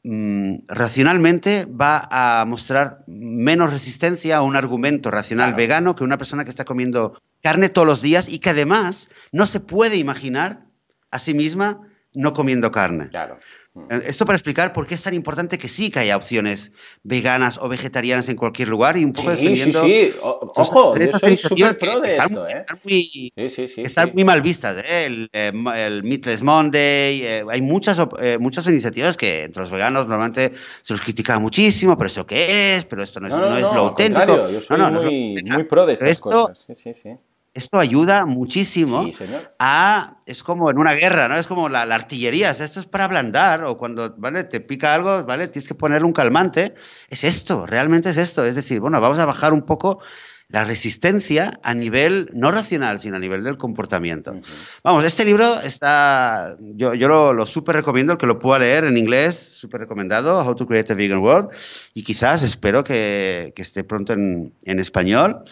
mm, 0.02 0.66
racionalmente 0.68 1.66
va 1.66 2.08
a 2.10 2.44
mostrar 2.44 3.04
menos 3.06 3.72
resistencia 3.72 4.36
a 4.36 4.42
un 4.42 4.56
argumento 4.56 5.10
racional 5.10 5.54
vegano 5.54 5.94
que 5.94 6.04
una 6.04 6.18
persona 6.18 6.44
que 6.44 6.50
está 6.50 6.64
comiendo 6.64 7.18
carne 7.42 7.68
todos 7.68 7.86
los 7.86 8.02
días 8.02 8.28
y 8.28 8.38
que 8.38 8.50
además 8.50 9.08
no 9.32 9.46
se 9.46 9.60
puede 9.60 9.96
imaginar 9.96 10.64
a 11.10 11.18
sí 11.18 11.34
misma 11.34 11.80
no 12.14 12.32
comiendo 12.32 12.72
carne. 12.72 13.08
Claro. 13.08 13.38
Eh, 13.90 14.02
esto 14.06 14.24
para 14.24 14.36
explicar 14.36 14.72
por 14.72 14.86
qué 14.86 14.94
es 14.94 15.02
tan 15.02 15.14
importante 15.14 15.58
que 15.58 15.68
sí 15.68 15.90
que 15.90 16.00
haya 16.00 16.16
opciones 16.16 16.72
veganas 17.02 17.58
o 17.58 17.68
vegetarianas 17.68 18.28
en 18.28 18.36
cualquier 18.36 18.68
lugar 18.68 18.96
y 18.96 19.04
un 19.04 19.12
poco 19.12 19.30
defendiendo... 19.30 19.82
Sí, 19.82 20.10
sí, 20.12 20.14
ojo, 20.20 20.94
yo 20.98 21.18
soy 21.18 21.36
súper 21.36 21.76
pro 21.78 22.00
de 22.00 22.08
están, 22.08 22.30
esto, 22.30 22.48
¿eh? 22.48 22.64
Están 23.84 24.12
muy, 24.14 24.24
mal 24.24 24.42
vistas, 24.42 24.78
¿eh? 24.78 25.06
El, 25.06 25.30
eh, 25.32 25.52
el 25.76 26.04
Meatless 26.04 26.42
Monday, 26.42 27.42
hay 27.48 27.62
muchas, 27.62 28.00
muchas 28.40 28.66
iniciativas 28.66 29.16
que 29.16 29.44
entre 29.44 29.62
los 29.62 29.70
veganos 29.70 30.06
normalmente 30.06 30.52
se 30.82 30.92
los 30.92 31.00
critica 31.00 31.38
muchísimo, 31.38 31.96
pero 31.96 32.08
¿eso 32.08 32.26
qué 32.26 32.76
es? 32.76 32.84
Pero 32.84 33.02
esto 33.02 33.20
no 33.20 33.26
es, 33.26 33.32
no, 33.32 33.56
es 33.56 33.62
lo 33.62 33.68
auténtico. 33.68 34.50
Yo 34.50 34.60
soy 34.60 34.80
muy, 34.80 35.34
muy, 35.42 35.64
pro 35.64 35.86
de 35.86 35.94
estas 35.94 36.20
cosas. 36.20 36.64
Sí, 36.66 36.74
sí, 36.74 36.94
sí. 36.94 37.10
Esto 37.58 37.80
ayuda 37.80 38.24
muchísimo 38.24 39.10
a. 39.58 40.18
Es 40.26 40.44
como 40.44 40.70
en 40.70 40.78
una 40.78 40.92
guerra, 40.94 41.26
¿no? 41.26 41.34
Es 41.34 41.48
como 41.48 41.68
la, 41.68 41.82
artillería. 41.82 42.50
esto 42.50 42.78
es 42.78 42.86
para 42.86 43.04
ablandar. 43.04 43.64
O 43.64 43.76
cuando 43.76 44.14
¿vale? 44.16 44.44
te 44.44 44.60
pica 44.60 44.94
algo, 44.94 45.24
¿vale? 45.24 45.48
Tienes 45.48 45.66
que 45.66 45.74
ponerle 45.74 46.06
un 46.06 46.12
calmante. 46.12 46.74
Es 47.08 47.24
esto, 47.24 47.66
realmente 47.66 48.10
es 48.10 48.16
esto. 48.16 48.44
Es 48.44 48.54
decir, 48.54 48.78
bueno, 48.78 49.00
vamos 49.00 49.18
a 49.18 49.24
bajar 49.24 49.52
un 49.52 49.62
poco 49.62 49.98
la 50.48 50.64
resistencia 50.64 51.58
a 51.64 51.74
nivel 51.74 52.30
no 52.32 52.52
racional, 52.52 53.00
sino 53.00 53.16
a 53.16 53.18
nivel 53.18 53.42
del 53.42 53.58
comportamiento. 53.58 54.36
Vamos, 54.84 55.02
este 55.02 55.24
libro 55.24 55.60
está, 55.60 56.56
yo, 56.60 56.94
yo 56.94 57.08
lo, 57.08 57.34
lo 57.34 57.44
súper 57.44 57.74
recomiendo, 57.74 58.12
el 58.12 58.18
que 58.18 58.26
lo 58.26 58.38
pueda 58.38 58.60
leer 58.60 58.84
en 58.84 58.96
inglés, 58.96 59.36
súper 59.36 59.80
recomendado, 59.80 60.40
How 60.40 60.54
to 60.54 60.66
Create 60.66 60.92
a 60.92 60.96
Vegan 60.96 61.18
World, 61.18 61.50
y 61.92 62.02
quizás 62.02 62.44
espero 62.44 62.82
que, 62.84 63.52
que 63.54 63.62
esté 63.62 63.82
pronto 63.82 64.12
en, 64.12 64.54
en 64.62 64.78
español. 64.78 65.44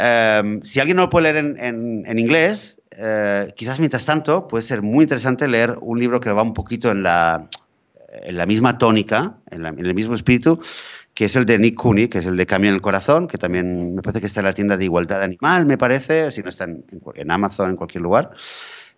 Em, 0.00 0.62
si 0.62 0.78
alguien 0.78 0.96
no 0.96 1.04
lo 1.04 1.10
puede 1.10 1.32
leer 1.32 1.56
en, 1.58 2.18
inglés, 2.18 2.80
eh, 2.92 3.52
quizás 3.56 3.80
mientras 3.80 4.06
tanto 4.06 4.46
puede 4.46 4.62
ser 4.62 4.80
muy 4.80 5.02
interesante 5.02 5.48
leer 5.48 5.74
un 5.80 5.98
libro 5.98 6.20
que 6.20 6.30
va 6.30 6.42
un 6.42 6.54
poquito 6.54 6.92
en 6.92 7.02
la, 7.02 7.48
en 8.12 8.36
la 8.36 8.46
misma 8.46 8.78
tónica, 8.78 9.34
en, 9.50 9.66
el 9.66 9.94
mismo 9.94 10.14
espíritu, 10.14 10.60
que 11.14 11.24
es 11.24 11.34
el 11.34 11.46
de 11.46 11.58
Nick 11.58 11.74
Cooney, 11.74 12.06
que 12.06 12.18
es 12.18 12.26
el 12.26 12.36
de 12.36 12.46
Cambio 12.46 12.68
en 12.68 12.76
el 12.76 12.80
Corazón, 12.80 13.26
que 13.26 13.38
también 13.38 13.96
me 13.96 14.02
parece 14.02 14.20
que 14.20 14.28
está 14.28 14.38
en 14.38 14.46
la 14.46 14.52
tienda 14.52 14.76
de 14.76 14.84
Igualdad 14.84 15.20
Animal, 15.20 15.66
me 15.66 15.76
parece, 15.76 16.30
si 16.30 16.42
no 16.42 16.48
está 16.48 16.62
en, 16.62 16.84
en 17.16 17.30
Amazon, 17.32 17.70
en 17.70 17.76
cualquier 17.76 18.02
lugar. 18.02 18.30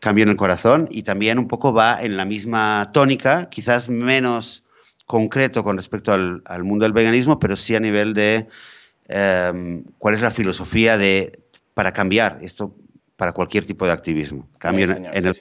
Cambio 0.00 0.24
en 0.24 0.28
el 0.28 0.36
Corazón, 0.36 0.86
y 0.90 1.02
también 1.02 1.38
un 1.38 1.48
poco 1.48 1.72
va 1.72 2.02
en 2.02 2.18
la 2.18 2.26
misma 2.26 2.90
tónica, 2.92 3.48
quizás 3.48 3.88
menos 3.88 4.64
concreto 5.06 5.64
con 5.64 5.78
respecto 5.78 6.12
al, 6.12 6.42
al 6.44 6.62
mundo 6.62 6.84
del 6.84 6.92
veganismo, 6.92 7.38
pero 7.38 7.56
sí 7.56 7.74
a 7.74 7.80
nivel 7.80 8.12
de 8.12 8.48
Em, 9.12 9.82
cuál 9.98 10.14
es 10.14 10.22
la 10.22 10.30
filosofía 10.30 10.96
de, 10.96 11.40
para 11.74 11.92
cambiar 11.92 12.38
esto 12.42 12.76
para 13.16 13.32
cualquier 13.32 13.66
tipo 13.66 13.84
de 13.84 13.90
activismo. 13.90 14.48
Cambio 14.56 14.84
en, 14.84 15.04
el, 15.06 15.34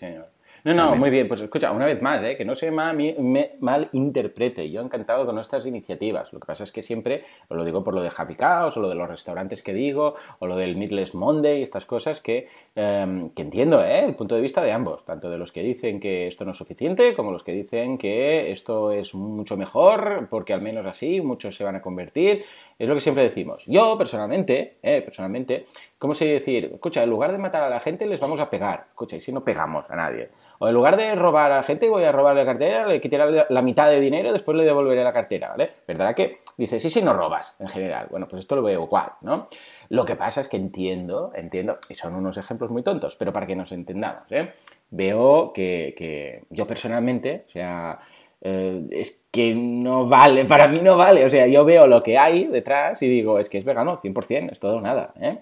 no, 0.63 0.73
no, 0.73 0.95
muy 0.95 1.09
bien. 1.09 1.27
Pues 1.27 1.39
escucha, 1.41 1.71
una 1.71 1.85
vez 1.85 2.01
más, 2.01 2.21
¿eh? 2.23 2.35
que 2.35 2.43
no 2.43 2.55
se 2.55 2.69
mal, 2.69 2.95
me, 2.95 3.51
malinterprete. 3.59 4.69
Yo 4.69 4.81
encantado 4.81 5.25
con 5.25 5.35
nuestras 5.35 5.65
iniciativas. 5.65 6.33
Lo 6.33 6.39
que 6.39 6.47
pasa 6.47 6.65
es 6.65 6.71
que 6.71 6.81
siempre, 6.81 7.23
os 7.47 7.55
lo 7.55 7.63
digo 7.63 7.83
por 7.83 7.93
lo 7.93 8.01
de 8.01 8.11
Happy 8.15 8.35
Cows, 8.35 8.75
o 8.75 8.81
lo 8.81 8.89
de 8.89 8.95
los 8.95 9.07
restaurantes 9.07 9.63
que 9.63 9.73
digo, 9.73 10.15
o 10.39 10.47
lo 10.47 10.57
del 10.57 10.75
Meatless 10.75 11.15
Monday, 11.15 11.63
estas 11.63 11.85
cosas 11.85 12.19
que, 12.19 12.47
em, 12.75 13.29
que 13.29 13.41
entiendo 13.41 13.81
¿eh? 13.83 14.03
el 14.05 14.15
punto 14.15 14.35
de 14.35 14.41
vista 14.41 14.61
de 14.61 14.73
ambos, 14.73 15.05
tanto 15.05 15.29
de 15.29 15.37
los 15.37 15.53
que 15.53 15.63
dicen 15.63 15.99
que 15.99 16.27
esto 16.27 16.43
no 16.43 16.51
es 16.51 16.57
suficiente, 16.57 17.13
como 17.15 17.31
los 17.31 17.43
que 17.43 17.53
dicen 17.53 17.97
que 17.97 18.51
esto 18.51 18.91
es 18.91 19.15
mucho 19.15 19.55
mejor, 19.55 20.27
porque 20.29 20.53
al 20.53 20.61
menos 20.61 20.85
así 20.85 21.21
muchos 21.21 21.55
se 21.55 21.63
van 21.63 21.77
a 21.77 21.81
convertir. 21.81 22.43
Es 22.79 22.87
lo 22.87 22.95
que 22.95 23.01
siempre 23.01 23.23
decimos. 23.23 23.61
Yo, 23.67 23.97
personalmente, 23.97 24.77
¿eh? 24.81 25.01
personalmente, 25.01 25.65
¿cómo 25.97 26.13
sé 26.13 26.25
decir? 26.27 26.71
Escucha, 26.73 27.03
en 27.03 27.09
lugar 27.09 27.33
de 27.33 27.37
matar 27.37 27.61
a 27.61 27.69
la 27.69 27.81
gente, 27.81 28.07
les 28.07 28.21
vamos 28.21 28.39
a 28.39 28.49
pegar. 28.49 28.85
Escucha, 28.91 29.17
y 29.17 29.21
si 29.21 29.33
no 29.33 29.43
pegamos 29.43 29.91
a 29.91 29.97
nadie. 29.97 30.29
O 30.59 30.67
en 30.69 30.73
lugar 30.73 30.95
de 30.95 31.13
robar 31.13 31.51
a 31.51 31.57
la 31.57 31.63
gente, 31.63 31.89
voy 31.89 32.05
a 32.05 32.13
robarle 32.13 32.45
la 32.45 32.51
cartera, 32.51 32.87
le 32.87 33.01
quitaré 33.01 33.45
la 33.49 33.61
mitad 33.61 33.89
de 33.89 33.99
dinero, 33.99 34.31
después 34.31 34.55
le 34.55 34.63
devolveré 34.63 35.03
la 35.03 35.11
cartera, 35.11 35.49
¿vale? 35.49 35.71
¿Verdad 35.85 36.15
que 36.15 36.37
dice, 36.57 36.79
sí, 36.79 36.89
sí, 36.89 37.01
no 37.01 37.13
robas, 37.13 37.57
en 37.59 37.67
general? 37.67 38.07
Bueno, 38.09 38.29
pues 38.29 38.39
esto 38.39 38.55
lo 38.55 38.63
veo 38.63 38.83
igual, 38.83 39.11
¿no? 39.21 39.49
Lo 39.89 40.05
que 40.05 40.15
pasa 40.15 40.39
es 40.39 40.47
que 40.47 40.55
entiendo, 40.55 41.33
entiendo, 41.35 41.79
y 41.89 41.95
son 41.95 42.15
unos 42.15 42.37
ejemplos 42.37 42.71
muy 42.71 42.83
tontos, 42.83 43.17
pero 43.17 43.33
para 43.33 43.45
que 43.45 43.57
nos 43.57 43.73
entendamos, 43.73 44.23
¿eh? 44.31 44.53
Veo 44.91 45.51
que, 45.53 46.45
yo 46.49 46.65
personalmente, 46.65 47.45
o 47.49 47.51
sea, 47.51 47.99
eh, 48.41 48.81
es 48.91 49.23
que 49.31 49.53
no 49.55 50.07
vale, 50.07 50.45
para 50.45 50.67
mí 50.67 50.79
no 50.81 50.97
vale, 50.97 51.25
o 51.25 51.29
sea, 51.29 51.47
yo 51.47 51.65
veo 51.65 51.87
lo 51.87 52.03
que 52.03 52.17
hay 52.17 52.45
detrás 52.45 53.01
y 53.01 53.07
digo, 53.07 53.39
es 53.39 53.49
que 53.49 53.57
es 53.57 53.65
vegano, 53.65 53.97
100%, 53.97 54.51
es 54.51 54.59
todo 54.59 54.77
o 54.77 54.81
nada, 54.81 55.13
¿eh? 55.19 55.39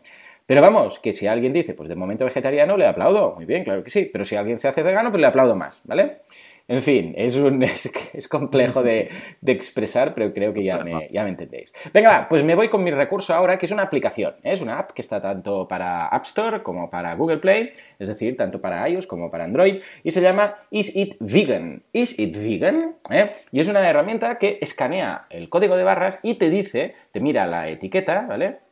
Pero 0.48 0.62
vamos, 0.62 1.00
que 1.00 1.12
si 1.12 1.28
alguien 1.28 1.52
dice, 1.52 1.74
pues 1.74 1.90
de 1.90 1.96
momento 1.96 2.24
vegetariano, 2.24 2.78
le 2.78 2.88
aplaudo. 2.88 3.36
Muy 3.36 3.44
bien, 3.46 3.66
claro 3.66 3.84
que 3.84 3.90
sí. 3.90 4.10
Pero 4.12 4.24
si 4.24 4.38
alguien 4.38 4.60
se 4.60 4.70
hace 4.70 4.82
vegano, 4.82 5.12
pues 5.12 5.20
le 5.20 5.28
aplaudo 5.28 5.58
más, 5.58 5.82
¿vale? 5.84 6.22
En 6.70 6.84
fin, 6.84 7.14
es, 7.16 7.38
un, 7.38 7.64
es, 8.14 8.28
complejo 8.28 8.84
de, 8.84 9.10
expresar, 9.46 10.14
pero 10.14 10.34
creo 10.34 10.54
que 10.54 10.64
ya 10.64 10.80
me, 10.80 11.08
ya 11.12 11.24
me 11.24 11.30
entendéis. 11.30 11.74
Venga, 11.94 12.10
va, 12.10 12.28
pues 12.28 12.44
me 12.44 12.56
voy 12.56 12.68
con 12.68 12.84
mi 12.84 12.92
recurso 12.92 13.34
ahora, 13.34 13.58
que 13.58 13.66
es 13.66 13.72
una 13.72 13.84
aplicación. 13.84 14.36
¿eh? 14.44 14.54
Es 14.54 14.62
una 14.62 14.80
app 14.80 14.92
que 14.92 15.02
está 15.02 15.22
tanto 15.22 15.68
para 15.68 16.08
App 16.08 16.26
Store 16.26 16.64
como 16.64 16.90
para 16.90 17.16
Google 17.16 17.38
Play, 17.38 17.72
es 18.00 18.10
decir, 18.10 18.36
tanto 18.36 18.60
para 18.60 18.88
iOS 18.90 19.08
como 19.08 19.32
para 19.32 19.46
Android, 19.46 19.82
y 20.04 20.12
se 20.12 20.22
llama 20.22 20.56
Is 20.70 20.94
It 20.96 21.16
Vegan. 21.20 21.84
Is 21.94 22.20
It 22.20 22.36
Vegan, 22.38 22.96
¿eh? 23.10 23.32
y 23.52 23.62
es 23.62 23.68
una 23.68 23.88
herramienta 23.88 24.38
que 24.38 24.58
escanea 24.62 25.28
el 25.30 25.50
código 25.50 25.78
de 25.78 25.84
barras 25.84 26.20
y 26.22 26.36
te 26.36 26.50
dice, 26.50 26.96
te 27.14 27.22
mira 27.22 27.48
la 27.48 27.70
etiqueta, 27.70 28.26
¿vale? 28.28 28.68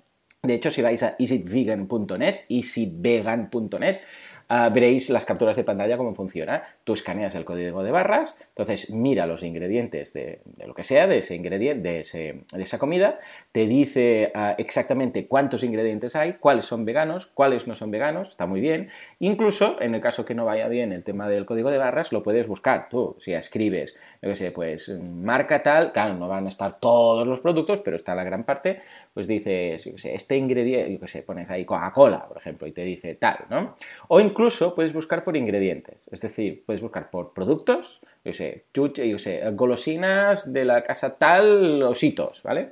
De 0.46 0.54
hecho, 0.54 0.70
si 0.70 0.82
vais 0.82 1.02
a 1.02 1.16
easitvegan.net, 1.18 2.42
easitvegan.net, 2.50 3.98
veréis 4.72 5.10
las 5.10 5.26
capturas 5.26 5.56
de 5.56 5.64
pantalla 5.64 5.98
cómo 5.98 6.14
funciona. 6.14 6.64
Tú 6.84 6.94
escaneas 6.94 7.36
el 7.36 7.46
código 7.46 7.84
de 7.84 7.92
barras, 7.92 8.38
entonces 8.50 8.90
mira 8.92 9.26
los 9.26 9.44
ingredientes 9.44 10.14
de, 10.14 10.42
lo 10.66 10.74
que 10.74 10.84
sea, 10.84 11.08
de 11.08 11.20
ese 11.20 11.36
ingrediente, 11.36 12.04
de, 12.04 12.44
esa 12.62 12.78
comida, 12.78 13.20
te 13.52 13.66
dice 13.68 14.32
ah, 14.36 14.56
exactamente 14.58 15.28
cuántos 15.28 15.64
ingredientes 15.64 16.16
hay, 16.16 16.34
cuáles 16.34 16.66
son 16.66 16.86
veganos, 16.86 17.28
cuáles 17.28 17.68
no 17.68 17.76
son 17.76 17.92
veganos, 17.92 18.30
está 18.30 18.46
muy 18.46 18.62
bien. 18.62 18.90
Incluso, 19.20 19.82
en 19.82 19.96
el 19.96 20.02
caso 20.02 20.26
que 20.26 20.36
no 20.36 20.46
vaya 20.46 20.68
bien 20.68 20.92
el 20.92 21.04
tema 21.04 21.28
del 21.28 21.46
código 21.46 21.72
de 21.72 21.78
barras, 21.78 22.12
lo 22.12 22.24
puedes 22.24 22.48
buscar 22.48 22.90
tú, 22.90 23.16
si 23.20 23.34
escribes, 23.34 23.96
yo 24.22 24.30
qué 24.30 24.36
sé, 24.36 24.52
pues 24.52 24.90
marca 24.90 25.64
tal, 25.64 25.92
claro, 25.92 26.16
no 26.16 26.28
van 26.28 26.46
a 26.46 26.50
estar 26.50 26.80
todos 26.80 27.26
los 27.28 27.40
productos, 27.40 27.80
pero 27.80 27.96
está 27.96 28.14
la 28.16 28.24
gran 28.24 28.44
parte, 28.44 28.82
pues 29.14 29.28
dices, 29.28 29.86
yo 29.86 29.94
qué 29.94 29.98
sé, 29.98 30.16
este 30.16 30.38
ingrediente, 30.38 30.94
yo 30.94 31.00
qué 31.00 31.08
sé, 31.08 31.24
pones 31.24 31.50
ahí 31.50 31.66
Coca-Cola, 31.66 32.28
por 32.28 32.38
ejemplo, 32.38 32.68
y 32.68 32.72
te 32.72 32.84
dice 32.84 33.16
tal, 33.16 33.38
¿no? 33.50 33.76
O 34.08 34.20
incluso 34.36 34.76
puedes 34.76 34.92
buscar 34.92 35.24
por 35.24 35.38
ingredientes, 35.38 36.10
es 36.12 36.20
decir, 36.20 36.64
puedes 36.66 36.82
buscar 36.82 37.10
por 37.10 37.34
productos, 37.34 38.02
yo 38.26 38.34
sé, 38.34 38.66
yo 38.74 39.18
sé, 39.18 39.42
golosinas 39.52 40.52
de 40.52 40.66
la 40.66 40.84
casa 40.84 41.18
tal, 41.18 41.82
ositos, 41.82 42.44
¿vale? 42.44 42.72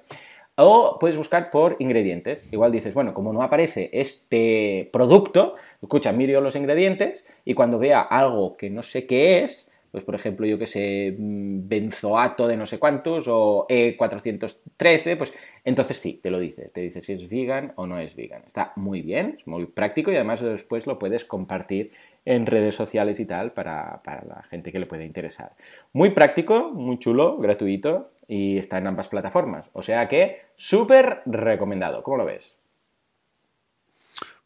O 0.56 0.98
puedes 1.00 1.16
buscar 1.16 1.50
por 1.50 1.78
ingredientes. 1.80 2.52
Igual 2.52 2.74
dices, 2.74 2.94
bueno, 2.94 3.14
como 3.14 3.32
no 3.32 3.42
aparece 3.42 3.90
este 3.94 4.90
producto, 4.92 5.56
escucha, 5.82 6.12
miro 6.12 6.42
los 6.42 6.58
ingredientes 6.58 7.26
y 7.46 7.54
cuando 7.54 7.80
vea 7.80 8.02
algo 8.02 8.52
que 8.54 8.70
no 8.70 8.84
sé 8.84 9.08
qué 9.08 9.40
es, 9.40 9.70
pues 9.94 10.04
por 10.04 10.16
ejemplo, 10.16 10.48
yo 10.48 10.58
que 10.58 10.66
sé, 10.66 11.16
mm, 11.16 11.68
benzoato 11.68 12.48
de 12.48 12.58
no 12.58 12.66
sé 12.66 12.80
cuántos 12.80 13.28
o 13.28 13.68
E413, 13.70 15.16
pues 15.16 15.32
entonces 15.64 15.98
sí, 15.98 16.20
te 16.22 16.32
lo 16.32 16.40
dice, 16.40 16.70
te 16.70 16.82
dice 16.82 17.00
si 17.04 17.14
es 17.14 17.30
vegan 17.30 17.74
o 17.76 17.86
no 17.86 18.00
es 18.00 18.16
vegan. 18.16 18.42
Está 18.44 18.74
muy 18.76 19.04
bien, 19.04 19.36
es 19.38 19.46
muy 19.46 19.68
práctico 19.68 20.12
y 20.12 20.16
además 20.16 20.42
después 20.42 20.88
lo 20.88 20.98
puedes 20.98 21.26
compartir 21.26 21.92
en 22.26 22.48
redes 22.48 22.74
sociales 22.74 23.20
y 23.20 23.28
tal 23.28 23.52
para, 23.52 24.02
para 24.02 24.26
la 24.26 24.42
gente 24.50 24.72
que 24.72 24.80
le 24.80 24.88
puede 24.88 25.06
interesar. 25.06 25.52
Muy 25.92 26.10
práctico, 26.10 26.72
muy 26.72 26.98
chulo, 26.98 27.38
gratuito 27.38 28.14
y 28.28 28.58
está 28.58 28.80
en 28.80 28.88
ambas 28.88 29.10
plataformas. 29.10 29.70
O 29.74 29.84
sea 29.84 30.08
que 30.08 30.42
súper 30.56 31.22
recomendado. 31.28 32.02
¿Cómo 32.02 32.18
lo 32.18 32.26
ves? 32.26 32.56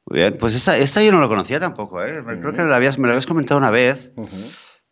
Muy 0.04 0.20
bien, 0.20 0.38
pues 0.38 0.56
esta, 0.56 1.02
yo 1.02 1.12
no 1.14 1.22
lo 1.22 1.30
conocía 1.30 1.62
tampoco, 1.62 2.04
¿eh? 2.04 2.22
Creo 2.22 2.52
que 2.52 2.64
me 2.64 2.68
lo 2.68 2.76
habías 2.76 3.26
comentado 3.26 3.58
una 3.58 3.72
vez. 3.72 4.12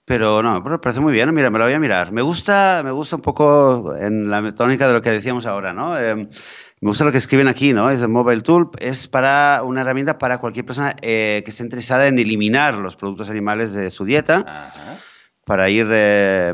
Pero 0.06 0.43
no, 0.43 0.62
me 0.62 0.78
parece 0.78 1.01
muy 1.01 1.14
bien, 1.14 1.34
mira, 1.34 1.49
me 1.49 1.58
lo 1.58 1.66
voy 1.66 1.74
a 1.74 1.80
mirar. 1.80 2.12
Me 2.12 2.22
gusta, 2.22 2.82
me 2.84 2.91
gusta 2.91 3.16
un 3.16 3.24
poco 3.24 3.95
en 3.97 4.30
la 4.30 4.51
tónica 4.51 4.88
de 4.88 4.93
lo 4.93 5.01
que 5.01 5.10
decíamos 5.10 5.47
ahora, 5.47 5.74
¿no? 5.74 5.97
Em, 5.97 6.22
me 6.82 6.89
gusta 6.89 7.06
lo 7.06 7.12
que 7.12 7.18
escriben 7.18 7.47
aquí, 7.47 7.74
¿no? 7.74 7.89
Es 7.89 8.01
el 8.03 8.10
Mobile 8.10 8.41
Tool, 8.41 8.70
es 8.78 9.08
para 9.08 9.64
una 9.64 9.82
herramienta 9.82 10.20
para 10.20 10.38
cualquier 10.38 10.66
persona 10.66 10.95
eh, 11.01 11.41
que 11.43 11.49
esté 11.49 11.64
interesada 11.64 12.06
en 12.06 12.20
eliminar 12.20 12.76
los 12.76 12.95
productos 12.95 13.32
animales 13.32 13.74
de 13.74 13.89
su 13.89 14.06
dieta, 14.06 14.72
para 15.43 15.70
ir 15.70 15.88
eh, 15.89 16.53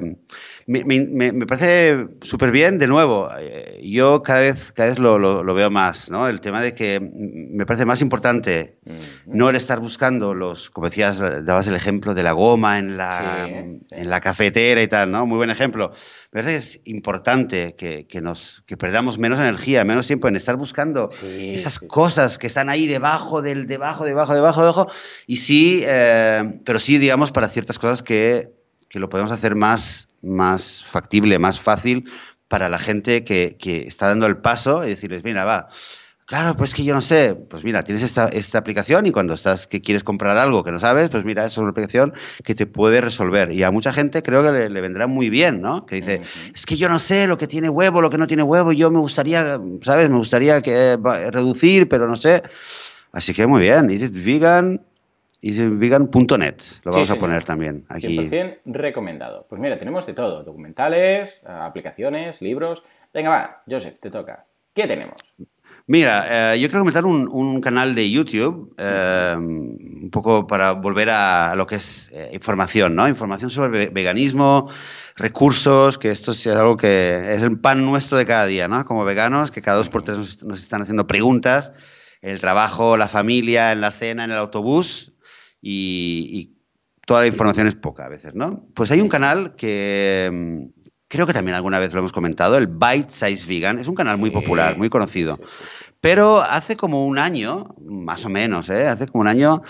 me, 0.71 1.45
parece 1.45 2.07
súper 2.21 2.51
bien, 2.51 2.77
de 2.77 2.87
nuevo, 2.87 3.29
eh, 3.37 3.81
yo 3.83 4.23
cada 4.23 4.39
vez, 4.39 4.71
cada 4.71 4.89
vez 4.89 4.99
lo, 4.99 5.53
veo 5.53 5.69
más, 5.69 6.09
¿no? 6.09 6.27
El 6.29 6.39
tema 6.39 6.61
de 6.61 6.73
que 6.73 6.99
me 7.01 7.65
parece 7.65 7.85
más 7.85 8.01
importante 8.01 8.77
no 9.25 9.49
el 9.49 9.55
estar 9.55 9.79
buscando 9.79 10.33
los, 10.33 10.69
como 10.69 10.87
decías, 10.87 11.19
dabas 11.19 11.67
el 11.67 11.75
ejemplo 11.75 12.13
de 12.13 12.23
la 12.23 12.31
goma 12.31 12.79
en 12.79 12.95
la, 12.97 13.47
en 13.47 14.09
la 14.09 14.21
cafetera 14.21 14.81
y 14.81 14.87
tal, 14.87 15.11
¿no? 15.11 15.25
Muy 15.25 15.37
buen 15.37 15.49
ejemplo. 15.49 15.91
Me 16.31 16.41
parece 16.41 16.51
que 16.51 16.63
es 16.63 16.81
importante 16.85 17.75
que, 17.75 18.21
nos, 18.21 18.63
que 18.65 18.77
perdamos 18.77 19.19
menos 19.19 19.39
energía, 19.39 19.83
menos 19.83 20.07
tiempo 20.07 20.29
en 20.29 20.37
estar 20.37 20.55
buscando 20.55 21.09
esas 21.21 21.79
cosas 21.79 22.37
que 22.37 22.47
están 22.47 22.69
ahí 22.69 22.87
debajo 22.87 23.41
del, 23.41 23.67
debajo, 23.67 24.05
debajo, 24.05 24.33
debajo, 24.33 24.61
debajo, 24.61 24.87
y 25.27 25.37
sí, 25.37 25.83
eh, 25.85 26.59
pero 26.63 26.79
sí, 26.79 26.97
digamos, 26.97 27.31
para 27.33 27.49
ciertas 27.49 27.77
cosas 27.77 28.01
que 28.01 28.60
que 28.91 28.99
lo 28.99 29.09
podemos 29.09 29.31
hacer 29.31 29.55
más, 29.55 30.09
más 30.21 30.83
factible, 30.83 31.39
más 31.39 31.61
fácil 31.61 32.11
para 32.49 32.67
la 32.67 32.77
gente 32.77 33.23
que, 33.23 33.55
que 33.57 33.87
está 33.87 34.07
dando 34.07 34.27
el 34.27 34.37
paso 34.37 34.83
y 34.83 34.89
decirles, 34.89 35.23
mira, 35.23 35.45
va, 35.45 35.69
Claro, 36.31 36.55
pues 36.55 36.73
que 36.73 36.85
yo 36.85 36.93
no 36.93 37.01
sé. 37.01 37.35
Pues 37.35 37.65
mira, 37.65 37.83
tienes 37.83 38.03
esta, 38.03 38.29
esta, 38.29 38.57
aplicación 38.57 39.05
y 39.05 39.11
cuando 39.11 39.33
estás 39.33 39.67
que 39.67 39.81
quieres 39.81 40.01
comprar 40.01 40.37
algo 40.37 40.63
que 40.63 40.71
no 40.71 40.79
sabes, 40.79 41.09
pues 41.09 41.25
mira, 41.25 41.45
es 41.45 41.57
una 41.57 41.71
aplicación 41.71 42.13
que 42.45 42.55
te 42.55 42.65
puede 42.65 43.01
resolver. 43.01 43.51
Y 43.51 43.63
a 43.63 43.71
mucha 43.71 43.91
gente 43.91 44.23
creo 44.23 44.41
que 44.41 44.69
le, 44.69 44.81
vendrá 44.81 45.07
muy 45.07 45.29
bien, 45.29 45.59
¿no? 45.59 45.85
Que 45.85 45.97
dice, 45.97 46.21
es 46.55 46.65
que 46.65 46.77
yo 46.77 46.87
no 46.87 46.99
sé 46.99 47.27
lo 47.27 47.37
que 47.37 47.47
tiene 47.47 47.67
huevo, 47.67 47.99
lo 47.99 48.09
que 48.09 48.17
no 48.17 48.27
tiene 48.27 48.43
huevo, 48.43 48.71
yo 48.71 48.89
me 48.91 48.99
gustaría, 48.99 49.59
¿sabes? 49.81 50.09
Me 50.09 50.15
gustaría 50.15 50.61
que, 50.61 50.97
reducir, 51.31 51.89
pero 51.89 52.07
no 52.07 52.15
sé. 52.15 52.43
Así 53.11 53.33
que 53.33 53.45
muy 53.45 53.59
bien. 53.59 53.91
Is 53.91 54.01
it 54.01 54.13
vegan? 54.13 54.79
easyvegan.net. 55.41 56.55
Lo 56.83 56.91
vamos 56.91 57.11
a 57.11 57.15
poner 57.15 57.43
también 57.43 57.85
aquí. 57.89 58.17
100% 58.17 58.59
recomendado. 58.65 59.45
Pues 59.49 59.59
mira, 59.59 59.77
tenemos 59.79 60.05
de 60.05 60.13
todo: 60.13 60.43
documentales, 60.43 61.41
aplicaciones, 61.45 62.41
libros. 62.41 62.83
Venga, 63.13 63.29
va, 63.29 63.63
Joseph, 63.67 63.99
te 63.99 64.09
toca. 64.09 64.45
¿Qué 64.73 64.87
tenemos? 64.87 65.15
Mira, 65.87 66.53
eh, 66.53 66.59
yo 66.59 66.69
quiero 66.69 66.81
comentar 66.81 67.05
un, 67.05 67.59
canal 67.59 67.95
de 67.95 68.09
YouTube, 68.09 68.73
eh, 68.77 69.33
un 69.35 70.09
poco 70.11 70.47
para 70.47 70.71
volver 70.71 71.09
a, 71.09 71.53
lo 71.55 71.65
que 71.65 71.75
es 71.75 72.09
eh, 72.13 72.29
información, 72.33 72.95
¿no? 72.95 73.07
Información 73.09 73.49
sobre 73.49 73.89
veganismo, 73.89 74.69
recursos, 75.15 75.97
que 75.97 76.11
esto 76.11 76.31
es 76.31 76.47
algo 76.47 76.77
que 76.77 77.33
es 77.33 77.41
el 77.41 77.59
pan 77.59 77.85
nuestro 77.85 78.17
de 78.17 78.25
cada 78.25 78.45
día, 78.45 78.67
¿no? 78.67 78.85
Como 78.85 79.03
veganos, 79.03 79.51
que 79.51 79.61
cada 79.61 79.77
dos 79.77 79.89
por 79.89 80.03
tres 80.03 80.17
nos, 80.17 80.43
nos 80.43 80.61
están 80.61 80.81
haciendo 80.81 81.07
preguntas 81.07 81.73
en 82.21 82.29
el 82.29 82.39
trabajo, 82.39 82.95
la 82.95 83.07
familia, 83.07 83.71
en 83.71 83.81
la 83.81 83.91
cena, 83.91 84.23
en 84.23 84.31
el 84.31 84.37
autobús, 84.37 85.10
y, 85.61 86.57
toda 87.05 87.21
la 87.21 87.27
información 87.27 87.67
es 87.67 87.75
poca 87.75 88.05
a 88.05 88.09
veces, 88.09 88.35
¿no? 88.35 88.67
Pues 88.73 88.89
hay 88.91 89.01
un 89.01 89.09
canal 89.09 89.55
que 89.55 90.29
mm, 90.31 90.81
creo 91.11 91.27
que 91.27 91.33
también 91.33 91.55
alguna 91.55 91.79
vez 91.79 91.91
lo 91.93 91.99
hemos 91.99 92.13
comentado, 92.13 92.57
el 92.57 92.67
Bite 92.67 93.09
Size 93.09 93.45
Vegan. 93.47 93.79
Es 93.79 93.87
un 93.87 93.95
canal 93.95 94.17
muy 94.17 94.31
popular, 94.31 94.77
muy 94.77 94.89
conocido. 94.89 95.39
Pero 95.99 96.41
hace 96.41 96.75
como 96.77 97.05
un 97.05 97.19
año, 97.19 97.75
más 97.85 98.25
o 98.25 98.29
menos, 98.29 98.69
¿eh? 98.69 98.87
hace 98.87 99.07
como 99.07 99.21
un 99.21 99.27
año, 99.27 99.61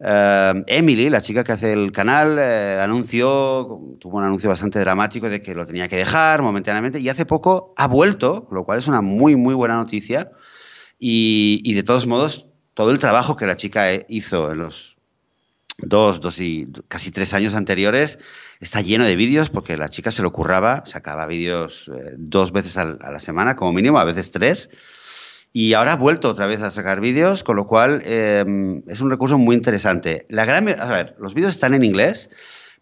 eh, 0.00 0.64
Emily, 0.66 1.10
la 1.10 1.22
chica 1.22 1.44
que 1.44 1.52
hace 1.52 1.72
el 1.72 1.92
canal, 1.92 2.38
eh, 2.40 2.80
anunció, 2.80 3.78
tuvo 4.00 4.16
un 4.16 4.24
anuncio 4.24 4.48
bastante 4.48 4.80
dramático 4.80 5.28
de 5.28 5.42
que 5.42 5.54
lo 5.54 5.66
tenía 5.66 5.86
que 5.86 5.96
dejar 5.96 6.42
momentáneamente 6.42 6.98
y 6.98 7.08
hace 7.08 7.24
poco 7.24 7.72
ha 7.76 7.86
vuelto, 7.86 8.48
lo 8.50 8.64
cual 8.64 8.78
es 8.80 8.88
una 8.88 9.02
muy, 9.02 9.36
muy 9.36 9.54
buena 9.54 9.76
noticia. 9.76 10.32
Y, 10.98 11.60
y 11.62 11.74
de 11.74 11.82
todos 11.82 12.06
modos, 12.06 12.46
todo 12.74 12.90
el 12.90 12.98
trabajo 12.98 13.36
que 13.36 13.46
la 13.46 13.56
chica 13.56 13.86
hizo 14.08 14.50
en 14.50 14.58
los 14.58 14.95
dos, 15.78 16.20
dos 16.20 16.40
y 16.40 16.68
casi 16.88 17.10
tres 17.10 17.34
años 17.34 17.54
anteriores, 17.54 18.18
está 18.60 18.80
lleno 18.80 19.04
de 19.04 19.16
vídeos 19.16 19.50
porque 19.50 19.76
la 19.76 19.88
chica 19.88 20.10
se 20.10 20.22
lo 20.22 20.32
curraba, 20.32 20.84
sacaba 20.86 21.26
vídeos 21.26 21.90
eh, 21.94 22.14
dos 22.16 22.52
veces 22.52 22.76
a 22.76 22.84
la 22.84 23.20
semana 23.20 23.56
como 23.56 23.72
mínimo, 23.72 23.98
a 23.98 24.04
veces 24.04 24.30
tres. 24.30 24.70
Y 25.52 25.72
ahora 25.72 25.92
ha 25.92 25.96
vuelto 25.96 26.28
otra 26.28 26.46
vez 26.46 26.60
a 26.60 26.70
sacar 26.70 27.00
vídeos, 27.00 27.42
con 27.42 27.56
lo 27.56 27.66
cual 27.66 28.02
em, 28.04 28.82
es 28.88 29.00
un 29.00 29.10
recurso 29.10 29.38
muy 29.38 29.56
interesante. 29.56 30.26
La 30.28 30.44
gran, 30.44 30.68
a 30.68 30.92
ver, 30.92 31.16
los 31.18 31.32
vídeos 31.32 31.54
están 31.54 31.72
en 31.72 31.82
inglés, 31.82 32.28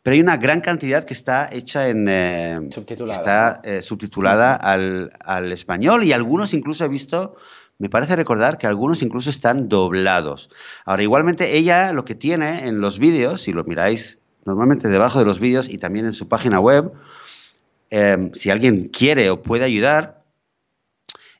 pero 0.02 0.14
hay 0.14 0.20
una 0.20 0.38
gran 0.38 0.60
cantidad 0.60 1.04
que 1.04 1.14
está 1.14 1.48
hecha 1.52 1.88
en... 1.88 2.08
Eh, 2.08 2.60
subtitulada. 2.72 3.16
Está 3.16 3.60
eh, 3.62 3.80
subtitulada 3.80 4.56
al, 4.56 5.12
al, 5.20 5.52
español 5.52 6.02
y 6.02 6.12
algunos 6.12 6.52
incluso 6.52 6.84
he 6.84 6.88
visto 6.88 7.36
me 7.78 7.88
parece 7.88 8.16
recordar 8.16 8.58
que 8.58 8.66
algunos 8.66 9.02
incluso 9.02 9.30
están 9.30 9.68
doblados. 9.68 10.50
Ahora, 10.84 11.02
igualmente 11.02 11.56
ella 11.56 11.92
lo 11.92 12.04
que 12.04 12.14
tiene 12.14 12.66
en 12.66 12.80
los 12.80 12.98
vídeos, 12.98 13.42
si 13.42 13.52
lo 13.52 13.64
miráis 13.64 14.18
normalmente 14.44 14.88
debajo 14.88 15.18
de 15.18 15.24
los 15.24 15.40
vídeos 15.40 15.68
y 15.68 15.78
también 15.78 16.06
en 16.06 16.12
su 16.12 16.28
página 16.28 16.60
web, 16.60 16.92
em, 17.90 18.32
si 18.34 18.50
alguien 18.50 18.86
quiere 18.86 19.30
o 19.30 19.42
puede 19.42 19.64
ayudar, 19.64 20.23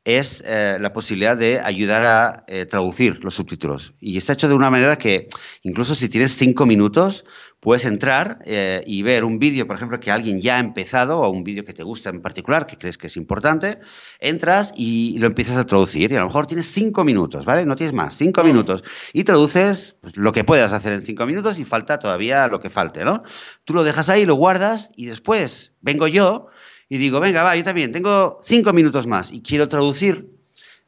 es 0.04 0.42
eh, 0.46 0.76
la 0.80 0.92
posibilidad 0.92 1.36
de 1.36 1.60
ayudar 1.60 2.04
a 2.04 2.44
eh, 2.46 2.66
traducir 2.66 3.24
los 3.24 3.34
subtítulos. 3.34 3.94
Y 4.00 4.18
está 4.18 4.34
hecho 4.34 4.48
de 4.48 4.54
una 4.54 4.70
manera 4.70 4.96
que 4.96 5.28
incluso 5.62 5.94
si 5.94 6.08
tienes 6.08 6.36
cinco 6.36 6.66
minutos, 6.66 7.24
puedes 7.64 7.86
entrar 7.86 8.40
eh, 8.44 8.84
y 8.86 9.02
ver 9.02 9.24
un 9.24 9.38
vídeo, 9.38 9.66
por 9.66 9.76
ejemplo, 9.76 9.98
que 9.98 10.10
alguien 10.10 10.38
ya 10.42 10.56
ha 10.56 10.58
empezado 10.58 11.20
o 11.20 11.30
un 11.30 11.44
vídeo 11.44 11.64
que 11.64 11.72
te 11.72 11.82
gusta 11.82 12.10
en 12.10 12.20
particular, 12.20 12.66
que 12.66 12.76
crees 12.76 12.98
que 12.98 13.06
es 13.06 13.16
importante, 13.16 13.80
entras 14.20 14.74
y 14.76 15.18
lo 15.18 15.26
empiezas 15.26 15.56
a 15.56 15.64
traducir 15.64 16.12
y 16.12 16.16
a 16.16 16.20
lo 16.20 16.26
mejor 16.26 16.46
tienes 16.46 16.66
cinco 16.70 17.04
minutos, 17.04 17.46
¿vale? 17.46 17.64
No 17.64 17.74
tienes 17.74 17.94
más, 17.94 18.18
cinco 18.18 18.44
minutos. 18.44 18.84
Y 19.14 19.24
traduces 19.24 19.96
pues, 20.02 20.18
lo 20.18 20.32
que 20.32 20.44
puedas 20.44 20.74
hacer 20.74 20.92
en 20.92 21.06
cinco 21.06 21.24
minutos 21.24 21.58
y 21.58 21.64
falta 21.64 21.98
todavía 21.98 22.48
lo 22.48 22.60
que 22.60 22.68
falte, 22.68 23.02
¿no? 23.02 23.22
Tú 23.64 23.72
lo 23.72 23.82
dejas 23.82 24.10
ahí, 24.10 24.26
lo 24.26 24.34
guardas 24.34 24.90
y 24.94 25.06
después 25.06 25.72
vengo 25.80 26.06
yo 26.06 26.48
y 26.94 26.98
digo, 26.98 27.18
venga, 27.18 27.42
va, 27.42 27.56
yo 27.56 27.64
también 27.64 27.90
tengo 27.90 28.38
cinco 28.44 28.72
minutos 28.72 29.04
más 29.08 29.32
y 29.32 29.40
quiero 29.40 29.68
traducir 29.68 30.28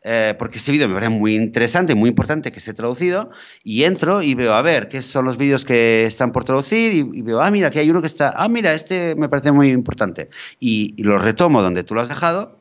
eh, 0.04 0.36
porque 0.38 0.58
este 0.58 0.70
vídeo 0.70 0.86
me 0.86 0.94
parece 0.94 1.10
muy 1.10 1.34
interesante, 1.34 1.96
muy 1.96 2.10
importante 2.10 2.52
que 2.52 2.60
esté 2.60 2.72
traducido, 2.74 3.30
y 3.64 3.82
entro 3.82 4.22
y 4.22 4.36
veo, 4.36 4.54
a 4.54 4.62
ver, 4.62 4.86
qué 4.86 5.02
son 5.02 5.24
los 5.24 5.36
vídeos 5.36 5.64
que 5.64 6.04
están 6.04 6.30
por 6.30 6.44
traducir, 6.44 6.92
y, 7.12 7.22
veo, 7.22 7.40
ah, 7.40 7.50
mira, 7.50 7.68
aquí 7.68 7.80
hay 7.80 7.90
uno 7.90 8.00
que 8.00 8.06
está, 8.06 8.32
ah, 8.36 8.48
mira, 8.48 8.72
este 8.72 9.16
me 9.16 9.28
parece 9.28 9.50
muy 9.50 9.70
importante, 9.70 10.28
y, 10.60 10.94
lo 11.02 11.18
retomo 11.18 11.60
donde 11.60 11.82
tú 11.82 11.96
lo 11.96 12.02
has 12.02 12.08
dejado, 12.08 12.60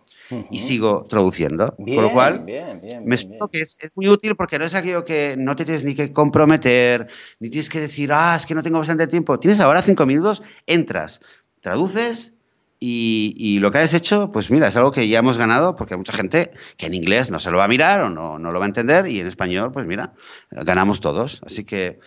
y 0.49 0.57
sigo 0.57 1.05
traduciendo. 1.07 1.75
Con 1.77 2.01
lo 2.01 2.11
cual, 2.11 2.45
me 2.45 3.13
explico 3.13 3.47
que 3.47 3.61
es, 3.61 3.77
muy 3.93 4.07
útil 4.07 4.35
porque 4.35 4.57
no 4.57 4.65
es 4.65 4.73
aquello 4.73 5.05
que 5.05 5.35
no 5.37 5.55
te 5.55 5.65
tienes 5.65 5.83
ni 5.83 5.93
que 5.93 6.11
comprometer, 6.11 7.05
ni 7.39 7.51
tienes 7.51 7.69
que 7.69 7.79
decir, 7.79 8.09
ah, 8.11 8.35
es 8.35 8.47
que 8.47 8.55
no 8.55 8.63
tengo 8.63 8.79
bastante 8.79 9.05
tiempo. 9.05 9.37
Tienes 9.37 9.59
ahora 9.59 9.83
cinco 9.83 10.07
minutos, 10.07 10.41
entras, 10.65 11.21
traduces 11.61 12.33
y, 12.80 13.59
lo 13.59 13.71
que 13.71 13.80
has 13.80 13.93
hecho, 13.93 14.32
pues 14.32 14.51
mira, 14.51 14.67
es 14.67 14.76
algo 14.76 14.91
que 14.91 15.07
ya 15.07 15.19
hemos 15.19 15.38
ganado 15.38 15.76
porque 15.76 15.93
hay 15.93 15.97
mucha 15.97 16.13
gente 16.13 16.51
que 16.78 16.86
en 16.86 16.93
inglés 16.93 17.32
no 17.32 17.39
se 17.39 17.49
lo 17.51 17.57
va 17.57 17.65
a 17.65 17.67
mirar 17.67 18.01
o 18.01 18.09
no, 18.09 18.38
no 18.38 18.51
lo 18.51 18.59
va 18.59 18.65
a 18.65 18.67
entender 18.67 19.07
y 19.07 19.19
en 19.19 19.28
español, 19.28 19.71
pues 19.71 19.86
mira, 19.86 20.13
ganamos 20.51 20.99
todos. 20.99 21.41
Así 21.45 21.63
que... 21.63 21.99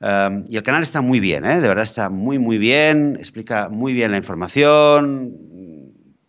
Um, 0.00 0.44
y 0.48 0.56
el 0.56 0.62
canal 0.64 0.82
está 0.82 1.00
muy 1.00 1.20
bien, 1.20 1.46
¿eh? 1.46 1.60
de 1.60 1.68
verdad 1.68 1.84
está 1.84 2.10
muy, 2.10 2.38
muy 2.38 2.58
bien, 2.58 3.16
explica 3.18 3.68
muy 3.68 3.92
bien 3.92 4.10
la 4.10 4.18
información. 4.18 5.32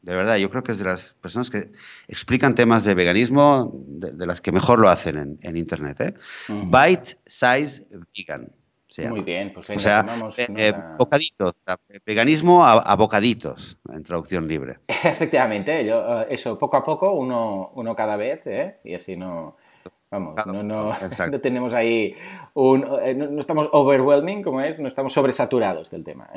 De 0.02 0.16
verdad, 0.16 0.38
yo 0.38 0.52
creo 0.52 0.64
que 0.64 0.72
es 0.72 0.78
de 0.78 0.86
las 0.86 1.16
personas 1.16 1.50
que 1.50 1.72
explican 2.08 2.54
temas 2.54 2.84
de 2.86 2.94
veganismo 2.94 3.74
de, 3.88 4.26
las 4.28 4.40
que 4.40 4.52
mejor 4.52 4.80
lo 4.80 4.88
hacen 4.88 5.40
en, 5.42 5.58
Internet. 5.58 6.00
¿eh? 6.00 6.14
Bite 6.48 7.18
Size 7.26 7.88
Vegan. 8.16 8.52
Muy 9.04 9.22
bien, 9.22 9.52
pues 9.54 9.70
o 9.70 9.80
sea, 9.80 10.06
eh, 10.38 10.48
eh, 10.56 10.74
bocaditos, 10.98 11.54
veganismo 12.06 12.66
a, 12.66 12.96
bocaditos, 12.96 13.78
en 13.90 14.04
traducción 14.04 14.48
libre. 14.48 14.80
Efectivamente, 14.88 15.86
yo, 15.86 16.22
eh, 16.22 16.28
eso, 16.30 16.58
poco 16.58 16.78
a 16.78 16.84
poco, 16.84 17.12
uno, 17.14 17.72
uno 17.76 17.96
cada 17.96 18.16
vez, 18.16 18.42
y 18.84 18.94
así 18.94 19.18
no, 19.18 19.58
vamos, 20.10 20.36
no, 20.46 20.64
no, 20.64 20.94
no, 21.32 21.42
tenemos 21.42 21.74
ahí 21.74 22.16
un, 22.54 22.82
no, 22.82 23.40
estamos 23.40 23.68
overwhelming, 23.72 24.42
como 24.42 24.62
es, 24.62 24.80
no 24.80 24.88
estamos 24.88 25.14
sobresaturados 25.14 25.92
del 25.92 26.04
tema. 26.04 26.30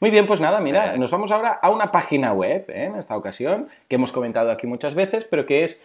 Muy 0.00 0.10
bien, 0.10 0.26
pues 0.26 0.40
nada, 0.40 0.60
mira, 0.60 0.96
nos 0.96 1.10
vamos 1.10 1.30
ahora 1.32 1.52
a 1.52 1.70
una 1.70 1.90
página 1.90 2.32
web, 2.32 2.66
en 2.68 2.96
esta 2.96 3.16
ocasión, 3.16 3.68
que 3.88 3.96
hemos 3.96 4.12
comentado 4.12 4.50
aquí 4.50 4.66
muchas 4.66 4.94
veces, 4.94 5.26
pero 5.30 5.46
que 5.46 5.64
es 5.64 5.80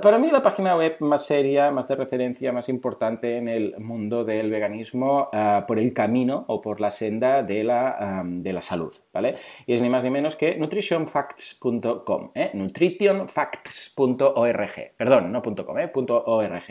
para 0.00 0.18
mí 0.18 0.30
la 0.30 0.42
página 0.42 0.76
web 0.76 0.96
más 1.00 1.26
seria, 1.26 1.70
más 1.70 1.86
de 1.88 1.96
referencia, 1.96 2.52
más 2.52 2.68
importante 2.68 3.36
en 3.36 3.48
el 3.48 3.74
mundo 3.78 4.24
del 4.24 4.50
veganismo 4.50 5.28
ah, 5.32 5.64
por 5.66 5.78
el 5.78 5.92
camino 5.92 6.44
o 6.46 6.60
por 6.60 6.80
la 6.80 6.90
senda 6.90 7.42
de 7.42 7.64
la, 7.64 8.22
de 8.24 8.52
la 8.52 8.62
salud, 8.62 8.94
¿vale? 9.12 9.36
Y 9.66 9.74
es 9.74 9.82
ni 9.82 9.88
más 9.88 10.04
ni 10.04 10.10
menos 10.10 10.36
que 10.36 10.56
nutritionfacts.com, 10.56 12.30
¿eh? 12.34 12.50
nutritionfacts.org, 12.54 14.92
perdón, 14.96 15.32
no 15.32 15.42
.com, 15.42 15.78
¿eh? 15.78 15.90
.org. 15.94 16.62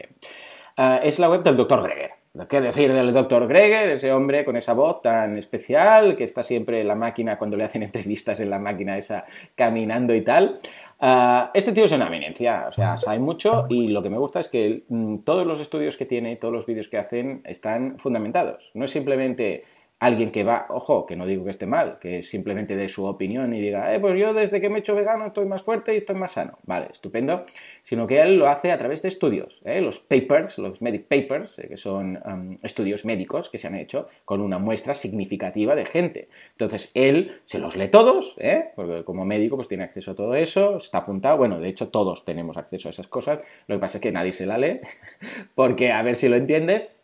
Ah, 0.78 1.00
es 1.04 1.20
la 1.20 1.30
web 1.30 1.44
del 1.44 1.58
doctor 1.58 1.84
Greger. 1.84 2.12
¿Qué 2.48 2.62
decir 2.62 2.94
del 2.94 3.12
doctor 3.12 3.48
Greger, 3.48 3.90
ese 3.90 4.14
hombre 4.14 4.46
con 4.46 4.56
esa 4.56 4.74
voz 4.74 5.02
tan 5.02 5.38
especial 5.38 6.16
que 6.16 6.24
está 6.24 6.44
siempre 6.44 6.80
en 6.80 6.88
la 6.88 6.96
máquina 6.96 7.38
cuando 7.38 7.58
le 7.58 7.64
hacen 7.64 7.84
entrevistas 7.84 8.40
en 8.40 8.52
la 8.52 8.60
máquina 8.60 8.98
esa 8.98 9.26
caminando 9.56 10.14
y 10.14 10.22
tal? 10.22 10.60
Ah, 11.02 11.52
este 11.54 11.72
tío 11.72 11.86
es 11.86 11.92
una 11.94 12.08
eminencia, 12.08 12.66
o 12.68 12.72
sea, 12.74 12.98
sabe 12.98 13.20
mucho 13.20 13.68
y 13.70 13.88
lo 13.88 14.04
que 14.04 14.10
me 14.10 14.18
gusta 14.18 14.42
es 14.42 14.50
que 14.50 14.84
mm, 14.90 15.20
todos 15.20 15.48
los 15.48 15.62
estudios 15.62 15.96
que 15.96 16.06
tiene, 16.06 16.36
todos 16.36 16.54
los 16.54 16.66
vídeos 16.66 16.90
que 16.90 16.98
hacen 16.98 17.42
están 17.46 17.98
fundamentados. 18.00 18.70
No 18.74 18.84
es 18.84 18.92
simplemente 18.92 19.64
alguien 20.00 20.32
que 20.32 20.44
va, 20.44 20.66
ojo, 20.70 21.06
que 21.06 21.16
no 21.16 21.26
digo 21.26 21.44
que 21.44 21.52
esté 21.52 21.66
mal, 21.66 22.00
que 22.00 22.24
simplemente 22.24 22.76
dé 22.76 22.88
su 22.88 23.06
opinión 23.06 23.54
y 23.54 23.62
diga, 23.62 23.94
eh, 23.94 24.00
pues 24.00 24.18
yo 24.18 24.34
desde 24.34 24.62
que 24.62 24.70
me 24.70 24.78
he 24.78 24.80
hecho 24.80 24.96
vegano 24.96 25.28
estoy 25.28 25.46
más 25.46 25.64
fuerte 25.64 25.94
y 25.94 25.98
estoy 25.98 26.16
más 26.16 26.32
sano. 26.32 26.58
Vale, 26.64 26.88
estupendo. 26.92 27.44
Sino 27.84 28.08
que 28.08 28.22
él 28.22 28.38
lo 28.38 28.48
hace 28.48 28.72
a 28.72 28.78
través 28.78 29.02
de 29.02 29.10
estudios, 29.10 29.62
¿eh? 29.66 29.82
los 29.82 30.00
papers, 30.00 30.58
los 30.58 30.82
medic 30.82 31.08
papers, 31.08 31.60
eh, 31.60 31.68
que 31.68 31.78
son 31.78 32.20
estudios 32.64 33.06
médicos 33.06 33.50
que 33.50 33.58
se 33.58 33.68
han 33.68 33.76
hecho 33.76 34.08
con 34.26 34.42
una 34.42 34.60
muestra 34.60 34.94
significativa 34.94 35.76
de 35.76 35.86
gente. 35.86 36.30
Entonces, 36.52 36.92
él 36.94 37.40
se 37.46 37.60
los 37.60 37.76
lee 37.76 37.90
todos, 37.90 38.36
¿eh? 38.40 38.72
porque 38.76 39.04
como 39.04 39.26
médico 39.26 39.56
pues 39.56 39.68
tiene 39.68 39.84
acceso 39.84 40.12
a 40.12 40.16
todo 40.16 40.36
eso, 40.36 40.78
está 40.78 41.00
apuntado, 41.00 41.38
bueno, 41.38 41.60
de 41.60 41.70
hecho 41.70 41.90
todos 41.90 42.26
tenemos 42.26 42.58
acceso 42.58 42.90
a 42.90 42.92
esas 42.92 43.08
cosas, 43.08 43.40
lo 43.68 43.76
que 43.76 43.80
pasa 43.80 43.98
es 43.98 44.02
que 44.02 44.12
nadie 44.12 44.34
se 44.34 44.46
la 44.46 44.58
lee, 44.58 44.80
porque 45.56 45.92
a 45.92 46.02
ver 46.04 46.16
si 46.16 46.30
lo 46.30 46.36
entiendes, 46.36 46.96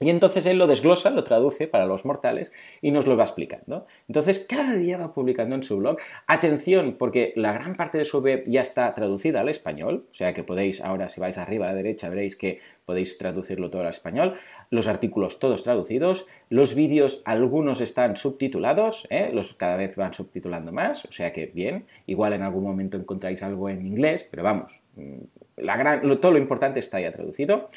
y 0.00 0.10
entonces 0.10 0.46
él 0.46 0.58
lo 0.58 0.66
desglosa, 0.66 1.10
lo 1.10 1.24
traduce 1.24 1.66
para 1.66 1.86
los 1.86 2.04
mortales 2.04 2.52
y 2.80 2.92
nos 2.92 3.06
lo 3.06 3.16
va 3.16 3.24
explicando. 3.24 3.86
Entonces 4.06 4.46
cada 4.48 4.74
día 4.74 4.96
va 4.96 5.12
publicando 5.12 5.56
en 5.56 5.62
su 5.62 5.76
blog. 5.78 5.98
Atención, 6.26 6.96
porque 6.98 7.32
la 7.34 7.52
gran 7.52 7.74
parte 7.74 7.98
de 7.98 8.04
su 8.04 8.20
web 8.20 8.44
ya 8.46 8.60
está 8.60 8.94
traducida 8.94 9.40
al 9.40 9.48
español, 9.48 10.06
o 10.10 10.14
sea 10.14 10.34
que 10.34 10.44
podéis 10.44 10.80
ahora 10.80 11.08
si 11.08 11.20
vais 11.20 11.36
arriba 11.38 11.66
a 11.66 11.70
la 11.70 11.74
derecha 11.74 12.08
veréis 12.08 12.36
que 12.36 12.60
podéis 12.84 13.18
traducirlo 13.18 13.70
todo 13.70 13.82
al 13.82 13.88
español. 13.88 14.34
Los 14.70 14.86
artículos 14.86 15.40
todos 15.40 15.62
traducidos, 15.62 16.26
los 16.48 16.74
vídeos 16.74 17.22
algunos 17.24 17.80
están 17.80 18.16
subtitulados, 18.16 19.06
¿eh? 19.10 19.30
los 19.32 19.54
cada 19.54 19.76
vez 19.76 19.96
van 19.96 20.14
subtitulando 20.14 20.72
más, 20.72 21.04
o 21.04 21.12
sea 21.12 21.32
que 21.32 21.46
bien. 21.46 21.86
Igual 22.06 22.34
en 22.34 22.42
algún 22.42 22.64
momento 22.64 22.96
encontráis 22.96 23.42
algo 23.42 23.68
en 23.68 23.84
inglés, 23.84 24.26
pero 24.30 24.42
vamos, 24.42 24.80
mm, 24.96 25.16
la 25.56 25.76
gran, 25.76 26.20
todo 26.20 26.32
lo 26.32 26.38
importante 26.38 26.80
está 26.80 27.00
ya 27.00 27.10
traducido. 27.10 27.68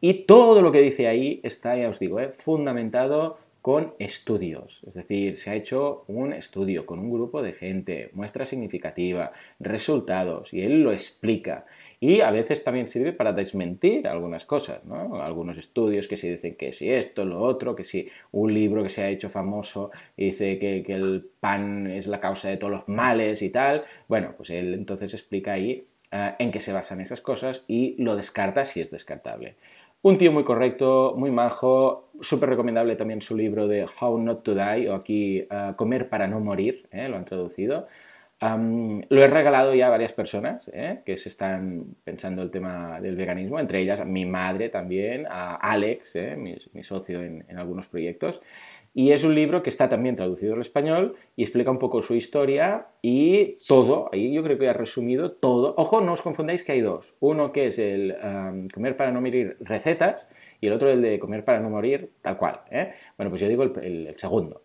Y 0.00 0.24
todo 0.24 0.62
lo 0.62 0.72
que 0.72 0.80
dice 0.80 1.08
ahí 1.08 1.40
está, 1.42 1.76
ya 1.76 1.88
os 1.88 1.98
digo, 1.98 2.20
eh, 2.20 2.32
fundamentado 2.36 3.38
con 3.66 3.94
estudios. 3.98 4.80
Es 4.86 4.94
decir, 4.94 5.38
se 5.38 5.50
ha 5.50 5.54
hecho 5.56 6.04
un 6.06 6.32
estudio 6.32 6.86
con 6.86 7.00
un 7.00 7.10
grupo 7.10 7.42
de 7.42 7.52
gente, 7.52 8.10
muestra 8.12 8.46
significativa, 8.46 9.32
resultados, 9.58 10.54
y 10.54 10.62
él 10.62 10.84
lo 10.84 10.92
explica. 10.92 11.66
Y 11.98 12.20
a 12.20 12.30
veces 12.30 12.62
también 12.62 12.86
sirve 12.86 13.12
para 13.12 13.32
desmentir 13.32 14.06
algunas 14.06 14.44
cosas, 14.44 14.84
¿no? 14.84 15.20
Algunos 15.20 15.58
estudios 15.58 16.06
que 16.06 16.16
se 16.16 16.30
dicen 16.30 16.54
que 16.54 16.72
si 16.72 16.92
esto, 16.92 17.24
lo 17.24 17.42
otro, 17.42 17.74
que 17.74 17.82
si 17.82 18.08
un 18.30 18.54
libro 18.54 18.84
que 18.84 18.88
se 18.88 19.02
ha 19.02 19.08
hecho 19.08 19.30
famoso 19.30 19.90
dice 20.16 20.60
que, 20.60 20.84
que 20.84 20.92
el 20.92 21.28
pan 21.40 21.88
es 21.88 22.06
la 22.06 22.20
causa 22.20 22.48
de 22.48 22.58
todos 22.58 22.72
los 22.72 22.88
males 22.88 23.42
y 23.42 23.50
tal. 23.50 23.82
Bueno, 24.06 24.34
pues 24.36 24.50
él 24.50 24.74
entonces 24.74 25.12
explica 25.12 25.54
ahí 25.54 25.88
eh, 26.12 26.34
en 26.38 26.52
qué 26.52 26.60
se 26.60 26.72
basan 26.72 27.00
esas 27.00 27.20
cosas 27.20 27.64
y 27.66 27.96
lo 28.00 28.14
descarta 28.14 28.64
si 28.64 28.80
es 28.80 28.92
descartable. 28.92 29.56
Un 30.06 30.18
tío 30.18 30.30
muy 30.30 30.44
correcto, 30.44 31.14
muy 31.16 31.32
majo, 31.32 32.12
súper 32.20 32.50
recomendable 32.50 32.94
también 32.94 33.20
su 33.20 33.36
libro 33.36 33.66
de 33.66 33.84
How 34.00 34.16
Not 34.18 34.44
to 34.44 34.54
Die, 34.54 34.88
o 34.88 34.94
aquí 34.94 35.48
uh, 35.50 35.74
Comer 35.74 36.08
para 36.08 36.28
no 36.28 36.38
morir, 36.38 36.86
¿eh? 36.92 37.08
lo 37.08 37.16
han 37.16 37.24
traducido. 37.24 37.88
lo 38.40 39.24
he 39.24 39.26
regalado 39.26 39.74
ya 39.74 39.88
a 39.88 39.90
varias 39.90 40.12
personas 40.12 40.70
¿eh? 40.72 41.00
que 41.04 41.16
se 41.16 41.28
están 41.28 41.96
pensando 42.04 42.42
el 42.42 42.52
tema 42.52 43.00
del 43.00 43.16
veganismo, 43.16 43.58
entre 43.58 43.80
ellas 43.80 44.06
mi 44.06 44.26
madre 44.26 44.68
también, 44.68 45.26
a 45.28 45.56
Alex, 45.56 46.14
¿eh? 46.14 46.36
mi, 46.36 46.84
socio 46.84 47.20
en 47.24 47.58
algunos 47.58 47.88
proyectos. 47.88 48.40
Y 48.98 49.12
es 49.12 49.24
un 49.24 49.34
libro 49.34 49.62
que 49.62 49.68
está 49.68 49.90
también 49.90 50.16
traducido 50.16 50.54
al 50.54 50.62
español 50.62 51.16
y 51.36 51.42
explica 51.42 51.70
un 51.70 51.78
poco 51.78 52.00
su 52.00 52.14
historia 52.14 52.86
y 53.02 53.58
todo. 53.68 54.08
Ahí 54.10 54.32
yo 54.32 54.42
creo 54.42 54.56
que 54.56 54.70
ha 54.70 54.72
resumido 54.72 55.32
todo. 55.32 55.74
Ojo, 55.76 56.00
no 56.00 56.14
os 56.14 56.22
confundáis 56.22 56.64
que 56.64 56.72
hay 56.72 56.80
dos. 56.80 57.14
Uno 57.20 57.52
que 57.52 57.66
es 57.66 57.78
el 57.78 58.16
comer 58.72 58.96
para 58.96 59.12
no 59.12 59.20
morir 59.20 59.58
recetas 59.60 60.30
y 60.62 60.68
el 60.68 60.72
otro 60.72 60.90
el 60.90 61.02
de 61.02 61.18
comer 61.18 61.44
para 61.44 61.60
no 61.60 61.68
morir 61.68 62.08
tal 62.22 62.38
cual. 62.38 62.62
¿eh? 62.70 62.94
Bueno, 63.18 63.28
pues 63.28 63.42
yo 63.42 63.48
digo 63.48 63.64
el, 63.64 64.14
segundo. 64.16 64.62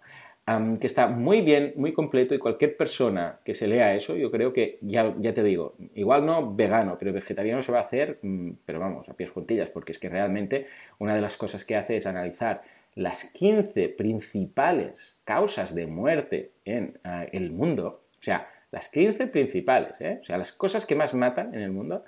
que 0.79 0.87
está 0.87 1.09
muy 1.09 1.41
bien, 1.41 1.73
muy 1.75 1.91
completo 1.91 2.33
y 2.33 2.39
cualquier 2.39 2.77
persona 2.77 3.41
que 3.43 3.53
se 3.53 3.67
lea 3.67 3.95
eso, 3.95 4.15
yo 4.15 4.31
creo 4.31 4.53
que, 4.53 4.77
ya, 4.79 5.13
ya 5.19 5.33
te 5.33 5.43
digo, 5.43 5.75
igual 5.93 6.25
no 6.25 6.55
vegano, 6.55 6.95
pero 6.97 7.11
vegetariano 7.11 7.63
se 7.63 7.73
va 7.73 7.79
a 7.79 7.81
hacer, 7.81 8.19
mm, 8.21 8.51
pero 8.65 8.79
vamos, 8.79 9.09
a 9.09 9.13
pies 9.13 9.29
juntillas, 9.29 9.69
porque 9.69 9.91
es 9.91 9.99
que 9.99 10.07
realmente 10.07 10.67
una 10.99 11.15
de 11.15 11.21
las 11.21 11.35
cosas 11.35 11.65
que 11.65 11.75
hace 11.75 11.97
es 11.97 12.05
analizar 12.05 12.61
las 12.95 13.25
15 13.25 13.89
principales 13.89 15.17
causas 15.23 15.73
de 15.73 15.87
muerte 15.87 16.51
en 16.65 16.99
eh, 17.03 17.29
el 17.31 17.51
mundo, 17.51 18.03
o 18.19 18.23
sea, 18.23 18.47
las 18.71 18.89
15 18.89 19.27
principales, 19.27 19.99
¿eh? 20.01 20.19
o 20.21 20.25
sea, 20.25 20.37
las 20.37 20.53
cosas 20.53 20.85
que 20.85 20.95
más 20.95 21.13
matan 21.13 21.53
en 21.53 21.61
el 21.61 21.71
mundo, 21.71 22.03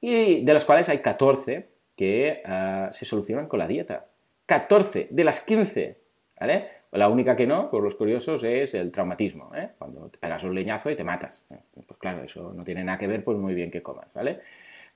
y 0.00 0.44
de 0.44 0.54
las 0.54 0.64
cuales 0.64 0.88
hay 0.88 0.98
14 0.98 1.68
que 1.96 2.42
eh, 2.44 2.88
se 2.90 3.04
solucionan 3.04 3.46
con 3.46 3.58
la 3.58 3.66
dieta. 3.66 4.06
14 4.46 5.08
de 5.10 5.24
las 5.24 5.40
15, 5.40 5.98
¿vale? 6.40 6.68
La 6.92 7.08
única 7.08 7.36
que 7.36 7.46
no, 7.46 7.70
por 7.70 7.84
los 7.84 7.94
curiosos, 7.94 8.42
es 8.42 8.74
el 8.74 8.90
traumatismo, 8.90 9.52
¿eh? 9.54 9.70
cuando 9.78 10.08
te 10.08 10.18
pegas 10.18 10.42
un 10.42 10.54
leñazo 10.54 10.90
y 10.90 10.96
te 10.96 11.04
matas. 11.04 11.44
Pues 11.48 11.98
claro, 12.00 12.24
eso 12.24 12.52
no 12.52 12.64
tiene 12.64 12.82
nada 12.82 12.98
que 12.98 13.06
ver, 13.06 13.22
pues 13.22 13.38
muy 13.38 13.54
bien 13.54 13.70
que 13.70 13.82
comas, 13.82 14.12
¿vale? 14.12 14.40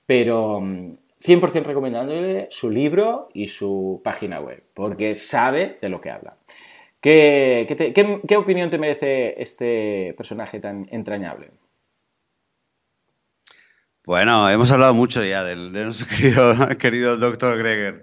Pero 0.05 0.61
mm, 0.61 0.91
100% 1.25 1.65
recomendándole 1.65 2.49
su 2.51 2.71
libro 2.71 3.29
y 3.33 3.49
su 3.49 4.03
página 4.05 4.41
web, 4.41 4.63
porque 4.75 5.15
sabe 5.15 5.79
de 5.81 5.89
lo 5.89 6.01
que 6.01 6.11
habla. 6.11 6.37
¿Qué, 7.01 8.37
opinión 8.37 8.71
te 8.71 8.79
merece 8.79 9.41
este 9.41 10.15
personaje 10.17 10.61
tan 10.61 10.87
entrañable? 10.91 11.51
Bueno, 14.05 14.51
hemos 14.51 14.71
hablado 14.71 14.93
mucho 14.93 15.25
ya 15.25 15.45
de, 15.45 15.57
nuestro 15.57 16.07
querido, 16.17 16.69
querido 16.79 17.17
doctor 17.17 17.57
Greger. 17.59 18.03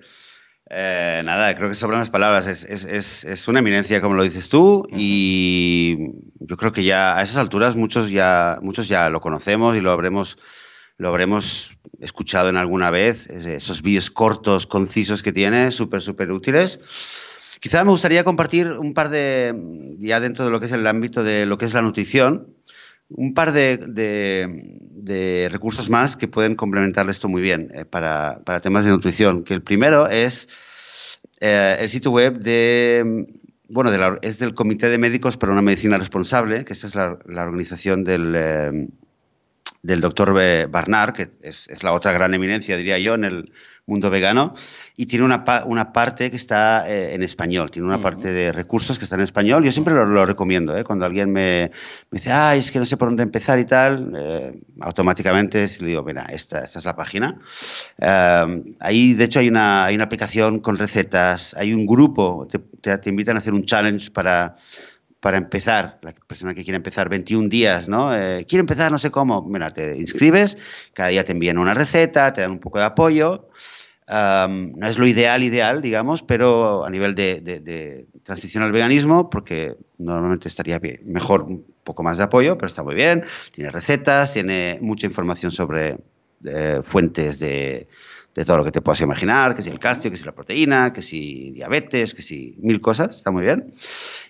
Eh, 0.69 1.21
nada, 1.23 1.55
creo 1.55 1.69
que 1.69 1.75
sobran 1.75 1.99
las 1.99 2.09
palabras. 2.09 2.47
Es, 2.47 3.47
una 3.47 3.59
eminencia, 3.59 4.01
como 4.01 4.15
lo 4.15 4.23
dices 4.23 4.49
tú, 4.49 4.87
y 4.91 5.97
yo 6.39 6.57
creo 6.57 6.71
que 6.71 6.83
ya 6.83 7.17
a 7.17 7.21
esas 7.21 7.37
alturas 7.37 7.75
muchos 7.75 8.09
ya, 8.09 8.57
muchos 8.63 8.87
ya 8.87 9.09
lo 9.09 9.21
conocemos 9.21 9.75
y 9.75 9.81
lo 9.81 9.91
habremos 9.91 10.37
lo 11.01 11.07
habremos 11.07 11.71
escuchado 12.01 12.49
en 12.49 12.57
alguna 12.57 12.89
vez, 12.89 13.29
esos 13.29 13.81
vídeos 13.81 14.11
cortos, 14.11 14.67
concisos 14.67 15.23
que 15.23 15.31
tiene, 15.31 15.71
súper, 15.71 16.01
súper 16.01 16.31
útiles. 16.31 16.79
Quizá 17.59 17.83
me 17.83 17.91
gustaría 17.91 18.23
compartir 18.23 18.67
un 18.67 18.93
par 18.93 19.09
de, 19.09 19.55
ya 19.99 20.19
dentro 20.19 20.43
de 20.43 20.51
lo 20.51 20.59
que 20.59 20.65
es 20.65 20.71
el 20.71 20.87
ámbito 20.87 21.23
de 21.23 21.45
lo 21.45 21.57
que 21.57 21.65
es 21.65 21.73
la 21.73 21.83
nutrición, 21.83 22.55
un 23.09 23.33
par 23.33 23.51
de, 23.51 25.49
recursos 25.51 25.89
más 25.89 26.15
que 26.15 26.27
pueden 26.27 26.55
complementar 26.55 27.09
esto 27.09 27.27
muy 27.29 27.41
bien 27.41 27.71
eh, 27.73 27.85
para, 27.85 28.41
temas 28.63 28.85
de 28.85 28.91
nutrición. 28.91 29.43
Que 29.43 29.53
el 29.53 29.61
primero 29.61 30.07
es 30.07 30.49
eh, 31.39 31.77
el 31.79 31.89
sitio 31.89 32.11
web 32.11 32.39
de, 32.39 33.27
bueno, 33.69 34.17
es 34.21 34.39
del 34.39 34.53
Comité 34.53 34.89
de 34.89 34.97
Médicos 34.97 35.37
para 35.37 35.51
una 35.51 35.61
Medicina 35.61 35.97
Responsable, 35.97 36.65
que 36.65 36.73
esta 36.73 36.87
es 36.87 36.95
la, 36.95 37.17
organización 37.27 38.03
del, 38.03 38.33
eh, 38.35 38.87
del 39.81 40.01
doctor 40.01 40.33
Barnard, 40.69 41.13
que 41.13 41.31
es, 41.41 41.67
es, 41.67 41.83
la 41.83 41.93
otra 41.93 42.11
gran 42.11 42.33
eminencia, 42.33 42.77
diría 42.77 42.99
yo, 42.99 43.15
en 43.15 43.23
el 43.23 43.51
mundo 43.85 44.09
vegano, 44.09 44.53
y 44.95 45.07
tiene 45.07 45.25
una, 45.25 45.43
una 45.65 45.91
parte 45.91 46.29
que 46.29 46.37
está 46.37 46.89
eh, 46.89 47.13
en 47.13 47.23
español, 47.23 47.71
tiene 47.71 47.87
una 47.87 47.99
parte 47.99 48.31
de 48.31 48.51
recursos 48.51 48.97
que 48.97 49.05
está 49.05 49.15
en 49.15 49.21
español. 49.21 49.63
Yo 49.63 49.71
siempre 49.71 49.93
lo, 49.93 50.25
recomiendo, 50.25 50.77
¿eh? 50.77 50.83
cuando 50.83 51.05
alguien 51.05 51.31
me, 51.31 51.71
me, 52.09 52.19
dice, 52.19 52.31
ay, 52.31 52.59
es 52.59 52.71
que 52.71 52.79
no 52.79 52.85
sé 52.85 52.97
por 52.97 53.09
dónde 53.09 53.23
empezar 53.23 53.59
y 53.59 53.65
tal, 53.65 54.13
eh, 54.15 54.61
automáticamente 54.79 55.67
le 55.79 55.87
digo, 55.87 56.03
mira, 56.03 56.25
esta, 56.25 56.63
esta 56.63 56.79
es 56.79 56.85
la 56.85 56.95
página. 56.95 57.39
Eh, 57.97 58.63
ahí, 58.79 59.13
de 59.13 59.23
hecho, 59.23 59.39
hay 59.39 59.49
una, 59.49 59.85
hay 59.85 59.95
una 59.95 60.05
aplicación 60.05 60.59
con 60.59 60.77
recetas, 60.77 61.53
hay 61.55 61.73
un 61.73 61.85
grupo, 61.85 62.47
te, 62.49 62.97
te, 62.97 63.09
invitan 63.09 63.35
a 63.35 63.39
hacer 63.39 63.53
un 63.53 63.65
challenge 63.65 64.11
para 64.11 64.55
para 65.21 65.37
empezar, 65.37 65.99
la 66.01 66.13
persona 66.27 66.53
que 66.53 66.63
quiere 66.63 66.75
empezar 66.75 67.07
21 67.07 67.47
días, 67.47 67.87
¿no? 67.87 68.13
Eh, 68.13 68.45
quiere 68.49 68.61
empezar, 68.61 68.91
no 68.91 68.99
sé 68.99 69.11
cómo. 69.11 69.41
Mira, 69.43 69.71
te 69.73 69.95
inscribes, 69.97 70.57
cada 70.93 71.09
día 71.09 71.23
te 71.23 71.31
envían 71.31 71.57
una 71.57 71.73
receta, 71.73 72.33
te 72.33 72.41
dan 72.41 72.51
un 72.51 72.59
poco 72.59 72.79
de 72.79 72.85
apoyo 72.85 73.47
no 74.11 74.87
es 74.87 74.97
lo 74.97 75.07
ideal, 75.07 75.43
ideal, 75.43 75.81
digamos, 75.81 76.21
pero 76.21 76.83
a 76.83 76.89
nivel 76.89 77.15
de, 77.15 78.05
transición 78.23 78.63
al 78.63 78.71
veganismo, 78.71 79.29
porque 79.29 79.75
normalmente 79.97 80.47
estaría 80.47 80.79
bien, 80.79 81.01
mejor 81.05 81.43
un 81.43 81.65
poco 81.83 82.03
más 82.03 82.17
de 82.17 82.23
apoyo, 82.23 82.57
pero 82.57 82.67
está 82.67 82.83
muy 82.83 82.95
bien. 82.95 83.23
Tiene 83.51 83.71
recetas, 83.71 84.33
tiene 84.33 84.79
mucha 84.81 85.07
información 85.07 85.51
sobre 85.51 85.97
eh, 86.45 86.81
fuentes 86.83 87.39
de, 87.39 87.87
todo 88.33 88.57
lo 88.57 88.63
que 88.63 88.71
te 88.71 88.81
puedas 88.81 89.01
imaginar, 89.01 89.55
que 89.55 89.61
si 89.61 89.69
el 89.69 89.79
calcio, 89.79 90.09
que 90.09 90.17
si 90.17 90.23
la 90.23 90.31
proteína, 90.31 90.93
que 90.93 91.01
si 91.01 91.51
diabetes, 91.51 92.13
que 92.13 92.21
si 92.21 92.55
mil 92.61 92.79
cosas, 92.79 93.17
está 93.17 93.31
muy 93.31 93.43
bien. 93.43 93.73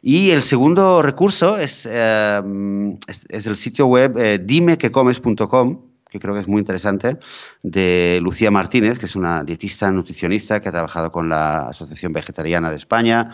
Y 0.01 0.31
el 0.31 0.41
segundo 0.43 1.01
recurso 1.01 1.57
es, 1.57 1.85
es, 1.85 3.47
el 3.47 3.55
sitio 3.55 3.85
web 3.87 4.17
eh, 4.17 4.39
dimequecomes.com 4.39 5.91
que 6.11 6.19
creo 6.19 6.33
que 6.33 6.41
es 6.41 6.47
muy 6.47 6.59
interesante, 6.59 7.17
de 7.63 8.19
Lucía 8.21 8.51
Martínez, 8.51 8.99
que 8.99 9.05
es 9.05 9.15
una 9.15 9.45
dietista 9.45 9.89
nutricionista 9.91 10.59
que 10.59 10.67
ha 10.67 10.71
trabajado 10.73 11.09
con 11.09 11.29
la 11.29 11.69
Asociación 11.69 12.11
Vegetariana 12.11 12.69
de 12.69 12.75
España. 12.75 13.31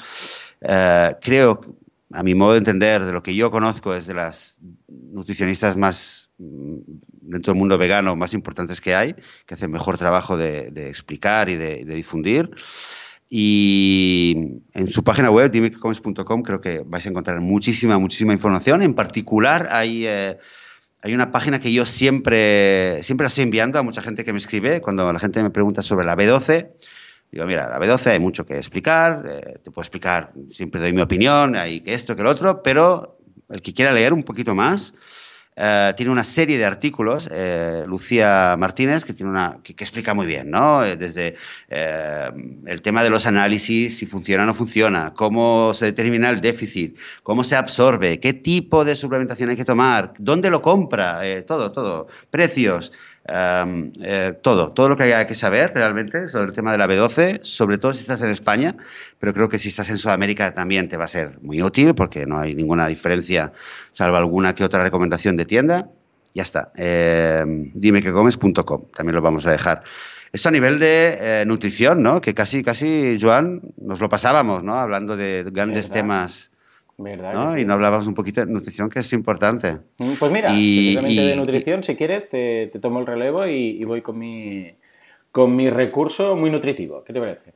Eh, 0.62 1.16
creo, 1.20 1.62
a 2.14 2.22
mi 2.22 2.36
modo 2.36 2.52
de 2.52 2.60
entender, 2.60 3.04
de 3.04 3.12
lo 3.12 3.24
que 3.24 3.36
yo 3.36 3.50
conozco, 3.50 3.96
es 3.96 4.06
de 4.06 4.14
las 4.14 4.60
nutricionistas 4.88 5.76
más 5.76 6.27
dentro 6.38 7.54
del 7.54 7.60
mundo 7.60 7.78
vegano 7.78 8.16
más 8.16 8.34
importantes 8.34 8.82
que 8.82 8.96
hay, 8.96 9.16
que 9.46 9.56
hacen 9.56 9.72
mejor 9.72 9.98
trabajo 9.98 10.38
de, 10.38 10.90
explicar 10.90 11.50
y 11.50 11.56
de, 11.56 11.84
difundir. 11.86 12.52
Y 13.30 14.62
en 14.74 14.88
su 14.88 15.04
página 15.04 15.30
web, 15.32 15.52
dimecomes.com, 15.52 16.44
creo 16.44 16.62
que 16.62 16.84
vais 16.86 17.06
a 17.06 17.10
encontrar 17.10 17.42
muchísima, 17.42 18.00
muchísima 18.00 18.34
información. 18.34 18.82
En 18.82 18.94
particular, 18.94 19.68
hay 19.70 20.06
eh, 20.06 20.38
hay 21.02 21.14
una 21.14 21.32
página 21.32 21.60
que 21.60 21.72
yo 21.72 21.86
siempre, 21.86 23.02
siempre 23.04 23.26
la 23.26 23.30
estoy 23.30 23.44
enviando 23.44 23.78
a 23.78 23.84
mucha 23.84 24.02
gente 24.02 24.26
que 24.26 24.34
me 24.34 24.40
escribe 24.40 24.82
cuando 24.82 25.12
la 25.12 25.20
gente 25.20 25.44
me 25.44 25.52
pregunta 25.52 25.84
sobre 25.84 26.06
la 26.06 26.18
B12. 26.18 26.70
Digo, 27.32 27.46
mira, 27.46 27.70
la 27.70 27.80
B12 27.80 28.08
hay 28.08 28.20
mucho 28.20 28.46
que 28.46 28.58
explicar, 28.58 29.24
eh, 29.30 29.60
te 29.64 29.70
puedo 29.72 29.84
explicar, 29.84 30.34
siempre 30.52 30.82
doy 30.82 30.94
mi 30.94 31.02
opinión, 31.02 31.56
hay 31.56 31.82
que 31.82 31.94
esto, 31.94 32.16
que 32.16 32.24
lo 32.24 32.30
otro, 32.30 32.64
pero 32.64 33.20
el 33.50 33.62
que 33.62 33.74
quiera 33.74 33.94
leer 33.94 34.14
un 34.14 34.24
poquito 34.24 34.56
más, 34.56 34.94
eh, 35.60 35.94
tiene 35.98 36.12
una 36.12 36.24
serie 36.24 36.60
de 36.60 36.66
artículos, 36.66 37.28
eh, 37.32 37.84
Lucía 37.88 38.56
Martínez, 38.60 39.04
que, 39.04 39.14
tiene 39.14 39.32
una, 39.32 39.58
que, 39.64 39.74
explica 39.74 40.14
muy 40.14 40.28
bien, 40.28 40.52
¿no? 40.52 40.86
Eh, 40.86 40.96
desde 40.98 41.36
el 41.68 42.82
tema 42.84 43.04
de 43.04 43.10
los 43.10 43.26
análisis, 43.26 43.98
si 43.98 44.06
funciona 44.06 44.44
o 44.44 44.46
no 44.46 44.54
funciona, 44.54 45.14
cómo 45.16 45.74
se 45.74 45.86
determina 45.86 46.30
el 46.30 46.42
déficit, 46.42 46.98
cómo 47.24 47.44
se 47.44 47.56
absorbe, 47.56 48.20
qué 48.20 48.34
tipo 48.34 48.86
de 48.86 48.96
suplementación 48.96 49.50
hay 49.50 49.56
que 49.56 49.66
tomar, 49.66 50.14
dónde 50.20 50.52
lo 50.52 50.62
compra, 50.62 51.22
todo, 51.48 51.72
todo, 51.72 52.08
precios. 52.30 52.92
Eh, 53.30 54.34
todo, 54.42 54.72
todo 54.72 54.90
lo 54.90 54.96
que 54.96 55.04
haya 55.04 55.28
que 55.28 55.36
saber 55.36 55.74
realmente 55.74 56.30
sobre 56.30 56.46
el 56.46 56.54
tema 56.54 56.72
de 56.72 56.78
la 56.78 56.88
B12, 56.88 57.42
sobre 57.44 57.78
todo 57.78 57.94
si 57.94 58.02
estás 58.02 58.22
en 58.22 58.30
España, 58.30 58.76
pero 59.20 59.34
creo 59.34 59.50
que 59.50 59.60
si 59.60 59.70
estás 59.70 59.90
en 59.90 59.98
Sudamérica 59.98 60.54
también 60.54 60.88
te 60.88 60.98
va 60.98 61.06
a 61.06 61.10
ser 61.10 61.38
muy 61.42 61.62
útil 61.62 61.94
porque 61.94 62.26
no 62.26 62.40
hay 62.40 62.56
ninguna 62.56 62.88
diferencia, 62.88 63.52
salvo 63.92 64.18
alguna 64.18 64.56
que 64.56 64.64
otra 64.64 64.84
recomendación 64.84 65.36
de 65.36 65.46
tienda. 65.46 65.90
Ya 66.34 66.44
está. 66.44 66.72
Eh, 66.76 67.44
dime 67.74 68.02
que 68.02 68.12
comes.com, 68.12 68.86
también 68.96 69.16
lo 69.16 69.22
vamos 69.22 69.46
a 69.46 69.52
dejar. 69.52 69.84
Esto 70.32 70.50
a 70.50 70.52
nivel 70.52 70.78
de 70.80 71.18
eh, 71.20 71.46
nutrición, 71.46 72.04
¿no? 72.04 72.22
Que 72.22 72.34
casi, 72.34 72.64
casi, 72.64 73.18
Joan, 73.20 73.62
nos 73.78 74.00
lo 74.00 74.08
pasábamos, 74.08 74.64
¿no? 74.64 74.74
Hablando 74.74 75.18
de 75.18 75.44
grandes 75.52 75.90
temas 75.90 76.52
y 76.98 77.66
no 77.66 77.74
hablábamos 77.74 78.08
un 78.08 78.16
poquito 78.16 78.44
de 78.44 78.52
nutrición, 78.52 78.90
que 78.90 79.00
es 79.00 79.14
importante. 79.14 79.78
Mm, 80.00 80.14
pues 80.18 80.32
mira, 80.32 80.50
precisamente 80.50 81.22
de 81.22 81.36
nutrición, 81.36 81.84
si 81.84 81.96
quieres, 81.96 82.30
te, 82.30 82.68
tomo 82.82 83.00
el 83.00 83.06
relevo 83.06 83.46
y, 83.46 83.84
voy 83.84 84.02
con 84.02 84.18
mi, 84.18 84.74
con 85.32 85.56
mi 85.56 85.70
recurso 85.70 86.36
muy 86.36 86.50
nutritivo. 86.50 87.04
¿Qué 87.04 87.14
te 87.14 87.20
parece? 87.20 87.54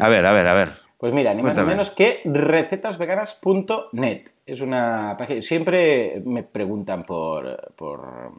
A 0.00 0.08
ver, 0.08 0.26
a 0.26 0.32
ver, 0.32 0.46
a 0.46 0.54
ver. 0.54 0.72
Pues 0.98 1.14
mira, 1.14 1.32
ni 1.32 1.42
más 1.42 1.56
ni 1.56 1.64
menos 1.64 1.90
que 1.90 2.20
recetasveganas.net. 2.24 4.28
Es 4.44 4.60
una 4.60 5.14
página. 5.16 5.42
Siempre 5.42 6.20
me 6.26 6.42
preguntan 6.42 7.04
por, 7.04 7.72
por 7.74 8.32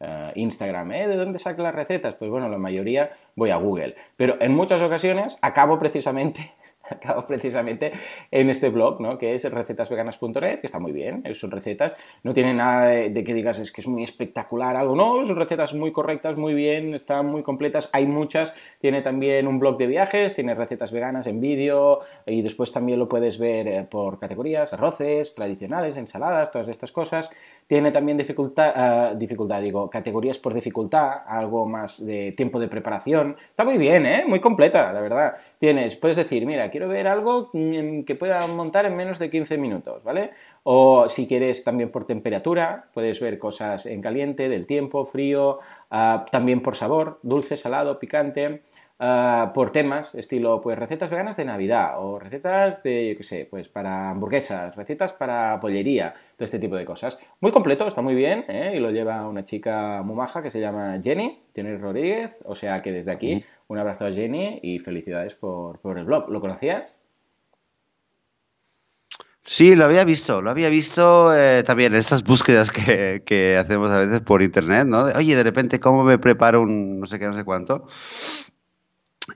eh, 0.00 0.32
Instagram, 0.36 0.92
¿eh? 0.92 1.08
¿De 1.08 1.16
dónde 1.16 1.38
saco 1.38 1.62
las 1.62 1.74
recetas? 1.74 2.14
Pues 2.14 2.30
bueno, 2.30 2.48
la 2.48 2.56
mayoría 2.56 3.10
voy 3.34 3.50
a 3.50 3.56
Google. 3.56 3.96
Pero 4.16 4.36
en 4.40 4.54
muchas 4.54 4.80
ocasiones 4.80 5.36
acabo 5.42 5.78
precisamente 5.78 6.54
acabo 6.90 7.26
precisamente 7.26 7.92
en 8.30 8.50
este 8.50 8.68
blog, 8.68 9.00
¿no? 9.00 9.18
que 9.18 9.34
es 9.34 9.50
recetasveganas.net, 9.50 10.60
que 10.60 10.66
está 10.66 10.78
muy 10.78 10.92
bien, 10.92 11.22
son 11.34 11.50
recetas, 11.50 11.94
no 12.22 12.34
tiene 12.34 12.54
nada 12.54 12.86
de, 12.86 13.24
que 13.24 13.34
digas 13.34 13.58
es 13.58 13.72
que 13.72 13.80
es 13.80 13.88
muy 13.88 14.02
espectacular 14.02 14.76
algo, 14.76 14.94
no, 14.94 15.24
son 15.24 15.36
recetas 15.36 15.74
muy 15.74 15.92
correctas, 15.92 16.36
muy 16.36 16.54
bien, 16.54 16.94
están 16.94 17.26
muy 17.26 17.42
completas, 17.42 17.90
hay 17.92 18.06
muchas, 18.06 18.54
tiene 18.80 19.02
también 19.02 19.46
un 19.46 19.58
blog 19.58 19.78
de 19.78 19.86
viajes, 19.86 20.34
tiene 20.34 20.54
recetas 20.54 20.92
veganas 20.92 21.26
en 21.26 21.40
vídeo 21.40 22.00
y 22.26 22.42
después 22.42 22.72
también 22.72 22.98
lo 22.98 23.08
puedes 23.08 23.38
ver 23.38 23.68
eh, 23.68 23.86
por 23.88 24.18
categorías, 24.18 24.72
arroces, 24.72 25.34
tradicionales, 25.34 25.96
ensaladas, 25.96 26.50
todas 26.50 26.68
estas 26.68 26.92
cosas, 26.92 27.30
tiene 27.66 27.90
también 27.92 28.18
dificultad, 28.18 29.12
eh, 29.12 29.16
dificultad, 29.16 29.60
digo, 29.60 29.90
categorías 29.90 30.38
por 30.38 30.54
dificultad, 30.54 31.22
algo 31.26 31.66
más 31.66 32.04
de 32.04 32.32
tiempo 32.32 32.58
de 32.58 32.68
preparación, 32.68 33.36
está 33.50 33.64
muy 33.64 33.78
bien, 33.78 34.06
¿eh? 34.06 34.24
muy 34.26 34.40
completa, 34.40 34.92
la 34.92 35.00
verdad, 35.00 35.34
tienes, 35.58 35.96
puedes 35.96 36.16
decir, 36.16 36.46
mira, 36.46 36.70
quiero 36.78 36.92
ver 36.92 37.08
algo 37.08 37.50
que 37.50 38.16
pueda 38.16 38.46
montar 38.46 38.86
en 38.86 38.94
menos 38.94 39.18
de 39.18 39.28
15 39.28 39.58
minutos, 39.58 40.04
¿vale? 40.04 40.30
O 40.62 41.08
si 41.08 41.26
quieres 41.26 41.64
también 41.64 41.90
por 41.90 42.04
temperatura, 42.04 42.88
puedes 42.94 43.18
ver 43.18 43.40
cosas 43.40 43.84
en 43.86 44.00
caliente, 44.00 44.48
del 44.48 44.64
tiempo, 44.64 45.04
frío, 45.04 45.58
ah, 45.90 46.24
también 46.30 46.62
por 46.62 46.76
sabor, 46.76 47.18
dulce, 47.24 47.56
salado, 47.56 47.98
picante. 47.98 48.62
Ah, 49.00 49.52
por 49.54 49.70
temas, 49.70 50.12
estilo 50.16 50.60
pues 50.60 50.76
recetas 50.76 51.08
veganas 51.08 51.36
de 51.36 51.44
Navidad 51.44 51.92
o 51.98 52.18
recetas 52.18 52.82
de, 52.82 53.10
yo 53.10 53.16
qué 53.16 53.22
sé, 53.22 53.46
pues 53.48 53.68
para 53.68 54.10
hamburguesas, 54.10 54.74
recetas 54.74 55.12
para 55.12 55.60
pollería, 55.60 56.14
todo 56.36 56.44
este 56.44 56.58
tipo 56.58 56.74
de 56.74 56.84
cosas. 56.84 57.16
Muy 57.40 57.52
completo, 57.52 57.86
está 57.86 58.02
muy 58.02 58.16
bien 58.16 58.44
¿eh? 58.48 58.72
y 58.74 58.80
lo 58.80 58.90
lleva 58.90 59.28
una 59.28 59.44
chica 59.44 60.02
muy 60.02 60.16
maja 60.16 60.42
que 60.42 60.50
se 60.50 60.60
llama 60.60 60.98
Jenny, 61.00 61.40
Jenny 61.54 61.76
Rodríguez, 61.76 62.40
o 62.44 62.56
sea 62.56 62.80
que 62.80 62.90
desde 62.90 63.12
aquí 63.12 63.44
un 63.68 63.78
abrazo 63.78 64.04
a 64.04 64.10
Jenny 64.10 64.58
y 64.64 64.80
felicidades 64.80 65.36
por, 65.36 65.78
el 65.96 66.04
blog. 66.04 66.28
¿Lo 66.28 66.40
conocías? 66.40 66.92
Sí, 69.44 69.76
lo 69.76 69.84
había 69.84 70.04
visto, 70.04 70.42
lo 70.42 70.50
había 70.50 70.68
visto 70.70 71.34
eh, 71.36 71.62
también 71.62 71.94
en 71.94 72.00
estas 72.00 72.24
búsquedas 72.24 72.72
que, 72.72 73.22
que, 73.24 73.56
hacemos 73.56 73.90
a 73.90 74.00
veces 74.00 74.20
por 74.20 74.42
internet, 74.42 74.86
¿no? 74.88 75.04
Oye, 75.04 75.36
de 75.36 75.44
repente, 75.44 75.78
¿cómo 75.78 76.02
me 76.02 76.18
preparo 76.18 76.62
un 76.62 76.98
no 77.00 77.06
sé 77.06 77.18
qué, 77.20 77.26
no 77.26 77.34
sé 77.34 77.44
cuánto? 77.44 77.86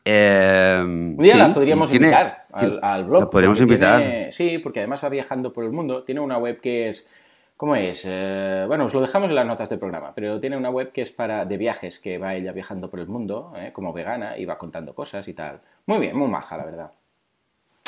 Eh, 0.04 0.80
un 0.82 1.16
día 1.16 1.36
la 1.36 1.54
podríamos 1.54 1.92
invitar 1.92 2.46
al, 2.52 3.04
blog. 3.04 3.20
La 3.24 3.30
podríamos 3.30 3.60
invitar. 3.60 4.32
sí, 4.32 4.58
porque 4.58 4.80
además 4.80 5.04
va 5.04 5.08
viajando 5.08 5.52
por 5.52 5.64
el 5.64 5.70
mundo. 5.70 6.02
Tiene 6.04 6.20
una 6.20 6.38
web 6.38 6.60
que 6.60 6.84
es. 6.84 7.08
¿Cómo 7.56 7.76
es? 7.76 8.04
Eh, 8.08 8.64
bueno, 8.66 8.86
os 8.86 8.94
lo 8.94 9.00
dejamos 9.00 9.28
en 9.30 9.36
las 9.36 9.46
notas 9.46 9.68
del 9.68 9.78
programa, 9.78 10.12
pero 10.14 10.40
tiene 10.40 10.56
una 10.56 10.70
web 10.70 10.90
que 10.90 11.02
es 11.02 11.12
para 11.12 11.44
de 11.44 11.56
viajes, 11.56 12.00
que 12.00 12.18
va 12.18 12.34
ella 12.34 12.50
viajando 12.50 12.90
por 12.90 12.98
el 12.98 13.06
mundo, 13.06 13.52
eh, 13.56 13.70
como 13.72 13.92
vegana, 13.92 14.36
y 14.36 14.44
va 14.44 14.58
contando 14.58 14.94
cosas 14.94 15.28
y 15.28 15.34
tal. 15.34 15.60
Muy 15.86 16.00
bien, 16.00 16.16
muy 16.16 16.26
maja, 16.26 16.56
la 16.56 16.64
verdad. 16.64 16.90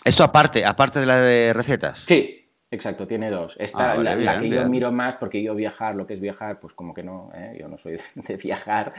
Esto 0.05 0.23
aparte, 0.23 0.65
aparte 0.65 1.01
de 1.01 1.07
la 1.07 1.19
de 1.19 1.53
recetas. 1.53 2.01
Sí, 2.01 2.44
exacto, 2.75 3.07
tiene 3.07 3.31
dos. 3.31 3.57
Esta, 3.59 3.85
Ah, 3.93 3.97
vale, 3.97 4.05
la, 4.05 4.17
la 4.17 4.39
bien, 4.39 4.41
que 4.41 4.49
yo 4.51 4.65
miro 4.69 4.93
más, 4.93 5.17
porque 5.17 5.43
yo 5.43 5.55
viajar, 5.55 5.95
lo 5.95 6.07
que 6.07 6.15
es 6.15 6.21
viajar, 6.21 6.61
pues 6.61 6.75
como 6.75 6.93
que 6.95 7.03
no, 7.03 7.31
¿eh? 7.35 7.57
yo 7.59 7.69
no 7.69 7.79
soy 7.79 7.99
de 8.29 8.37
viajar, 8.37 8.93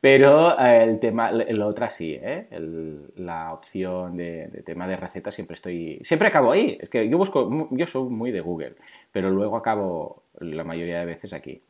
pero 0.00 0.58
eh, 0.58 0.84
el 0.84 0.98
tema, 1.00 1.30
la 1.32 1.66
otra 1.66 1.88
sí, 1.90 2.14
¿eh? 2.20 2.46
El- 2.50 3.12
la 3.16 3.52
opción 3.52 4.16
de, 4.16 4.48
de 4.48 4.62
tema 4.62 4.86
de 4.88 4.96
recetas 4.96 5.34
siempre 5.34 5.54
estoy, 5.54 6.00
siempre 6.04 6.28
acabo 6.28 6.52
ahí. 6.52 6.78
Es 6.80 6.88
que 6.90 7.08
yo 7.08 7.18
busco, 7.18 7.68
yo 7.70 7.86
soy 7.86 8.08
muy 8.10 8.30
de 8.32 8.40
Google, 8.40 8.74
pero 9.12 9.30
luego 9.30 9.56
acabo 9.56 10.24
la 10.40 10.64
mayoría 10.64 10.98
de 11.00 11.06
veces 11.06 11.32
aquí. 11.32 11.62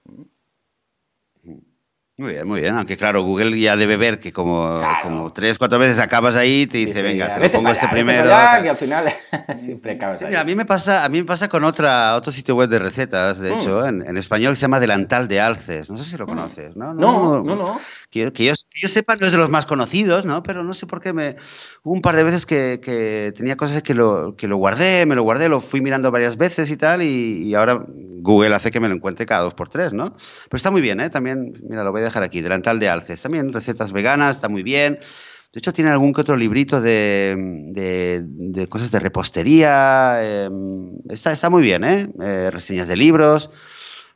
Muy 2.18 2.32
bien, 2.32 2.46
muy 2.46 2.60
bien. 2.60 2.76
Aunque 2.76 2.96
claro, 2.98 3.22
Google 3.22 3.58
ya 3.58 3.74
debe 3.74 3.96
ver 3.96 4.20
que 4.20 4.32
como, 4.32 4.78
Claro. 4.78 4.98
como 5.02 5.32
tres, 5.32 5.56
cuatro 5.58 5.78
veces 5.78 5.98
acabas 5.98 6.36
ahí, 6.36 6.66
te 6.66 6.76
dice, 6.76 6.90
Dice, 6.90 7.02
venga, 7.02 7.28
ya, 7.28 7.34
te 7.34 7.40
lo 7.40 7.50
pongo 7.50 7.70
este 7.70 7.86
allá, 7.86 7.90
primero. 7.90 8.34
allá, 8.34 8.62
que 8.62 8.68
al 8.68 8.76
final 8.76 9.06
siempre 9.56 9.92
acabas 9.92 10.18
Sí, 10.18 10.24
ahí. 10.26 10.28
mira, 10.28 10.42
a 10.42 10.44
mí 10.44 10.54
me 10.54 10.66
pasa, 10.66 11.04
a 11.06 11.08
mí 11.08 11.20
me 11.20 11.24
pasa 11.24 11.48
con 11.48 11.64
otra, 11.64 12.14
otro 12.14 12.30
sitio 12.30 12.54
web 12.54 12.68
de 12.68 12.78
recetas, 12.80 13.38
de 13.40 13.50
Mm. 13.50 13.58
hecho, 13.58 13.86
en, 13.86 14.02
en 14.06 14.16
español 14.18 14.52
que 14.52 14.56
se 14.56 14.62
llama 14.62 14.78
Delantal 14.78 15.26
de 15.26 15.40
Alces. 15.40 15.88
No 15.88 15.96
sé 15.96 16.04
si 16.10 16.18
lo 16.18 16.26
Mm. 16.26 16.28
conoces, 16.28 16.76
¿no? 16.76 16.92
No, 16.92 17.42
no, 17.42 17.56
no. 17.56 17.80
Que, 18.10 18.20
yo- 18.20 18.32
que 18.34 18.44
yo, 18.44 18.52
que 18.70 18.80
yo 18.82 18.88
sepa, 18.88 19.16
no 19.16 19.24
es 19.24 19.32
de 19.32 19.38
los 19.38 19.48
más 19.48 19.64
conocidos, 19.64 20.26
¿no? 20.26 20.42
Pero 20.42 20.62
no 20.62 20.74
sé 20.74 20.86
por 20.86 21.00
qué 21.00 21.14
me. 21.14 21.36
Hubo 21.82 21.94
un 21.94 22.02
par 22.02 22.14
de 22.14 22.24
veces 22.24 22.44
que, 22.44 22.78
que 22.84 23.32
tenía 23.34 23.56
cosas 23.56 23.82
que 23.82 23.94
lo, 23.94 24.36
que 24.36 24.48
lo 24.48 24.58
guardé, 24.58 25.06
me 25.06 25.14
lo 25.14 25.22
guardé, 25.22 25.48
lo 25.48 25.60
fui 25.60 25.80
mirando 25.80 26.10
varias 26.10 26.36
veces 26.36 26.70
y 26.70 26.76
tal, 26.76 27.02
y, 27.02 27.42
y 27.48 27.54
ahora 27.54 27.82
Google 28.24 28.54
hace 28.54 28.70
que 28.70 28.78
me 28.80 28.88
lo 28.88 28.94
encuentre 28.94 29.24
cada 29.26 29.40
dos 29.42 29.54
por 29.54 29.68
tres, 29.70 29.92
¿no? 29.94 30.10
Pero 30.12 30.56
está 30.56 30.70
muy 30.70 30.80
bien, 30.82 31.00
¿eh? 31.00 31.08
También, 31.10 31.54
mira, 31.68 31.82
lo 31.82 31.90
voy 31.90 32.01
a 32.03 32.07
dejar 32.07 32.22
aquí, 32.22 32.40
Delantal 32.40 32.78
de 32.78 32.88
Alces. 32.88 33.20
También 33.22 33.53
recetas 33.53 33.92
veganas, 33.92 34.36
está 34.36 34.48
muy 34.48 34.62
bien. 34.62 34.98
De 35.53 35.59
hecho, 35.59 35.72
tiene 35.72 35.90
algún 35.90 36.14
que 36.14 36.22
otro 36.22 36.34
librito 36.36 36.80
de, 36.80 37.34
de- 37.72 38.22
de 38.24 38.66
cosas 38.68 38.90
de 38.90 39.00
repostería. 39.00 40.16
eh, 40.20 40.50
está, 41.11 41.32
está 41.32 41.50
muy 41.50 41.62
bien, 41.62 41.84
¿eh? 41.84 42.09
Eh, 42.20 42.50
Reseñas 42.50 42.88
de 42.88 42.96
libros. 42.96 43.50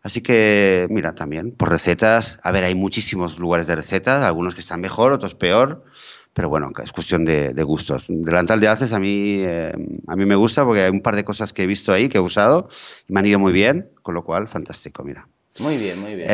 Así 0.03 0.21
que, 0.21 0.87
mira, 0.89 1.15
también 1.15 1.51
por 1.51 1.69
recetas. 1.69 2.39
A 2.43 2.53
ver, 2.53 2.65
hay 2.65 2.75
muchísimos 2.75 3.39
lugares 3.39 3.67
de 3.67 3.75
recetas, 3.77 4.23
algunos 4.23 4.55
que 4.55 4.61
están 4.61 4.81
mejor, 4.81 5.13
otros 5.13 5.35
peor. 5.35 5.85
Pero 6.33 6.49
bueno, 6.51 6.71
es 6.85 6.93
cuestión 6.93 7.25
de, 7.25 7.55
de 7.55 7.63
gustos. 7.65 8.05
Delantal 8.09 8.61
de 8.61 8.69
Haces 8.69 8.93
a 8.93 8.99
mí, 8.99 9.39
eh, 9.41 9.73
a 10.07 10.17
mí 10.17 10.27
me 10.27 10.37
gusta 10.37 10.65
porque 10.65 10.83
hay 10.83 10.91
un 10.91 11.01
par 11.01 11.17
de 11.17 11.25
cosas 11.25 11.53
que 11.53 11.63
he 11.63 11.67
visto 11.67 11.93
ahí, 11.93 12.09
que 12.11 12.19
he 12.19 12.21
usado, 12.21 12.69
y 13.09 13.13
me 13.15 13.21
han 13.21 13.27
ido 13.27 13.39
muy 13.39 13.53
bien, 13.53 13.89
con 14.03 14.15
lo 14.15 14.23
cual, 14.23 14.47
fantástico, 14.47 15.03
mira. 15.03 15.27
Muy 15.61 15.79
bien, 15.79 15.99
muy 15.99 16.15
bien. 16.15 16.29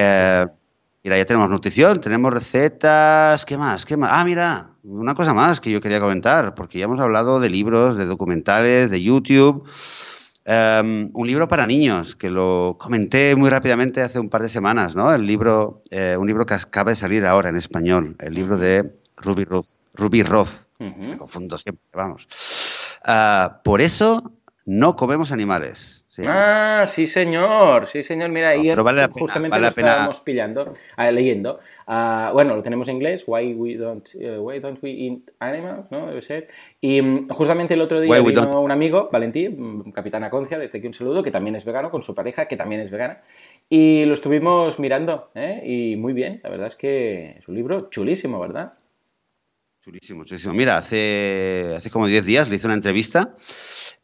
Mira, 1.05 1.19
ya 1.19 1.25
tenemos 1.25 1.51
nutrición, 1.51 2.01
tenemos 2.01 2.33
recetas, 2.33 3.45
¿qué 3.45 3.59
más? 3.59 3.85
¿Qué 3.85 3.97
más? 3.97 4.11
Ah, 4.13 4.25
mira, 4.25 4.71
una 4.85 5.17
cosa 5.17 5.35
más 5.35 5.61
que 5.61 5.69
yo 5.69 5.81
quería 5.81 5.99
comentar, 5.99 6.55
porque 6.55 6.79
ya 6.79 6.85
hemos 6.85 7.01
hablado 7.01 7.41
de 7.41 7.51
libros, 7.51 7.97
de 7.97 8.07
documentales, 8.07 8.89
de 8.89 9.03
YouTube. 9.03 9.65
Um, 10.47 11.11
un 11.13 11.27
libro 11.27 11.49
para 11.49 11.67
niños, 11.67 12.15
que 12.15 12.31
lo 12.31 12.77
comenté 12.79 13.35
muy 13.35 13.51
rápidamente 13.51 14.01
hace 14.01 14.21
un 14.21 14.29
par 14.29 14.43
de 14.43 14.49
semanas, 14.49 14.95
¿no? 14.95 15.13
El 15.13 15.27
libro, 15.27 15.83
eh, 15.91 16.17
un 16.17 16.29
libro 16.29 16.47
que 16.47 16.55
acaba 16.55 16.91
de 16.93 16.97
salir 16.97 17.27
ahora 17.27 17.49
en 17.49 17.57
español, 17.57 18.15
el 18.21 18.35
libro 18.35 18.57
de 18.57 18.93
Ruby 19.17 19.45
Roth. 19.45 19.67
Ruby 19.95 20.23
Roth. 20.23 20.67
Ujú. 20.79 21.01
Me 21.01 21.17
confundo 21.17 21.59
siempre, 21.59 21.85
vamos. 21.95 22.29
Ah, 23.05 23.61
por 23.65 23.81
eso 23.81 24.33
no 24.67 24.95
comemos 24.95 25.33
animales. 25.33 26.02
¿Sí? 26.13 26.23
Ah, 26.27 26.85
sí, 26.87 27.07
señor. 27.07 27.87
Sí, 27.87 28.03
señor. 28.03 28.29
Mira, 28.31 28.55
No, 28.55 28.61
ayer 28.61 28.73
pero 28.75 28.85
vale 28.85 29.01
la 29.01 29.09
pena, 29.09 29.21
justamente 29.21 29.51
vale 29.55 29.63
lo 29.63 29.69
la 29.69 29.75
pena. 29.75 29.89
estábamos 29.89 30.21
pillando, 30.21 30.71
ah, 30.97 31.11
leyendo. 31.11 31.59
Ah, 31.87 32.31
bueno, 32.35 32.55
lo 32.55 32.63
tenemos 32.63 32.87
en 32.89 32.97
inglés. 32.97 33.25
Why 33.27 33.55
we 33.55 33.77
don't, 33.77 34.07
eh, 34.21 34.39
why 34.39 34.61
don't 34.61 34.79
we 34.83 34.91
eat 34.91 35.31
animals, 35.39 35.87
¿no? 35.91 36.09
Debe 36.09 36.21
ser. 36.21 36.49
Y 36.83 37.01
mm, 37.01 37.29
justamente 37.31 37.75
el 37.75 37.81
otro 37.81 38.01
día 38.01 38.13
Why 38.13 38.33
vino 38.33 38.61
un 38.61 38.71
amigo, 38.71 39.09
Valentín, 39.11 39.57
mm, 39.87 39.93
capitán 39.93 40.23
Aconcia, 40.25 40.59
desde 40.59 40.79
aquí 40.79 40.87
un 40.87 40.95
saludo, 40.95 41.23
que 41.23 41.31
también 41.31 41.57
es 41.57 41.65
vegano, 41.65 41.91
con 41.91 42.03
su 42.03 42.15
pareja, 42.15 42.47
que 42.47 42.57
también 42.57 42.83
es 42.83 42.91
vegana. 42.91 43.23
Y 43.71 44.05
lo 44.05 44.13
estuvimos 44.13 44.79
mirando, 44.79 45.31
¿eh? 45.35 45.63
Y 45.65 45.97
muy 45.97 46.13
bien. 46.13 46.41
La 46.45 46.51
verdad 46.51 46.67
es 46.67 46.77
que 46.77 47.37
es 47.39 47.49
un 47.49 47.55
libro 47.55 47.89
chulísimo, 47.89 48.39
¿verdad? 48.39 48.75
Chulísimo, 49.83 50.25
chulísimo. 50.25 50.55
Mira, 50.55 50.77
hace, 50.77 51.73
hace 51.77 51.91
como 51.91 52.07
10 52.07 52.25
días 52.25 52.49
le 52.49 52.55
hice 52.55 52.67
una 52.69 52.75
entrevista 52.75 53.35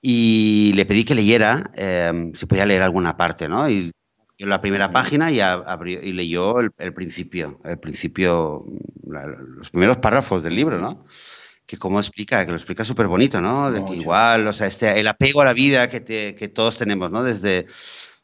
y 0.01 0.73
le 0.75 0.87
pedí 0.87 1.05
que 1.05 1.15
leyera, 1.15 1.71
eh, 1.75 2.33
si 2.35 2.47
podía 2.47 2.67
leer 2.67 2.83
alguna 2.83 3.17
parte, 3.17 3.49
¿no? 3.49 3.69
Y 3.69 3.91
en 4.39 4.49
la 4.49 4.61
primera 4.61 4.93
página 4.93 5.31
y, 5.33 5.41
abrió, 5.41 6.01
y 6.03 6.13
leyó 6.13 6.61
el, 6.61 6.71
el 6.79 6.95
principio, 6.95 7.61
el 7.65 7.79
principio, 7.81 8.65
la- 9.07 9.27
los 9.27 9.71
primeros 9.71 9.97
párrafos 9.99 10.43
del 10.45 10.55
libro, 10.55 10.79
¿no? 10.81 11.05
Que 11.67 11.79
como 11.79 12.01
explica, 12.01 12.45
que 12.45 12.51
lo 12.53 12.57
explica 12.59 12.85
súper 12.85 13.09
bonito, 13.09 13.41
¿no? 13.41 13.71
De 13.73 13.85
que 13.85 13.95
igual, 13.95 14.47
o 14.49 14.53
sea, 14.53 14.67
este, 14.69 14.99
el 15.01 15.09
apego 15.09 15.43
a 15.43 15.47
la 15.47 15.55
vida 15.55 15.89
que, 15.89 16.01
te- 16.01 16.35
que 16.37 16.49
todos 16.49 16.79
tenemos, 16.79 17.11
¿no? 17.11 17.23
Desde, 17.25 17.67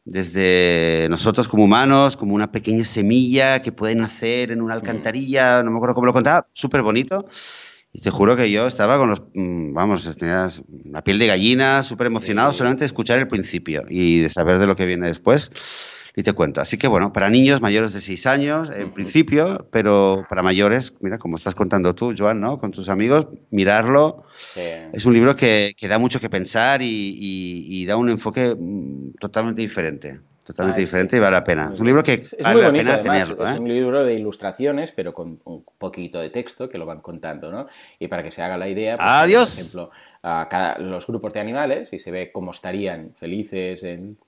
desde 0.05 1.07
nosotros 1.11 1.49
como 1.49 1.65
humanos, 1.65 2.17
como 2.17 2.35
una 2.35 2.53
pequeña 2.53 2.85
semilla 2.85 3.63
que 3.63 3.73
puede 3.73 3.95
nacer 3.95 4.51
en 4.53 4.61
una 4.63 4.75
alcantarilla, 4.75 5.63
no 5.63 5.71
me 5.71 5.77
acuerdo 5.79 5.95
cómo 5.95 6.07
lo 6.07 6.13
contaba, 6.13 6.47
súper 6.53 6.83
bonito. 6.83 7.27
Y 7.97 8.01
te 8.01 8.11
juro 8.11 8.35
que 8.35 8.51
yo 8.51 8.67
estaba 8.67 8.99
con 8.99 9.09
los, 9.09 9.23
mm, 9.35 9.73
vamos, 9.73 10.17
tenía 10.19 10.49
la 10.91 11.05
piel 11.05 11.17
de 11.21 11.29
gallina, 11.29 11.85
súper 11.85 12.09
emocionado 12.09 12.51
Sí, 12.53 12.59
solamente 12.59 12.81
de 12.81 12.87
escuchar 12.87 13.21
el 13.21 13.29
principio 13.29 13.85
y 13.89 14.19
de 14.19 14.29
saber 14.29 14.59
de 14.59 14.67
lo 14.67 14.75
que 14.75 14.85
viene 14.85 15.07
después. 15.07 15.53
Y 16.17 16.23
te 16.25 16.33
cuento. 16.33 16.61
Así 16.61 16.77
que 16.77 16.89
bueno, 16.89 17.13
para 17.13 17.31
niños 17.31 17.61
mayores 17.61 17.93
de 17.93 18.01
6 18.01 18.27
años, 18.27 18.69
en 18.75 18.93
principio, 18.93 19.69
pero 19.71 20.25
para 20.29 20.43
mayores, 20.43 20.93
mira, 21.01 21.19
como 21.19 21.37
estás 21.37 21.55
contando 21.55 21.95
tú, 21.95 22.15
Joan, 22.19 22.41
¿no? 22.41 22.59
Con 22.59 22.73
tus 22.73 22.89
amigos, 22.89 23.29
mirarlo. 23.51 24.25
Sí. 24.55 24.61
Es 24.93 25.05
un 25.07 25.15
libro 25.15 25.35
que, 25.37 25.75
que 25.77 25.89
da 25.89 25.99
mucho 25.99 26.19
que 26.21 26.31
pensar 26.31 26.83
y, 26.83 26.87
y- 26.87 27.83
y 27.83 27.87
da 27.87 27.97
un 27.97 28.11
enfoque 28.11 28.57
mm, 28.59 29.15
totalmente 29.21 29.63
diferente. 29.63 30.21
Totalmente 30.45 30.81
Ah, 30.81 30.85
diferente 30.85 31.17
y 31.17 31.21
vale 31.21 31.33
la 31.37 31.43
pena. 31.45 31.71
Es 31.73 31.81
un 31.81 31.87
libro 31.87 32.03
que 32.03 32.13
Es, 32.15 32.33
es 32.35 32.43
vale 32.43 32.55
muy 32.55 32.63
la 32.63 32.69
bonito, 32.69 32.85
pena 32.85 32.95
además. 32.95 33.29
tenerlo. 33.29 33.47
Es 33.49 33.57
¿eh? 33.57 33.61
un 33.61 33.69
libro 33.69 34.05
de 34.05 34.13
ilustraciones, 34.15 34.93
pero 34.93 35.15
con 35.15 35.41
un 35.45 35.65
poquito 35.79 36.21
de 36.21 36.29
texto 36.31 36.69
que 36.69 36.77
lo 36.79 36.85
van 36.87 37.01
contando, 37.01 37.51
¿no? 37.51 37.67
Y 37.99 38.09
para 38.09 38.23
que 38.23 38.31
se 38.31 38.43
haga 38.43 38.57
la 38.59 38.69
idea, 38.69 38.97
pues, 38.97 39.09
Adiós. 39.09 39.51
por 39.51 39.59
ejemplo, 39.61 39.91
a 40.23 40.47
cada- 40.51 40.79
los 40.79 41.07
grupos 41.07 41.33
de 41.33 41.41
animales 41.41 41.93
y 41.95 41.99
se 41.99 42.11
ve 42.11 42.31
cómo 42.31 42.51
estarían 42.51 43.15
felices 43.17 43.83
en, 43.85 44.19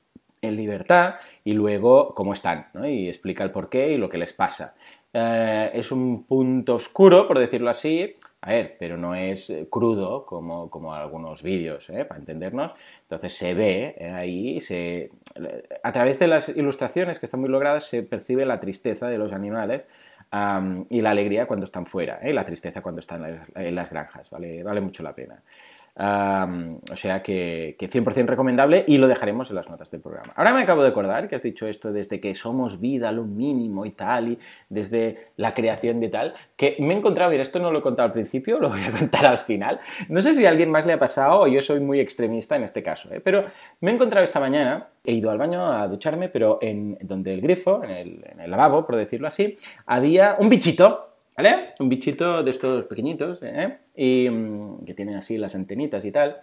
en 0.41 0.57
libertad 0.57 1.17
y 1.45 1.53
luego 1.53 2.15
cómo 2.15 2.33
están, 2.33 2.69
¿no? 2.73 2.89
Y 2.89 3.09
explica 3.09 3.45
el 3.45 3.51
porqué 3.51 3.93
y 3.93 3.97
lo 3.99 4.09
que 4.09 4.19
les 4.19 4.33
pasa. 4.33 4.75
Eh, 5.13 5.71
es 5.75 5.93
un 5.93 6.25
punto 6.25 6.75
oscuro, 6.77 7.27
por 7.29 7.39
decirlo 7.39 7.71
así, 7.71 8.15
a 8.47 8.51
ver, 8.51 8.77
pero 8.79 8.97
no 8.97 9.17
es 9.17 9.51
eh, 9.51 9.67
crudo 9.69 10.25
como, 10.25 10.71
como 10.71 10.95
algunos 10.95 11.43
vídeos, 11.43 11.91
¿eh? 11.91 12.05
para 12.05 12.21
entendernos. 12.21 12.73
Entonces 13.03 13.37
se 13.37 13.55
ve 13.55 13.97
eh, 13.99 14.13
ahí, 14.13 14.61
se, 14.61 15.11
a 15.83 15.91
través 15.91 16.21
de 16.21 16.29
las 16.29 16.49
ilustraciones 16.51 17.19
que 17.19 17.27
están 17.27 17.41
muy 17.41 17.49
logradas, 17.49 17.89
se 17.89 18.05
percibe 18.05 18.47
la 18.47 18.61
tristeza 18.61 19.09
de 19.09 19.19
los 19.19 19.33
animales 19.33 19.89
y 20.91 21.01
la 21.01 21.11
alegría 21.11 21.47
cuando 21.47 21.67
están 21.67 21.87
fuera, 21.87 22.21
¿eh? 22.23 22.31
y 22.31 22.33
la 22.33 22.45
tristeza 22.45 22.83
cuando 22.83 23.01
están 23.01 23.25
en 23.25 23.37
las, 23.37 23.53
en 23.57 23.75
las 23.75 23.91
granjas, 23.91 24.31
¿vale? 24.31 24.63
vale 24.63 24.81
mucho 24.81 25.03
la 25.03 25.15
pena. 25.15 25.43
O 25.99 26.97
sea 26.97 27.23
que, 27.23 27.75
que 27.79 27.89
100% 27.89 28.27
recomendable 28.27 28.85
y 28.87 28.99
lo 28.99 29.09
dejaremos 29.09 29.49
en 29.49 29.57
las 29.57 29.71
notas 29.71 29.91
del 29.91 30.03
programa. 30.03 30.33
Ahora 30.37 30.53
me 30.53 30.61
acabo 30.61 30.83
de 30.83 30.89
acordar 30.89 31.27
que 31.27 31.37
has 31.37 31.43
dicho 31.43 31.67
esto 31.67 31.91
desde 31.91 32.21
que 32.21 32.35
somos 32.35 32.81
vida, 32.81 33.13
lo 33.13 33.25
mínimo 33.25 33.87
y 33.87 33.91
tal, 33.91 34.33
y 34.33 34.39
desde 34.69 35.31
la 35.37 35.55
creación 35.55 36.01
de 36.01 36.09
tal, 36.11 36.35
que 36.57 36.77
me 36.81 36.93
he 36.93 36.97
encontrado, 36.99 37.31
mira, 37.31 37.43
esto 37.43 37.59
no 37.59 37.73
lo 37.73 37.79
he 37.79 37.83
contado 37.83 38.07
al 38.07 38.13
principio, 38.13 38.59
lo 38.61 38.69
voy 38.69 38.83
a 38.83 38.93
contar 38.93 39.25
al 39.25 39.39
final. 39.39 39.81
No 40.09 40.21
sé 40.21 40.35
si 40.35 40.45
a 40.45 40.51
alguien 40.51 40.71
más 40.71 40.85
le 40.85 40.93
ha 40.93 40.99
pasado 40.99 41.41
o 41.41 41.47
yo 41.47 41.63
soy 41.63 41.81
muy 41.81 42.01
extremista 42.01 42.57
en 42.57 42.65
este 42.65 42.83
caso, 42.83 43.13
¿eh? 43.15 43.21
pero 43.21 43.45
me 43.81 43.91
he 43.91 43.95
encontrado 43.95 44.25
esta 44.25 44.41
mañana, 44.41 44.89
he 45.03 45.13
ido 45.13 45.31
al 45.31 45.39
baño 45.39 45.65
a 45.73 45.89
ducharme, 45.89 46.29
pero 46.29 46.59
en 46.61 46.99
donde 47.01 47.33
el 47.33 47.41
grifo, 47.41 47.83
en 47.85 48.23
el 48.39 48.51
lavabo, 48.51 48.85
por 48.85 48.97
decirlo 48.97 49.29
así, 49.29 49.57
había 49.87 50.37
un 50.39 50.51
bichito 50.51 51.16
Un 51.79 51.89
bichito 51.91 52.43
de 52.43 52.51
estos 52.51 52.87
pequeñitos, 52.87 53.41
¿eh? 53.43 53.77
Y 53.95 54.29
mm, 54.31 54.85
que 54.87 54.95
tienen 54.95 55.17
así 55.17 55.37
las 55.37 55.55
antenitas 55.55 56.05
y 56.05 56.11
tal. 56.11 56.41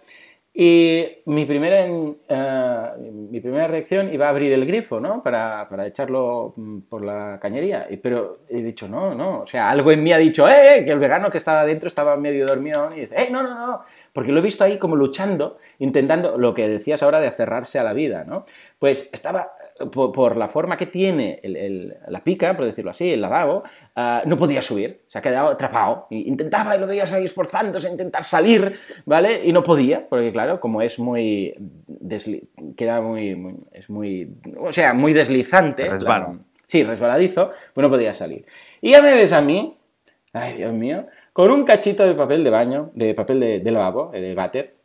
Y 0.56 1.04
mi 1.26 1.46
primera, 1.46 1.84
eh, 1.84 2.90
mi 3.10 3.40
primera 3.40 3.66
reacción 3.66 4.14
iba 4.14 4.26
a 4.26 4.28
abrir 4.28 4.52
el 4.52 4.64
grifo, 4.64 5.00
¿no? 5.00 5.20
Para, 5.20 5.68
para 5.68 5.84
echarlo 5.88 6.54
mm, 6.56 6.78
por 6.82 7.04
la 7.04 7.40
cañería. 7.42 7.88
Pero 8.00 8.38
he 8.48 8.62
dicho, 8.62 8.86
no, 8.86 9.16
no. 9.16 9.40
O 9.40 9.46
sea, 9.48 9.68
algo 9.68 9.90
en 9.90 10.00
mí 10.04 10.12
ha 10.12 10.18
dicho, 10.18 10.48
¡eh! 10.48 10.78
eh", 10.78 10.84
Que 10.84 10.92
el 10.92 11.00
vegano 11.00 11.28
que 11.28 11.38
estaba 11.38 11.64
dentro 11.66 11.88
estaba 11.88 12.16
medio 12.16 12.46
dormido. 12.46 12.94
Y 12.96 13.00
dice, 13.00 13.16
¡eh! 13.20 13.28
No, 13.32 13.42
no, 13.42 13.52
no. 13.52 13.80
Porque 14.12 14.30
lo 14.30 14.38
he 14.38 14.42
visto 14.42 14.62
ahí 14.62 14.78
como 14.78 14.94
luchando, 14.94 15.58
intentando 15.80 16.38
lo 16.38 16.54
que 16.54 16.68
decías 16.68 17.02
ahora 17.02 17.18
de 17.18 17.26
aferrarse 17.26 17.80
a 17.80 17.82
la 17.82 17.92
vida, 17.94 18.22
¿no? 18.22 18.44
Pues 18.78 19.10
estaba 19.12 19.54
por, 19.92 20.12
por 20.12 20.36
la 20.36 20.46
forma 20.48 20.76
que 20.76 20.86
tiene 20.86 21.40
el- 21.42 21.56
el- 21.56 21.94
la 22.08 22.22
pica, 22.22 22.54
por 22.56 22.64
decirlo 22.64 22.92
así, 22.92 23.10
el 23.10 23.20
lavabo, 23.20 23.64
ah, 23.96 24.22
no 24.24 24.36
podía 24.36 24.62
subir, 24.62 25.02
se 25.08 25.18
ha 25.18 25.22
quedado 25.22 25.48
atrapado. 25.50 26.06
Intentaba 26.10 26.76
y 26.76 26.80
lo 26.80 26.86
veías 26.86 27.12
ahí 27.12 27.24
esforzándose 27.24 27.88
a 27.88 27.90
intentar 27.90 28.22
salir, 28.24 28.78
¿vale? 29.04 29.40
Y 29.44 29.52
no 29.52 29.62
podía, 29.62 30.08
porque 30.08 30.30
claro, 30.32 30.60
como 30.60 30.80
es 30.80 30.98
muy... 30.98 31.52
desli- 31.88 32.48
queda 32.76 33.00
muy, 33.00 33.34
muy- 33.34 33.56
es 33.72 33.90
muy... 33.90 34.36
o 34.60 34.72
sea, 34.72 34.94
muy 34.94 35.12
deslizante. 35.12 35.88
Resbala. 35.88 36.28
la- 36.28 36.38
sí, 36.66 36.84
resbaladizo, 36.84 37.50
pues 37.72 37.82
no 37.82 37.90
podía 37.90 38.14
salir. 38.14 38.46
Y 38.80 38.92
ya 38.92 39.02
me 39.02 39.12
ves 39.14 39.32
a 39.32 39.40
mí, 39.40 39.76
ay 40.32 40.56
Dios 40.56 40.72
mío, 40.72 41.06
con 41.32 41.50
un 41.50 41.64
cachito 41.64 42.06
de 42.06 42.14
papel 42.14 42.44
de 42.44 42.50
baño, 42.50 42.90
de 42.94 43.12
papel 43.12 43.40
de, 43.40 43.58
de 43.60 43.70
lavabo, 43.72 44.12
eh, 44.14 44.20
de 44.20 44.34
váter, 44.36 44.76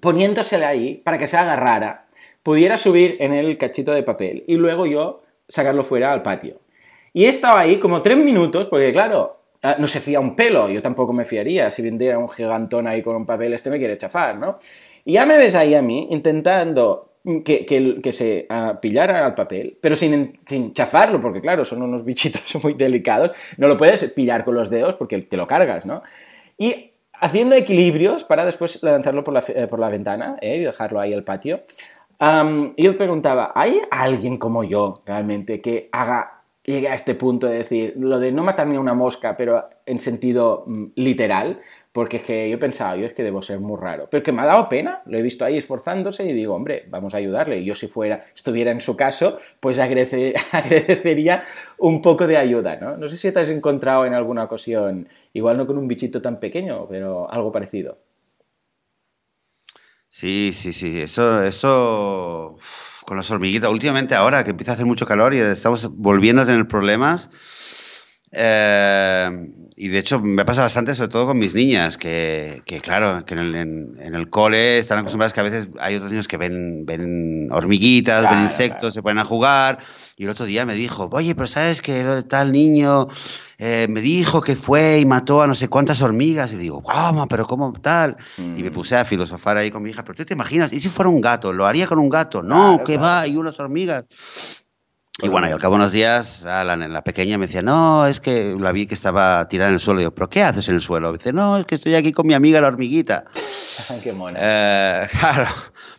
poniéndosela 0.00 0.68
ahí 0.68 0.94
para 1.04 1.18
que 1.18 1.26
se 1.26 1.36
agarrara, 1.36 2.06
pudiera 2.42 2.76
subir 2.76 3.16
en 3.20 3.32
el 3.32 3.58
cachito 3.58 3.92
de 3.92 4.02
papel 4.02 4.44
y 4.46 4.56
luego 4.56 4.86
yo 4.86 5.22
sacarlo 5.48 5.84
fuera 5.84 6.12
al 6.12 6.22
patio. 6.22 6.60
Y 7.12 7.24
he 7.24 7.28
estado 7.28 7.56
ahí 7.56 7.78
como 7.78 8.02
tres 8.02 8.18
minutos, 8.18 8.68
porque 8.68 8.92
claro, 8.92 9.40
ah, 9.62 9.76
no 9.78 9.88
se 9.88 10.00
fía 10.00 10.20
un 10.20 10.36
pelo, 10.36 10.68
yo 10.68 10.80
tampoco 10.80 11.12
me 11.12 11.24
fiaría, 11.24 11.70
si 11.70 11.82
vendiera 11.82 12.18
un 12.18 12.28
gigantón 12.28 12.86
ahí 12.86 13.02
con 13.02 13.16
un 13.16 13.26
papel, 13.26 13.52
este 13.52 13.70
me 13.70 13.78
quiere 13.78 13.98
chafar, 13.98 14.38
¿no? 14.38 14.58
Y 15.04 15.14
ya 15.14 15.26
me 15.26 15.36
ves 15.36 15.54
ahí 15.54 15.74
a 15.74 15.82
mí 15.82 16.08
intentando 16.10 17.10
que, 17.44 17.66
que, 18.02 18.12
se 18.12 18.46
uh, 18.48 18.80
pillara 18.80 19.26
al 19.26 19.34
papel, 19.34 19.76
pero 19.80 19.96
sin, 19.96 20.38
sin, 20.46 20.72
chafarlo, 20.72 21.20
porque 21.20 21.40
claro, 21.40 21.64
son 21.64 21.82
unos 21.82 22.04
bichitos 22.04 22.42
muy 22.62 22.74
delicados, 22.74 23.36
no 23.56 23.68
lo 23.68 23.76
puedes 23.76 24.04
pillar 24.12 24.44
con 24.44 24.54
los 24.54 24.70
dedos 24.70 24.94
porque 24.94 25.18
te 25.20 25.36
lo 25.36 25.46
cargas, 25.46 25.84
¿no? 25.84 26.02
Y 26.56 26.92
haciendo 27.20 27.54
equilibrios 27.54 28.24
para 28.24 28.44
después 28.44 28.82
lanzarlo 28.82 29.22
por 29.22 29.34
la, 29.34 29.44
eh, 29.48 29.66
por 29.66 29.78
la 29.78 29.88
ventana 29.88 30.36
¿eh? 30.40 30.56
y 30.56 30.60
dejarlo 30.60 31.00
ahí 31.00 31.12
al 31.12 31.24
patio. 31.24 31.62
Um, 32.20 32.74
yo 32.76 32.96
preguntaba, 32.98 33.52
¿hay 33.54 33.80
alguien 33.90 34.36
como 34.36 34.62
yo 34.62 35.00
realmente 35.06 35.58
que 35.58 35.88
haga 35.90 36.40
llegue 36.64 36.88
a 36.88 36.94
este 36.94 37.14
punto 37.14 37.46
de 37.46 37.58
decir 37.58 37.94
lo 37.96 38.18
de 38.18 38.32
no 38.32 38.44
matarme 38.44 38.76
a 38.76 38.80
una 38.80 38.94
mosca, 38.94 39.36
pero 39.36 39.68
en 39.86 39.98
sentido 39.98 40.64
mm, 40.66 40.84
literal, 40.96 41.60
porque 41.92 42.18
es 42.18 42.22
que 42.22 42.48
yo 42.48 42.56
he 42.56 42.58
pensado, 42.58 42.96
yo 42.96 43.06
es 43.06 43.14
que 43.14 43.22
debo 43.22 43.42
ser 43.42 43.58
muy 43.60 43.78
raro, 43.80 44.08
pero 44.10 44.22
que 44.22 44.32
me 44.32 44.42
ha 44.42 44.46
dado 44.46 44.68
pena, 44.68 45.02
lo 45.06 45.18
he 45.18 45.22
visto 45.22 45.44
ahí 45.44 45.56
esforzándose 45.56 46.24
y 46.24 46.32
digo, 46.32 46.54
hombre, 46.54 46.84
vamos 46.88 47.14
a 47.14 47.16
ayudarle. 47.16 47.58
Y 47.60 47.64
yo 47.64 47.74
si 47.74 47.88
fuera, 47.88 48.20
estuviera 48.34 48.70
en 48.70 48.80
su 48.80 48.96
caso, 48.96 49.38
pues 49.58 49.78
agradecería 50.52 51.42
un 51.78 52.02
poco 52.02 52.26
de 52.26 52.36
ayuda, 52.36 52.76
¿no? 52.76 52.96
No 52.96 53.08
sé 53.08 53.16
si 53.16 53.32
te 53.32 53.40
has 53.40 53.50
encontrado 53.50 54.06
en 54.06 54.14
alguna 54.14 54.44
ocasión, 54.44 55.08
igual 55.32 55.56
no 55.56 55.66
con 55.66 55.78
un 55.78 55.88
bichito 55.88 56.22
tan 56.22 56.38
pequeño, 56.38 56.86
pero 56.88 57.30
algo 57.30 57.50
parecido. 57.50 57.98
Sí, 60.10 60.50
sí, 60.52 60.72
sí, 60.72 61.00
eso, 61.00 61.40
eso 61.42 62.56
con 63.06 63.16
las 63.16 63.30
hormiguitas. 63.30 63.70
Últimamente 63.70 64.16
ahora 64.16 64.42
que 64.44 64.50
empieza 64.50 64.72
a 64.72 64.74
hacer 64.74 64.86
mucho 64.86 65.06
calor 65.06 65.34
y 65.34 65.38
estamos 65.38 65.88
volviendo 65.92 66.42
a 66.42 66.46
tener 66.46 66.66
problemas, 66.66 67.30
eh, 68.32 69.30
y 69.76 69.88
de 69.88 69.98
hecho 69.98 70.20
me 70.20 70.44
pasa 70.44 70.62
bastante, 70.62 70.94
sobre 70.94 71.10
todo 71.10 71.26
con 71.26 71.38
mis 71.38 71.54
niñas, 71.54 71.96
que, 71.96 72.60
que 72.66 72.80
claro, 72.80 73.24
que 73.24 73.34
en 73.34 73.40
el, 73.40 73.54
en, 73.54 74.14
el, 74.14 74.30
cole 74.30 74.78
están 74.78 74.98
acostumbradas 74.98 75.32
que 75.32 75.40
a 75.40 75.44
veces 75.44 75.68
hay 75.80 75.96
otros 75.96 76.10
niños 76.10 76.28
que 76.28 76.36
ven, 76.36 76.84
ven 76.86 77.48
hormiguitas, 77.50 78.28
ven 78.28 78.42
insectos, 78.42 78.94
se 78.94 79.02
ponen 79.02 79.18
a 79.18 79.24
jugar. 79.24 79.78
Y 80.16 80.24
el 80.24 80.30
otro 80.30 80.44
día 80.44 80.66
me 80.66 80.74
dijo, 80.74 81.08
oye, 81.12 81.34
pero 81.34 81.46
sabes 81.46 81.82
que 81.82 82.24
tal 82.28 82.52
niño 82.52 83.08
eh, 83.62 83.86
me 83.90 84.00
dijo 84.00 84.40
que 84.40 84.56
fue 84.56 85.00
y 85.00 85.04
mató 85.04 85.42
a 85.42 85.46
no 85.46 85.54
sé 85.54 85.68
cuántas 85.68 86.00
hormigas. 86.00 86.50
Y 86.50 86.56
digo, 86.56 86.82
¿cómo? 86.82 87.28
¿Pero 87.28 87.46
cómo 87.46 87.74
tal? 87.74 88.16
Y 88.38 88.62
me 88.62 88.70
mm. 88.70 88.72
puse 88.72 88.96
a 88.96 89.04
filosofar 89.04 89.58
ahí 89.58 89.70
con 89.70 89.82
mi 89.82 89.90
hija, 89.90 90.02
pero 90.02 90.16
tú 90.16 90.24
te 90.24 90.32
imaginas, 90.32 90.72
¿y 90.72 90.80
si 90.80 90.88
fuera 90.88 91.10
un 91.10 91.20
gato? 91.20 91.52
¿Lo 91.52 91.66
haría 91.66 91.86
con 91.86 91.98
un 91.98 92.08
gato? 92.08 92.42
No, 92.42 92.82
que 92.82 92.96
va, 92.96 93.20
hay 93.20 93.36
unas 93.36 93.60
hormigas. 93.60 94.06
Y 95.22 95.28
bueno, 95.28 95.46
y 95.46 95.50
al 95.50 95.58
cabo 95.58 95.74
de 95.74 95.82
unos 95.82 95.92
días, 95.92 96.40
la, 96.42 96.64
la, 96.64 97.04
pequeña 97.04 97.36
me 97.36 97.46
decía, 97.46 97.60
no, 97.60 98.06
es 98.06 98.20
que 98.20 98.54
la 98.58 98.72
vi 98.72 98.86
que 98.86 98.94
estaba 98.94 99.46
tirada 99.48 99.68
en 99.68 99.74
el 99.74 99.80
suelo. 99.80 100.00
Y 100.00 100.04
digo, 100.04 100.14
¿pero 100.14 100.30
qué 100.30 100.42
haces 100.42 100.66
en 100.70 100.76
el 100.76 100.80
suelo? 100.80 101.12
dice, 101.12 101.34
no, 101.34 101.58
es 101.58 101.66
que 101.66 101.74
estoy 101.74 101.94
aquí 101.96 102.12
con 102.12 102.26
mi 102.26 102.32
amiga 102.32 102.62
la 102.62 102.68
hormiguita. 102.68 103.24
qué 104.02 104.14
mona. 104.14 104.38
Eh, 104.40 105.06
claro, 105.20 105.50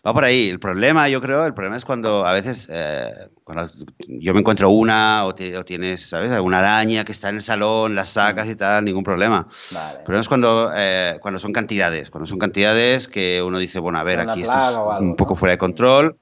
va 0.05 0.13
por 0.13 0.23
ahí. 0.23 0.49
El 0.49 0.59
problema, 0.59 1.09
yo 1.09 1.21
creo, 1.21 1.45
el 1.45 1.53
problema 1.53 1.77
es 1.77 1.85
cuando 1.85 2.25
a 2.25 2.33
veces, 2.33 2.67
eh, 2.71 3.29
cuando 3.43 3.67
yo 4.07 4.33
me 4.33 4.39
encuentro 4.39 4.69
una 4.69 5.25
o, 5.25 5.35
tienes, 5.35 6.09
¿sabes? 6.09 6.31
Alguna 6.31 6.59
araña 6.59 7.05
que 7.05 7.11
está 7.11 7.29
en 7.29 7.35
el 7.35 7.41
salón, 7.41 7.95
la 7.95 8.05
sacas 8.05 8.47
y 8.47 8.55
tal, 8.55 8.85
ningún 8.85 9.03
problema. 9.03 9.47
Vale. 9.71 9.99
El 9.99 10.03
problema 10.03 10.21
es 10.21 10.27
cuando, 10.27 10.71
eh, 10.75 11.17
cuando 11.21 11.39
son 11.39 11.53
cantidades, 11.53 12.09
cuando 12.09 12.27
son 12.27 12.39
cantidades 12.39 13.07
que 13.07 13.41
uno 13.43 13.59
dice, 13.59 13.79
bueno, 13.79 13.99
a 13.99 14.03
ver, 14.03 14.19
aquí 14.19 14.41
esto 14.41 14.93
es 14.95 15.01
un 15.01 15.15
poco 15.15 15.35
fuera 15.35 15.51
de 15.51 15.57
control 15.57 16.17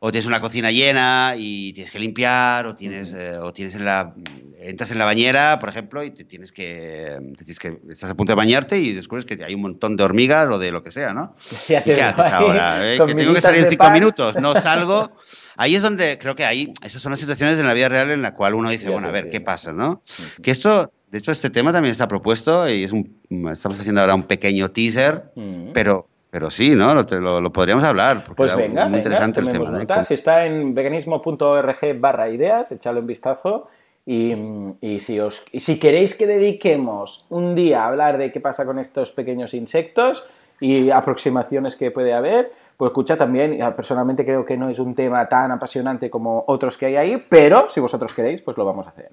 o 0.00 0.12
tienes 0.12 0.26
una 0.26 0.40
cocina 0.40 0.70
llena 0.70 1.34
y 1.36 1.72
tienes 1.72 1.92
que 1.92 1.98
limpiar, 1.98 2.66
o 2.66 2.76
tienes, 2.76 3.12
eh, 3.12 3.36
o 3.38 3.52
tienes 3.52 3.74
en 3.74 3.84
la, 3.84 4.14
entras 4.60 4.92
en 4.92 4.98
la 4.98 5.04
bañera, 5.04 5.58
por 5.58 5.68
ejemplo, 5.68 6.04
y 6.04 6.10
te 6.10 6.24
tienes 6.24 6.52
que, 6.52 7.18
tienes 7.36 7.58
que, 7.58 7.80
estás 7.90 8.10
a 8.10 8.14
punto 8.14 8.32
de 8.32 8.36
bañarte 8.36 8.78
y 8.78 8.92
descubres 8.92 9.24
que 9.24 9.42
hay 9.42 9.54
un 9.54 9.62
montón 9.62 9.96
de 9.96 10.04
hormigas 10.04 10.46
o 10.52 10.58
de 10.58 10.70
lo 10.70 10.84
que 10.84 10.92
sea, 10.92 11.12
¿no? 11.12 11.34
¿Y 11.68 11.82
qué 11.82 12.02
haces 12.02 12.32
ahora? 12.32 12.94
¿Eh? 12.94 12.98
Que 13.04 13.14
tengo 13.14 13.34
que 13.34 13.40
salir 13.40 13.64
en 13.64 13.70
cinco 13.70 13.90
minutos, 13.90 14.36
no 14.36 14.54
salgo. 14.60 15.12
Ahí 15.56 15.74
es 15.74 15.82
donde 15.82 16.18
creo 16.18 16.36
que 16.36 16.44
ahí, 16.44 16.72
esas 16.84 17.02
son 17.02 17.10
las 17.10 17.18
situaciones 17.18 17.58
en 17.58 17.66
la 17.66 17.74
vida 17.74 17.88
real 17.88 18.12
en 18.12 18.22
la 18.22 18.34
cual 18.34 18.54
uno 18.54 18.70
dice, 18.70 18.90
bueno, 18.90 19.08
a 19.08 19.10
ver, 19.10 19.30
¿qué 19.30 19.40
pasa, 19.40 19.72
no? 19.72 20.04
Que 20.40 20.52
esto, 20.52 20.92
de 21.10 21.18
hecho, 21.18 21.32
este 21.32 21.50
tema 21.50 21.72
también 21.72 21.90
está 21.90 22.06
propuesto 22.06 22.68
y 22.70 22.84
es 22.84 22.92
un, 22.92 23.18
estamos 23.50 23.80
haciendo 23.80 24.00
ahora 24.00 24.14
un 24.14 24.28
pequeño 24.28 24.70
teaser, 24.70 25.32
pero 25.74 26.08
pero 26.30 26.50
sí, 26.50 26.74
¿no? 26.74 26.94
Lo, 26.94 27.40
lo, 27.40 27.52
podríamos 27.52 27.84
hablar. 27.84 28.22
Pues 28.36 28.54
venga, 28.54 28.88
muy 28.88 28.98
interesante 28.98 29.40
el 29.40 29.52
tema. 29.52 30.02
Si 30.02 30.14
está 30.14 30.44
en 30.44 30.74
veganismo.org 30.74 32.00
barra 32.00 32.28
ideas, 32.28 32.70
echadle 32.72 33.00
un 33.00 33.06
vistazo. 33.06 33.68
Y, 34.04 34.34
y, 34.80 35.00
si 35.00 35.20
os, 35.20 35.44
y 35.52 35.60
si 35.60 35.78
queréis 35.78 36.14
que 36.14 36.26
dediquemos 36.26 37.26
un 37.28 37.54
día 37.54 37.82
a 37.82 37.88
hablar 37.88 38.16
de 38.16 38.32
qué 38.32 38.40
pasa 38.40 38.64
con 38.64 38.78
estos 38.78 39.12
pequeños 39.12 39.52
insectos 39.52 40.24
y 40.60 40.90
aproximaciones 40.90 41.76
que 41.76 41.90
puede 41.90 42.14
haber, 42.14 42.50
pues 42.78 42.90
escucha 42.90 43.16
también, 43.16 43.58
personalmente 43.76 44.24
creo 44.24 44.44
que 44.44 44.56
no 44.56 44.70
es 44.70 44.78
un 44.78 44.94
tema 44.94 45.28
tan 45.28 45.50
apasionante 45.50 46.08
como 46.08 46.44
otros 46.46 46.78
que 46.78 46.86
hay 46.86 46.96
ahí, 46.96 47.26
pero 47.28 47.68
si 47.68 47.80
vosotros 47.80 48.14
queréis, 48.14 48.40
pues 48.40 48.56
lo 48.56 48.64
vamos 48.64 48.86
a 48.86 48.90
hacer. 48.90 49.10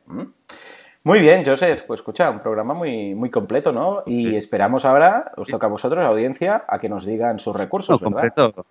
Muy 1.06 1.20
bien, 1.20 1.46
Joseph. 1.46 1.84
Pues 1.86 2.00
escucha, 2.00 2.32
un 2.32 2.42
programa 2.42 2.74
muy, 2.74 3.14
muy 3.14 3.30
completo, 3.30 3.72
¿no? 3.72 4.02
Y 4.08 4.36
esperamos 4.36 4.86
ahora, 4.86 5.32
os 5.38 5.48
toca 5.48 5.68
a 5.68 5.70
vosotros, 5.70 6.02
la 6.02 6.10
audiencia, 6.10 6.66
a 6.68 6.80
que 6.80 6.90
nos 6.90 7.06
digan 7.06 7.38
sus 7.38 7.56
recursos, 7.56 8.02
¿verdad? 8.02 8.34
Completo. 8.34 8.66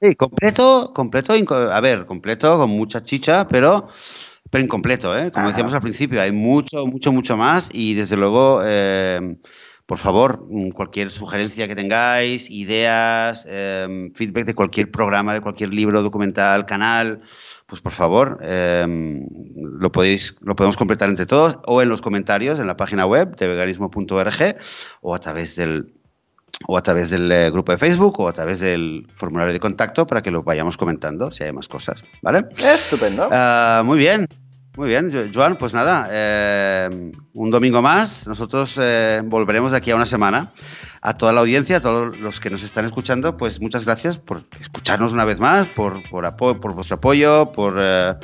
Sí, 0.00 0.16
completo, 0.16 0.92
completo, 0.92 1.32
a 1.32 1.80
ver, 1.80 2.04
completo, 2.04 2.58
con 2.58 2.70
mucha 2.70 3.04
chicha, 3.04 3.46
pero, 3.46 3.86
pero 4.50 4.64
incompleto, 4.64 5.16
¿eh? 5.16 5.30
Como 5.30 5.50
decíamos 5.50 5.72
al 5.72 5.82
principio, 5.82 6.20
hay 6.20 6.32
mucho, 6.32 6.84
mucho, 6.84 7.12
mucho 7.12 7.36
más 7.36 7.70
y 7.72 7.94
desde 7.94 8.16
luego, 8.16 8.60
eh, 8.64 9.36
por 9.86 9.98
favor, 9.98 10.44
cualquier 10.74 11.12
sugerencia 11.12 11.68
que 11.68 11.76
tengáis, 11.76 12.50
ideas, 12.50 13.46
eh, 13.48 14.10
feedback 14.16 14.46
de 14.46 14.56
cualquier 14.56 14.90
programa, 14.90 15.32
de 15.32 15.40
cualquier 15.40 15.72
libro, 15.72 16.02
documental, 16.02 16.66
canal, 16.66 17.22
pues 17.72 17.80
por 17.80 17.92
favor, 17.92 18.38
em, 18.42 19.26
lo, 19.56 19.90
podéis, 19.90 20.36
lo 20.42 20.54
podemos 20.54 20.76
completar 20.76 21.08
entre 21.08 21.24
todos 21.24 21.58
o 21.64 21.80
en 21.80 21.88
los 21.88 22.02
comentarios 22.02 22.60
en 22.60 22.66
la 22.66 22.76
página 22.76 23.06
web 23.06 23.34
de 23.34 23.48
veganismo.org 23.48 24.56
o 25.00 25.14
a 25.14 25.18
través 25.18 25.56
del 25.56 25.94
o 26.68 26.76
a 26.76 26.82
través 26.82 27.08
del 27.08 27.32
eh, 27.32 27.50
grupo 27.50 27.72
de 27.72 27.78
Facebook 27.78 28.20
o 28.20 28.28
a 28.28 28.34
través 28.34 28.60
del 28.60 29.06
formulario 29.14 29.54
de 29.54 29.58
contacto 29.58 30.06
para 30.06 30.20
que 30.20 30.30
lo 30.30 30.42
vayamos 30.42 30.76
comentando 30.76 31.32
si 31.32 31.44
hay 31.44 31.52
más 31.54 31.66
cosas, 31.66 32.04
¿vale? 32.20 32.44
Estupendo. 32.58 33.30
Ah, 33.32 33.80
muy 33.86 33.96
bien, 33.96 34.26
muy 34.76 34.88
bien, 34.88 35.30
Joan, 35.34 35.56
pues 35.56 35.74
nada, 35.74 36.08
em, 36.10 37.12
un 37.34 37.50
domingo 37.50 37.82
más, 37.82 38.26
nosotros 38.26 38.74
eh, 38.80 39.20
volveremos 39.24 39.72
de 39.72 39.78
aquí 39.78 39.90
a 39.90 39.96
una 39.96 40.06
semana. 40.06 40.52
A 41.04 41.16
toda 41.16 41.32
la 41.32 41.40
audiencia, 41.40 41.78
a 41.78 41.80
todos 41.80 42.18
los 42.20 42.38
que 42.38 42.48
nos 42.48 42.62
están 42.62 42.84
escuchando, 42.84 43.36
pues 43.36 43.60
muchas 43.60 43.84
gracias 43.84 44.18
por 44.18 44.44
escucharnos 44.60 45.12
una 45.12 45.24
vez 45.24 45.40
más, 45.40 45.66
por, 45.66 46.00
por, 46.08 46.36
por 46.36 46.74
vuestro 46.74 46.96
apoyo, 46.96 47.50
por 47.50 47.74
eh, 47.78 48.14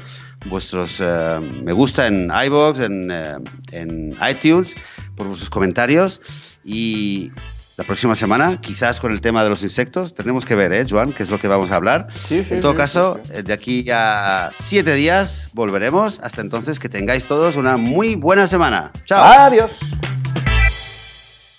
vuestros 0.47 0.99
eh, 1.01 1.41
me 1.65 1.73
gusta 1.73 2.07
en 2.07 2.31
iBox, 2.47 2.81
en, 2.81 3.11
eh, 3.11 3.37
en 3.73 4.17
iTunes, 4.31 4.75
por 5.17 5.27
vuestros 5.27 5.51
comentarios. 5.51 6.21
Y 6.65 7.33
la 7.79 7.85
próxima 7.85 8.17
semana, 8.17 8.61
quizás 8.61 8.99
con 8.99 9.13
el 9.13 9.21
tema 9.21 9.45
de 9.45 9.51
los 9.51 9.63
insectos. 9.63 10.13
Tenemos 10.13 10.45
que 10.45 10.57
ver, 10.57 10.73
¿eh, 10.73 10.85
Joan? 10.89 11.13
¿Qué 11.13 11.23
es 11.23 11.31
lo 11.31 11.39
que 11.39 11.47
vamos 11.47 11.71
a 11.71 11.77
hablar? 11.77 12.09
Sí, 12.27 12.45
sí, 12.45 12.55
en 12.55 12.61
todo 12.61 12.75
caso, 12.75 13.21
de 13.45 13.53
aquí 13.53 13.87
a 13.91 14.51
siete 14.53 14.95
días 14.95 15.49
volveremos. 15.53 16.19
Hasta 16.21 16.41
entonces, 16.41 16.81
que 16.81 16.89
tengáis 16.89 17.27
todos 17.27 17.55
una 17.55 17.77
muy 17.77 18.17
buena 18.17 18.49
semana. 18.49 18.91
Chao. 19.07 19.23
Adiós. 19.23 19.79